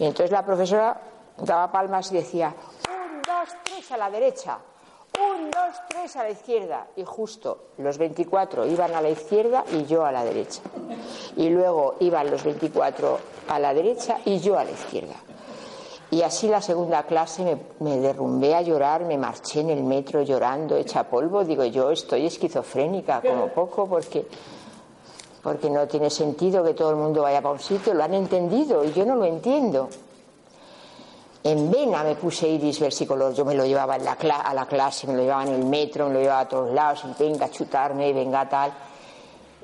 y 0.00 0.04
entonces 0.04 0.32
la 0.32 0.44
profesora 0.44 1.00
daba 1.38 1.70
palmas 1.70 2.10
y 2.10 2.16
decía, 2.16 2.52
un, 2.88 3.22
dos, 3.22 3.54
tres 3.62 3.92
a 3.92 3.98
la 3.98 4.10
derecha, 4.10 4.58
un, 5.16 5.48
dos, 5.48 5.76
tres 5.88 6.16
a 6.16 6.24
la 6.24 6.30
izquierda, 6.30 6.88
y 6.96 7.04
justo 7.04 7.66
los 7.78 7.98
24 7.98 8.66
iban 8.66 8.92
a 8.92 9.00
la 9.00 9.10
izquierda 9.10 9.62
y 9.70 9.84
yo 9.84 10.04
a 10.04 10.10
la 10.10 10.24
derecha, 10.24 10.60
y 11.36 11.50
luego 11.50 11.94
iban 12.00 12.32
los 12.32 12.42
24 12.42 13.18
a 13.46 13.60
la 13.60 13.72
derecha 13.72 14.18
y 14.24 14.40
yo 14.40 14.58
a 14.58 14.64
la 14.64 14.72
izquierda. 14.72 15.14
Y 16.12 16.20
así 16.20 16.46
la 16.46 16.60
segunda 16.60 17.04
clase 17.04 17.42
me, 17.42 17.56
me, 17.80 17.96
derrumbé 17.96 18.54
a 18.54 18.60
llorar, 18.60 19.02
me 19.06 19.16
marché 19.16 19.60
en 19.60 19.70
el 19.70 19.82
metro 19.82 20.20
llorando, 20.20 20.76
hecha 20.76 21.04
polvo. 21.04 21.42
Digo, 21.42 21.64
yo 21.64 21.90
estoy 21.90 22.26
esquizofrénica, 22.26 23.22
como 23.22 23.48
poco, 23.48 23.86
porque, 23.86 24.26
porque 25.42 25.70
no 25.70 25.88
tiene 25.88 26.10
sentido 26.10 26.62
que 26.62 26.74
todo 26.74 26.90
el 26.90 26.96
mundo 26.96 27.22
vaya 27.22 27.40
para 27.40 27.54
un 27.54 27.60
sitio. 27.60 27.94
Lo 27.94 28.04
han 28.04 28.12
entendido 28.12 28.84
y 28.84 28.92
yo 28.92 29.06
no 29.06 29.16
lo 29.16 29.24
entiendo. 29.24 29.88
En 31.44 31.70
vena 31.70 32.04
me 32.04 32.14
puse 32.14 32.46
iris 32.46 32.78
versicolor, 32.78 33.32
yo 33.32 33.46
me 33.46 33.54
lo 33.54 33.64
llevaba 33.64 33.96
en 33.96 34.04
la 34.04 34.12
a 34.12 34.52
la 34.52 34.66
clase, 34.66 35.06
me 35.06 35.14
lo 35.14 35.22
llevaba 35.22 35.44
en 35.44 35.54
el 35.54 35.64
metro, 35.64 36.08
me 36.08 36.12
lo 36.12 36.20
llevaba 36.20 36.40
a 36.40 36.48
todos 36.48 36.74
lados, 36.74 37.06
venga 37.18 37.46
a 37.46 37.50
chutarme, 37.50 38.12
venga 38.12 38.46
tal. 38.46 38.70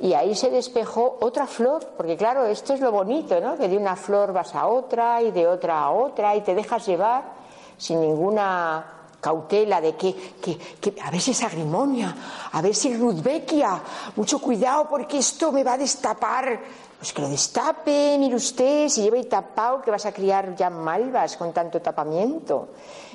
Y 0.01 0.13
ahí 0.13 0.35
se 0.35 0.51
despejó 0.51 1.19
otra 1.21 1.47
flor, 1.47 1.85
porque 1.97 2.17
claro, 2.17 2.45
esto 2.45 2.75
es 2.75 2.81
lo 2.81 2.93
bonito, 2.93 3.41
¿no? 3.41 3.57
Que 3.57 3.69
de 3.69 3.77
una 3.77 3.97
flor 3.97 4.33
vas 4.33 4.55
a 4.55 4.69
otra 4.69 5.21
y 5.23 5.31
de 5.31 5.47
otra 5.47 5.83
a 5.83 5.91
otra 5.91 6.37
y 6.37 6.43
te 6.43 6.55
dejas 6.55 6.87
llevar 6.87 7.25
sin 7.77 8.01
ninguna 8.01 8.95
cautela 9.21 9.81
de 9.81 9.97
que, 9.97 10.15
que, 10.41 10.57
que 10.57 10.95
a 11.03 11.11
ver 11.11 11.21
si 11.21 11.33
es 11.33 11.43
agrimonia, 11.43 12.15
a 12.53 12.63
ver 12.63 12.75
si 12.75 12.93
es 12.93 13.01
rudbeckia, 13.01 13.83
mucho 14.15 14.39
cuidado 14.41 14.89
porque 14.89 15.19
esto 15.19 15.51
me 15.51 15.65
va 15.65 15.73
a 15.73 15.79
destapar 15.79 16.61
pues 16.99 17.13
que 17.13 17.23
lo 17.23 17.29
destape, 17.29 18.17
mire 18.19 18.35
usted, 18.35 18.89
si 18.89 19.03
lleva 19.03 19.19
y 19.19 19.25
tapado, 19.25 19.81
que 19.81 19.91
vas 19.91 20.05
a 20.05 20.13
criar 20.13 20.57
ya 20.57 20.69
malvas 20.69 21.37
con 21.37 21.53
tanto 21.53 21.81
tapamiento. 21.81 22.71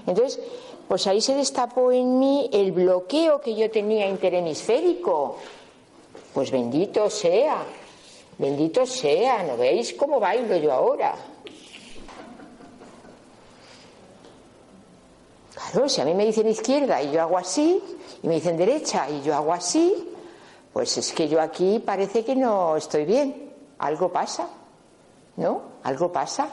Entonces, 0.07 0.39
pues 0.87 1.05
ahí 1.07 1.19
se 1.19 1.35
destapó 1.35 1.91
en 1.91 2.17
mí 2.17 2.49
el 2.53 2.71
bloqueo 2.71 3.41
que 3.41 3.53
yo 3.53 3.69
tenía 3.69 4.07
interhemisférico. 4.07 5.35
Pues 6.33 6.49
bendito 6.49 7.09
sea, 7.09 7.63
bendito 8.37 8.85
sea, 8.85 9.43
¿no 9.43 9.55
veis 9.55 9.93
cómo 9.93 10.19
bailo 10.19 10.57
yo 10.57 10.73
ahora? 10.73 11.15
Claro, 15.53 15.87
si 15.87 16.01
a 16.01 16.05
mí 16.05 16.13
me 16.13 16.25
dicen 16.25 16.47
izquierda 16.47 17.01
y 17.01 17.11
yo 17.11 17.21
hago 17.21 17.37
así, 17.37 17.81
y 18.23 18.27
me 18.27 18.35
dicen 18.35 18.57
derecha 18.57 19.09
y 19.09 19.21
yo 19.21 19.35
hago 19.35 19.53
así, 19.53 20.09
pues 20.71 20.97
es 20.97 21.11
que 21.13 21.27
yo 21.27 21.39
aquí 21.39 21.79
parece 21.79 22.25
que 22.25 22.35
no 22.35 22.75
estoy 22.75 23.05
bien 23.05 23.53
algo 23.77 24.11
pasa, 24.11 24.47
¿no? 25.37 25.61
Algo 25.83 26.11
pasa. 26.11 26.47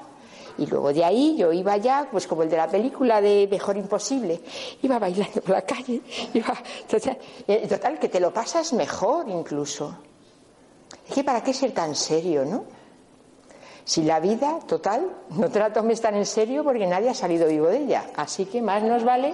Y 0.60 0.66
luego 0.66 0.92
de 0.92 1.02
ahí 1.02 1.36
yo 1.38 1.54
iba 1.54 1.78
ya, 1.78 2.06
pues 2.12 2.26
como 2.26 2.42
el 2.42 2.50
de 2.50 2.58
la 2.58 2.68
película 2.68 3.22
de 3.22 3.48
Mejor 3.50 3.78
Imposible, 3.78 4.42
iba 4.82 4.98
bailando 4.98 5.40
por 5.40 5.52
la 5.52 5.62
calle, 5.62 6.02
iba, 6.34 6.52
total, 6.86 7.16
eh, 7.48 7.66
total, 7.66 7.98
que 7.98 8.10
te 8.10 8.20
lo 8.20 8.30
pasas 8.30 8.74
mejor 8.74 9.26
incluso. 9.30 9.96
Es 11.08 11.14
que 11.14 11.24
para 11.24 11.42
qué 11.42 11.54
ser 11.54 11.72
tan 11.72 11.94
serio, 11.94 12.44
¿no? 12.44 12.64
Si 13.84 14.02
la 14.02 14.20
vida, 14.20 14.58
total, 14.66 15.10
no 15.30 15.48
te 15.48 15.60
la 15.60 15.72
tomes 15.72 15.98
tan 15.98 16.14
en 16.14 16.26
serio 16.26 16.62
porque 16.62 16.86
nadie 16.86 17.08
ha 17.08 17.14
salido 17.14 17.48
vivo 17.48 17.68
de 17.68 17.78
ella. 17.78 18.10
Así 18.14 18.44
que 18.44 18.60
más 18.60 18.82
nos 18.82 19.02
vale 19.02 19.32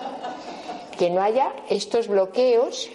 que 0.96 1.10
no 1.10 1.20
haya 1.20 1.52
estos 1.68 2.06
bloqueos 2.06 2.88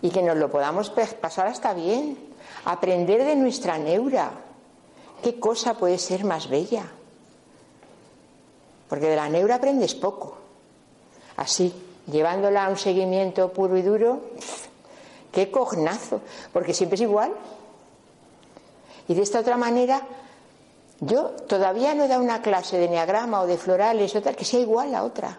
y 0.00 0.08
que 0.08 0.22
nos 0.22 0.38
lo 0.38 0.50
podamos 0.50 0.88
pasar 0.88 1.46
hasta 1.46 1.74
bien 1.74 2.16
aprender 2.64 3.22
de 3.22 3.36
nuestra 3.36 3.76
neura. 3.76 4.32
¿Qué 5.22 5.38
cosa 5.38 5.74
puede 5.74 5.98
ser 5.98 6.24
más 6.24 6.48
bella? 6.48 6.90
Porque 8.92 9.08
de 9.08 9.16
la 9.16 9.26
neura 9.30 9.54
aprendes 9.54 9.94
poco. 9.94 10.36
Así, 11.38 11.72
llevándola 12.12 12.66
a 12.66 12.68
un 12.68 12.76
seguimiento 12.76 13.50
puro 13.50 13.78
y 13.78 13.80
duro, 13.80 14.20
qué 15.32 15.50
cognazo, 15.50 16.20
porque 16.52 16.74
siempre 16.74 16.96
es 16.96 17.00
igual. 17.00 17.32
Y 19.08 19.14
de 19.14 19.22
esta 19.22 19.40
otra 19.40 19.56
manera, 19.56 20.02
yo 21.00 21.30
todavía 21.48 21.94
no 21.94 22.04
he 22.04 22.08
dado 22.08 22.22
una 22.22 22.42
clase 22.42 22.76
de 22.76 22.90
neagrama 22.90 23.40
o 23.40 23.46
de 23.46 23.56
florales 23.56 24.14
o 24.14 24.20
tal 24.20 24.36
que 24.36 24.44
sea 24.44 24.60
igual 24.60 24.94
a 24.94 25.04
otra. 25.04 25.38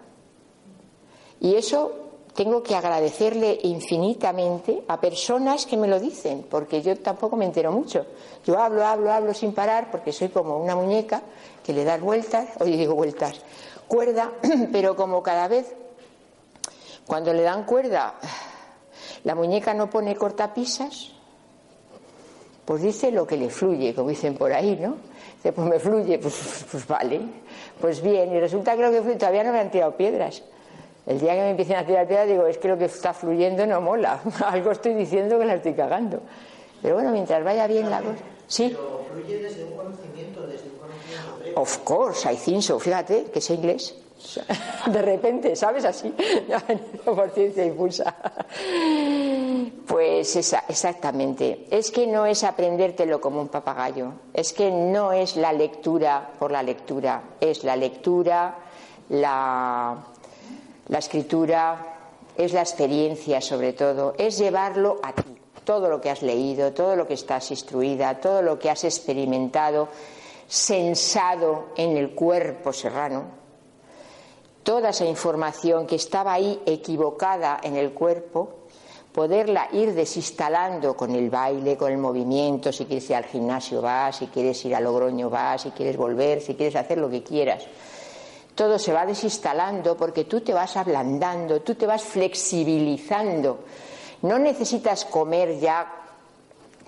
Y 1.39 1.53
eso 1.53 1.91
tengo 2.33 2.63
que 2.63 2.73
agradecerle 2.73 3.59
infinitamente 3.61 4.83
a 4.87 4.99
personas 4.99 5.67
que 5.67 5.77
me 5.77 5.87
lo 5.87 5.99
dicen, 5.99 6.47
porque 6.49 6.81
yo 6.81 6.97
tampoco 6.97 7.35
me 7.35 7.45
entero 7.45 7.71
mucho. 7.71 8.03
Yo 8.47 8.57
hablo, 8.57 8.83
hablo, 8.83 9.11
hablo 9.11 9.31
sin 9.35 9.53
parar, 9.53 9.91
porque 9.91 10.11
soy 10.11 10.29
como 10.29 10.57
una 10.57 10.75
muñeca 10.75 11.21
que 11.64 11.74
le 11.74 11.84
das 11.84 12.01
vueltas, 12.01 12.49
oye, 12.59 12.78
digo 12.78 12.95
vueltas, 12.95 13.41
cuerda, 13.88 14.32
pero 14.72 14.95
como 14.95 15.24
cada 15.24 15.47
vez, 15.47 15.74
cuando 17.07 17.34
le 17.34 17.43
dan 17.43 17.66
cuerda, 17.66 18.16
la 19.24 19.36
muñeca 19.36 19.74
no 19.74 19.89
pone 19.89 20.16
cortapisas, 20.16 21.11
pues 22.66 22.82
dice 22.82 23.11
lo 23.11 23.28
que 23.28 23.38
le 23.38 23.49
fluye, 23.49 23.93
como 23.93 24.09
dicen 24.09 24.36
por 24.36 24.53
ahí, 24.53 24.78
¿no? 24.80 24.95
Dice, 25.36 25.51
pues 25.51 25.68
me 25.68 25.80
fluye, 25.80 26.20
pues, 26.20 26.66
pues 26.72 26.88
vale, 26.88 27.22
pues 27.80 28.01
bien, 28.01 28.34
y 28.34 28.39
resulta 28.39 28.76
que 28.76 28.82
lo 28.82 28.91
que 28.91 29.01
fluye, 29.01 29.18
todavía 29.18 29.43
no 29.43 29.51
me 29.51 29.59
han 29.59 29.72
tirado 29.72 29.95
piedras. 29.95 30.43
El 31.05 31.20
día 31.20 31.34
que 31.34 31.41
me 31.41 31.49
empiecen 31.49 31.76
a 31.76 31.86
tirar 31.86 32.07
piedras 32.07 32.30
digo, 32.30 32.47
es 32.47 32.57
que 32.57 32.70
lo 32.70 32.78
que 32.78 32.86
está 32.86 33.14
fluyendo 33.14 33.68
no 33.68 33.82
mola. 33.82 34.22
Algo 34.45 34.72
estoy 34.72 34.93
diciendo 34.93 35.38
que 35.38 35.45
la 35.45 35.55
estoy 35.55 35.74
cagando. 35.74 36.22
Pero 36.82 36.95
bueno, 36.95 37.11
mientras 37.11 37.43
vaya 37.43 37.68
bien 37.68 37.89
la 37.89 37.99
cosa. 37.99 38.24
Sí. 38.47 38.69
Pero 38.69 39.05
fluye 39.11 39.39
desde 39.39 39.63
un 39.63 39.75
conocimiento, 39.75 40.47
desde 40.47 40.69
un 40.69 40.77
conocimiento 40.77 41.59
Of 41.61 41.77
course, 41.79 42.31
I 42.31 42.35
think 42.35 42.61
so. 42.61 42.79
Fíjate 42.79 43.25
que 43.25 43.41
sé 43.41 43.55
inglés. 43.55 43.95
De 44.87 45.01
repente, 45.01 45.55
¿sabes? 45.55 45.83
Así, 45.85 46.13
por 47.05 47.29
ciencia 47.31 47.65
impulsa. 47.65 48.15
Pues 49.85 50.35
esa, 50.35 50.63
exactamente. 50.67 51.67
Es 51.69 51.91
que 51.91 52.07
no 52.07 52.25
es 52.25 52.43
aprendértelo 52.43 53.19
como 53.19 53.41
un 53.41 53.49
papagayo. 53.49 54.13
Es 54.33 54.53
que 54.53 54.71
no 54.71 55.11
es 55.11 55.35
la 55.35 55.51
lectura 55.51 56.31
por 56.39 56.51
la 56.51 56.63
lectura. 56.63 57.21
Es 57.41 57.63
la 57.63 57.75
lectura, 57.75 58.57
la 59.09 60.05
la 60.87 60.99
escritura 60.99 61.95
es 62.35 62.51
la 62.51 62.61
experiencia 62.61 63.39
sobre 63.39 63.73
todo, 63.73 64.15
es 64.17 64.37
llevarlo 64.37 64.99
a 65.01 65.13
ti. 65.13 65.42
Todo 65.64 65.89
lo 65.89 66.01
que 66.01 66.09
has 66.09 66.22
leído, 66.22 66.74
todo 66.74 66.95
lo 66.95 67.07
que 67.07 67.14
estás 67.14 67.51
instruida, 67.51 68.20
todo 68.20 68.41
lo 68.41 68.59
que 68.59 68.70
has 68.70 68.84
experimentado, 68.84 69.89
sensado 70.47 71.68
en 71.78 71.97
el 71.97 72.14
cuerpo 72.14 72.74
serrano, 72.74 73.26
toda 74.64 74.89
esa 74.89 75.05
información 75.05 75.88
que 75.88 75.95
estaba 75.95 76.34
ahí 76.34 76.61
equivocada 76.66 77.59
en 77.64 77.76
el 77.76 77.93
cuerpo, 77.93 78.59
poderla 79.11 79.70
ir 79.72 79.93
desinstalando 79.93 80.97
con 80.97 81.14
el 81.16 81.30
baile, 81.30 81.78
con 81.78 81.91
el 81.91 81.97
movimiento, 81.97 82.72
si 82.72 82.86
quieres 82.86 83.09
ir 83.09 83.16
al 83.16 83.26
gimnasio 83.26 83.82
vas, 83.82 84.18
si 84.18 84.28
quieres 84.28 84.64
ir 84.66 84.76
a 84.76 84.80
Logroño 84.80 85.30
vas, 85.30 85.61
si 85.61 85.72
quieres 85.72 85.95
volver, 85.95 86.41
si 86.41 86.55
quieres 86.55 86.76
hacer 86.76 86.97
lo 86.97 87.09
que 87.09 87.24
quieras 87.24 87.68
todo 88.55 88.78
se 88.78 88.93
va 88.93 89.05
desinstalando 89.05 89.97
porque 89.97 90.26
tú 90.26 90.41
te 90.41 90.53
vas 90.53 90.78
ablandando, 90.78 91.61
tú 91.61 91.76
te 91.76 91.86
vas 91.86 92.03
flexibilizando. 92.03 93.59
No 94.24 94.39
necesitas 94.39 95.05
comer 95.05 95.59
ya 95.59 95.86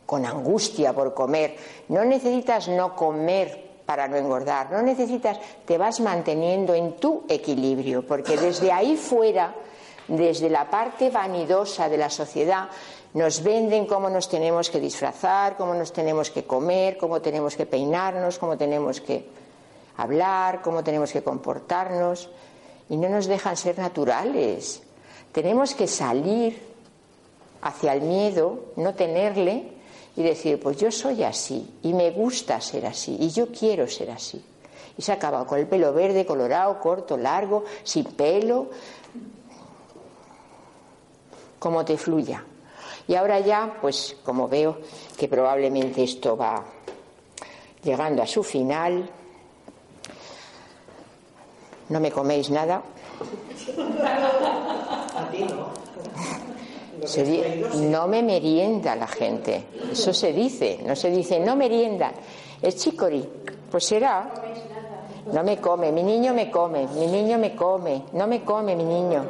con 0.06 0.26
angustia 0.26 0.94
por 0.94 1.14
comer, 1.14 1.56
no 1.90 2.06
necesitas 2.06 2.68
no 2.68 2.96
comer 2.96 3.82
para 3.86 4.08
no 4.08 4.16
engordar, 4.18 4.72
no 4.72 4.82
necesitas, 4.82 5.40
te 5.66 5.78
vas 5.78 6.00
manteniendo 6.00 6.74
en 6.74 6.96
tu 6.96 7.24
equilibrio, 7.28 8.06
porque 8.06 8.38
desde 8.38 8.72
ahí 8.72 8.98
fuera, 8.98 9.54
desde 10.08 10.50
la 10.50 10.70
parte 10.70 11.10
vanidosa 11.10 11.90
de 11.90 11.98
la 11.98 12.10
sociedad, 12.10 12.70
nos 13.14 13.44
venden 13.44 13.86
cómo 13.86 14.10
nos 14.10 14.28
tenemos 14.28 14.70
que 14.70 14.80
disfrazar, 14.80 15.56
cómo 15.58 15.74
nos 15.74 15.94
tenemos 15.94 16.30
que 16.32 16.44
comer, 16.44 16.98
cómo 16.98 17.22
tenemos 17.22 17.56
que 17.56 17.66
peinarnos, 17.66 18.38
cómo 18.38 18.58
tenemos 18.58 19.02
que 19.02 19.28
hablar, 19.98 20.62
cómo 20.62 20.84
tenemos 20.84 21.12
que 21.12 21.24
comportarnos, 21.24 22.30
y 22.90 22.98
no 22.98 23.10
nos 23.10 23.26
dejan 23.28 23.58
ser 23.58 23.80
naturales. 23.80 24.82
Tenemos 25.32 25.74
que 25.74 25.88
salir 25.88 26.75
hacia 27.66 27.94
el 27.94 28.02
miedo, 28.02 28.74
no 28.76 28.94
tenerle 28.94 29.72
y 30.16 30.22
decir, 30.22 30.60
pues 30.60 30.78
yo 30.78 30.92
soy 30.92 31.24
así 31.24 31.68
y 31.82 31.94
me 31.94 32.12
gusta 32.12 32.62
ser 32.62 32.86
así 32.86 33.18
y 33.20 33.32
yo 33.32 33.48
quiero 33.48 33.88
ser 33.88 34.12
así. 34.12 34.40
Y 34.96 35.02
se 35.02 35.12
acaba 35.12 35.48
con 35.48 35.58
el 35.58 35.66
pelo 35.66 35.92
verde, 35.92 36.28
colorado, 36.28 36.80
corto, 36.80 37.18
largo, 37.18 37.66
sin 37.84 38.04
pelo, 38.06 38.70
como 41.58 41.84
te 41.84 41.98
fluya. 41.98 42.46
Y 43.08 43.16
ahora 43.16 43.40
ya, 43.40 43.80
pues 43.82 44.16
como 44.24 44.48
veo 44.48 44.78
que 45.18 45.28
probablemente 45.28 46.04
esto 46.04 46.38
va 46.38 46.64
llegando 47.84 48.22
a 48.22 48.28
su 48.28 48.44
final, 48.44 49.10
no 51.90 52.00
me 52.00 52.12
coméis 52.12 52.52
nada. 52.52 52.84
no 55.50 55.75
me 58.08 58.24
merienda 58.24 58.96
la 58.96 59.08
gente. 59.08 59.64
Eso 59.92 60.14
se 60.14 60.34
dice. 60.34 60.80
No 60.86 60.96
se 60.96 61.10
dice 61.10 61.40
no 61.40 61.56
merienda. 61.56 62.12
Es 62.62 62.78
chicori. 62.78 63.28
Pues 63.70 63.86
será. 63.86 64.32
No 65.32 65.44
me 65.44 65.58
come. 65.58 65.92
Mi 65.92 66.04
niño 66.04 66.34
me 66.34 66.50
come. 66.50 66.88
Mi 66.96 67.08
niño 67.08 67.38
me 67.38 67.56
come. 67.56 68.04
No 68.14 68.28
me 68.28 68.44
come 68.44 68.76
mi 68.76 68.84
niño. 68.84 69.26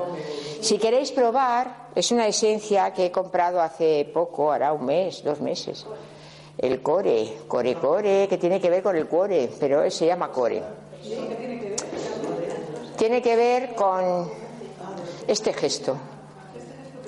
Si 0.62 0.78
queréis 0.78 1.12
probar, 1.12 1.90
es 1.96 2.12
una 2.12 2.28
esencia 2.28 2.92
que 2.92 3.06
he 3.06 3.12
comprado 3.12 3.62
hace 3.62 4.10
poco, 4.12 4.52
hará 4.52 4.74
un 4.74 4.86
mes, 4.86 5.24
dos 5.24 5.40
meses. 5.40 5.86
El 6.58 6.82
core, 6.82 7.38
core, 7.48 7.76
core, 7.76 8.28
que 8.28 8.38
tiene 8.38 8.60
que 8.60 8.70
ver 8.70 8.82
con 8.82 8.96
el 8.96 9.08
core, 9.08 9.50
pero 9.60 9.90
se 9.92 10.08
llama 10.08 10.32
core. 10.32 10.64
tiene 12.98 13.22
que 13.22 13.36
ver 13.36 13.76
con 13.76 14.30
este 15.28 15.54
gesto. 15.54 15.98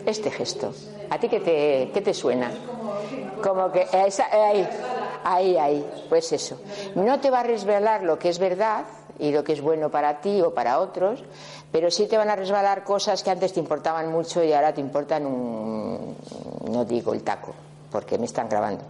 Este 0.08 0.32
gesto. 0.32 0.72
¿A 1.10 1.20
ti 1.20 1.28
qué 1.28 1.42
te, 1.42 1.92
qué 1.94 2.02
te 2.02 2.14
suena? 2.14 2.50
Como 3.44 3.70
que 3.74 3.86
ahí, 3.92 4.66
ahí, 5.22 5.58
ahí, 5.58 5.86
pues 6.08 6.32
eso. 6.32 6.62
No 6.96 7.20
te 7.20 7.30
va 7.30 7.42
a 7.42 7.44
resbalar 7.44 8.04
lo 8.04 8.18
que 8.18 8.30
es 8.30 8.40
verdad 8.40 8.86
y 9.20 9.32
lo 9.32 9.44
que 9.44 9.52
es 9.52 9.60
bueno 9.60 9.90
para 9.90 10.22
ti 10.22 10.42
o 10.42 10.54
para 10.54 10.80
otros, 10.80 11.22
pero 11.74 11.92
sí 11.92 12.08
te 12.08 12.18
van 12.18 12.30
a 12.30 12.38
resbalar 12.38 12.86
cosas 12.86 13.22
que 13.22 13.32
antes 13.32 13.52
te 13.52 13.60
importaban 13.60 14.10
mucho 14.10 14.42
y 14.42 14.54
ahora 14.54 14.74
te 14.74 14.80
importan 14.80 15.26
un, 15.26 16.16
no 16.72 16.86
digo 16.86 17.14
el 17.14 17.22
taco, 17.24 17.54
porque 17.92 18.18
me 18.18 18.28
están 18.28 18.48
grabando. 18.48 18.86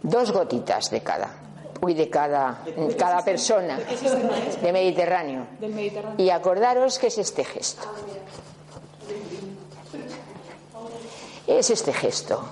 Dos 0.00 0.30
gotitas 0.30 0.90
de 0.90 1.00
cada. 1.00 1.45
Uy, 1.80 1.94
de 1.94 2.08
cada, 2.08 2.62
cada 2.98 3.22
persona. 3.22 3.78
De 4.62 4.72
Mediterráneo. 4.72 5.46
Y 6.16 6.30
acordaros 6.30 6.98
que 6.98 7.08
es 7.08 7.18
este 7.18 7.44
gesto. 7.44 7.86
Es 11.46 11.70
este 11.70 11.92
gesto. 11.92 12.42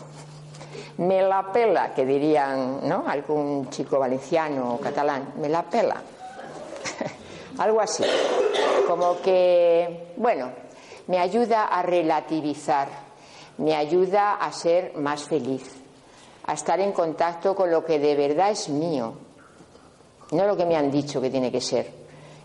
Me 0.98 1.22
la 1.22 1.50
pela, 1.52 1.92
que 1.92 2.04
dirían, 2.04 2.86
¿no? 2.88 3.04
Algún 3.06 3.68
chico 3.70 3.98
valenciano 3.98 4.74
o 4.74 4.80
catalán. 4.80 5.32
Me 5.40 5.48
la 5.48 5.62
pela. 5.62 5.96
Algo 7.58 7.80
así. 7.80 8.04
Como 8.86 9.20
que, 9.20 10.12
bueno, 10.16 10.50
me 11.06 11.18
ayuda 11.18 11.64
a 11.66 11.82
relativizar, 11.82 12.88
me 13.58 13.74
ayuda 13.74 14.34
a 14.34 14.52
ser 14.52 14.92
más 14.96 15.24
feliz, 15.24 15.83
a 16.46 16.52
estar 16.52 16.80
en 16.80 16.92
contacto 16.92 17.54
con 17.54 17.70
lo 17.70 17.84
que 17.84 17.98
de 17.98 18.14
verdad 18.14 18.50
es 18.50 18.68
mío, 18.68 19.14
no 20.32 20.46
lo 20.46 20.56
que 20.56 20.66
me 20.66 20.76
han 20.76 20.90
dicho 20.90 21.20
que 21.20 21.30
tiene 21.30 21.50
que 21.50 21.60
ser. 21.60 21.90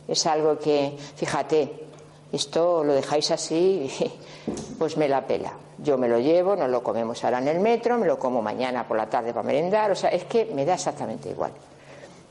Es 0.07 0.25
algo 0.25 0.57
que, 0.57 0.97
fíjate, 1.15 1.87
esto 2.31 2.83
lo 2.83 2.93
dejáis 2.93 3.31
así, 3.31 3.91
pues 4.79 4.97
me 4.97 5.07
la 5.07 5.25
pela. 5.25 5.53
Yo 5.77 5.97
me 5.97 6.07
lo 6.07 6.19
llevo, 6.19 6.55
no 6.55 6.67
lo 6.67 6.83
comemos 6.83 7.23
ahora 7.23 7.39
en 7.39 7.47
el 7.47 7.59
metro, 7.59 7.97
me 7.97 8.05
lo 8.05 8.19
como 8.19 8.41
mañana 8.41 8.87
por 8.87 8.97
la 8.97 9.09
tarde 9.09 9.33
para 9.33 9.45
merendar, 9.45 9.91
o 9.91 9.95
sea, 9.95 10.09
es 10.09 10.25
que 10.25 10.45
me 10.45 10.65
da 10.65 10.73
exactamente 10.73 11.29
igual. 11.29 11.51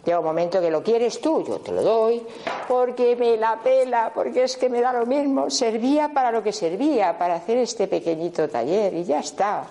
Llega 0.04 0.20
un 0.20 0.24
momento 0.24 0.60
que 0.60 0.70
lo 0.70 0.82
quieres 0.82 1.20
tú, 1.20 1.44
yo 1.44 1.58
te 1.58 1.72
lo 1.72 1.82
doy, 1.82 2.22
porque 2.66 3.16
me 3.16 3.36
la 3.36 3.58
pela, 3.62 4.10
porque 4.14 4.44
es 4.44 4.56
que 4.56 4.68
me 4.68 4.80
da 4.80 4.92
lo 4.92 5.04
mismo. 5.04 5.50
Servía 5.50 6.10
para 6.14 6.30
lo 6.30 6.42
que 6.42 6.52
servía, 6.52 7.18
para 7.18 7.34
hacer 7.34 7.58
este 7.58 7.88
pequeñito 7.88 8.48
taller 8.48 8.94
y 8.94 9.04
ya 9.04 9.20
está. 9.20 9.66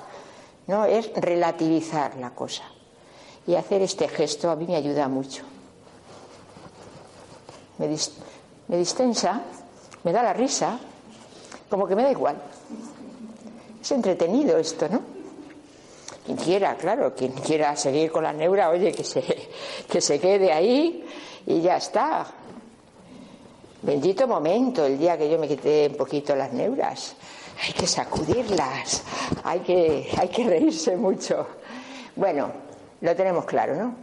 No, 0.68 0.86
es 0.86 1.12
relativizar 1.16 2.18
la 2.18 2.32
cosa. 2.32 2.64
Y 3.46 3.56
hacer 3.56 3.82
este 3.82 4.08
gesto 4.08 4.50
a 4.50 4.56
mí 4.56 4.66
me 4.68 4.76
ayuda 4.76 5.08
mucho. 5.08 5.44
Me, 7.78 7.88
me 8.68 8.78
distensa, 8.78 9.42
me 10.04 10.12
da 10.12 10.24
la 10.24 10.34
risa, 10.34 10.78
como 11.70 11.88
que 11.88 11.96
me 11.96 12.04
da 12.04 12.12
igual. 12.12 12.36
Es 13.82 13.92
entretenido 13.92 14.58
esto, 14.58 14.90
¿no? 14.90 15.02
Quien 16.26 16.38
quiera, 16.38 16.76
claro, 16.76 17.16
quien 17.16 17.32
quiera 17.32 17.74
seguir 17.78 18.12
con 18.12 18.24
la 18.24 18.34
neura, 18.34 18.70
oye, 18.70 18.92
que 18.92 19.06
se, 19.06 19.24
que 19.90 20.02
se 20.02 20.20
quede 20.20 20.52
ahí 20.52 21.06
y 21.46 21.62
ya 21.62 21.78
está. 21.78 22.28
Bendito 23.82 24.28
momento 24.28 24.86
el 24.86 24.98
día 24.98 25.18
que 25.18 25.30
yo 25.30 25.40
me 25.40 25.48
quité 25.48 25.88
un 25.90 25.96
poquito 25.96 26.36
las 26.36 26.52
neuras. 26.52 27.16
Hay 27.64 27.74
que 27.74 27.88
sacudirlas, 27.88 29.04
hay 29.44 29.60
que, 29.62 30.12
hay 30.18 30.30
que 30.30 30.44
reírse 30.48 30.96
mucho. 30.96 31.48
Bueno, 32.16 32.52
lo 33.02 33.16
tenemos 33.16 33.46
claro, 33.46 33.76
¿no? 33.76 33.96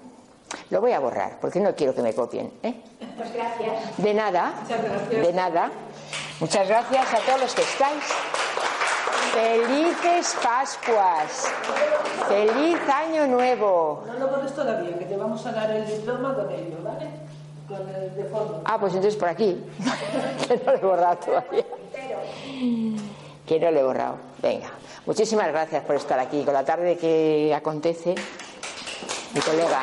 Lo 0.70 0.80
voy 0.80 0.92
a 0.92 1.00
borrar 1.00 1.38
porque 1.40 1.61
no 1.61 1.74
quiero 1.74 1.94
que 1.94 2.02
me 2.02 2.12
copien. 2.14 2.52
¿eh? 2.62 2.74
Pues 3.16 3.32
gracias. 3.32 3.96
De 3.96 4.14
nada, 4.14 4.55
de 5.11 5.32
nada. 5.32 5.70
Muchas 6.40 6.68
gracias 6.68 7.14
a 7.14 7.18
todos 7.18 7.40
los 7.40 7.55
que 7.55 7.62
estáis. 7.62 8.05
Felices 9.32 10.36
Pascuas. 10.42 11.52
Feliz 12.28 12.78
Año 12.88 13.26
Nuevo. 13.26 14.05
No 14.07 14.14
lo 14.14 14.30
pones 14.30 14.55
todavía, 14.55 14.98
que 14.98 15.05
te 15.07 15.16
vamos 15.16 15.44
a 15.46 15.52
dar 15.52 15.70
el 15.70 15.86
diploma 15.86 16.34
con 16.34 16.50
ello, 16.50 16.76
¿vale? 16.82 17.09
Con 17.68 17.88
el 17.88 18.14
de 18.14 18.24
fondo. 18.24 18.62
Ah, 18.64 18.78
pues 18.78 18.94
entonces 18.94 19.18
por 19.18 19.28
aquí. 19.28 19.64
que 20.46 20.57
no 20.57 20.72
lo 20.72 20.78
he 20.78 20.80
borrado 20.80 21.16
todavía. 21.16 21.64
Que 23.47 23.61
no 23.61 23.70
lo 23.70 23.80
he 23.80 23.82
borrado. 23.82 24.16
Venga. 24.42 24.70
Muchísimas 25.07 25.49
gracias 25.49 25.84
por 25.84 25.97
estar 25.97 26.18
aquí 26.18 26.45
con 26.45 26.55
la 26.55 26.64
tarde 26.64 26.97
que 26.97 27.53
acontece. 27.55 28.14
Mi 29.34 29.40
colega. 29.40 29.82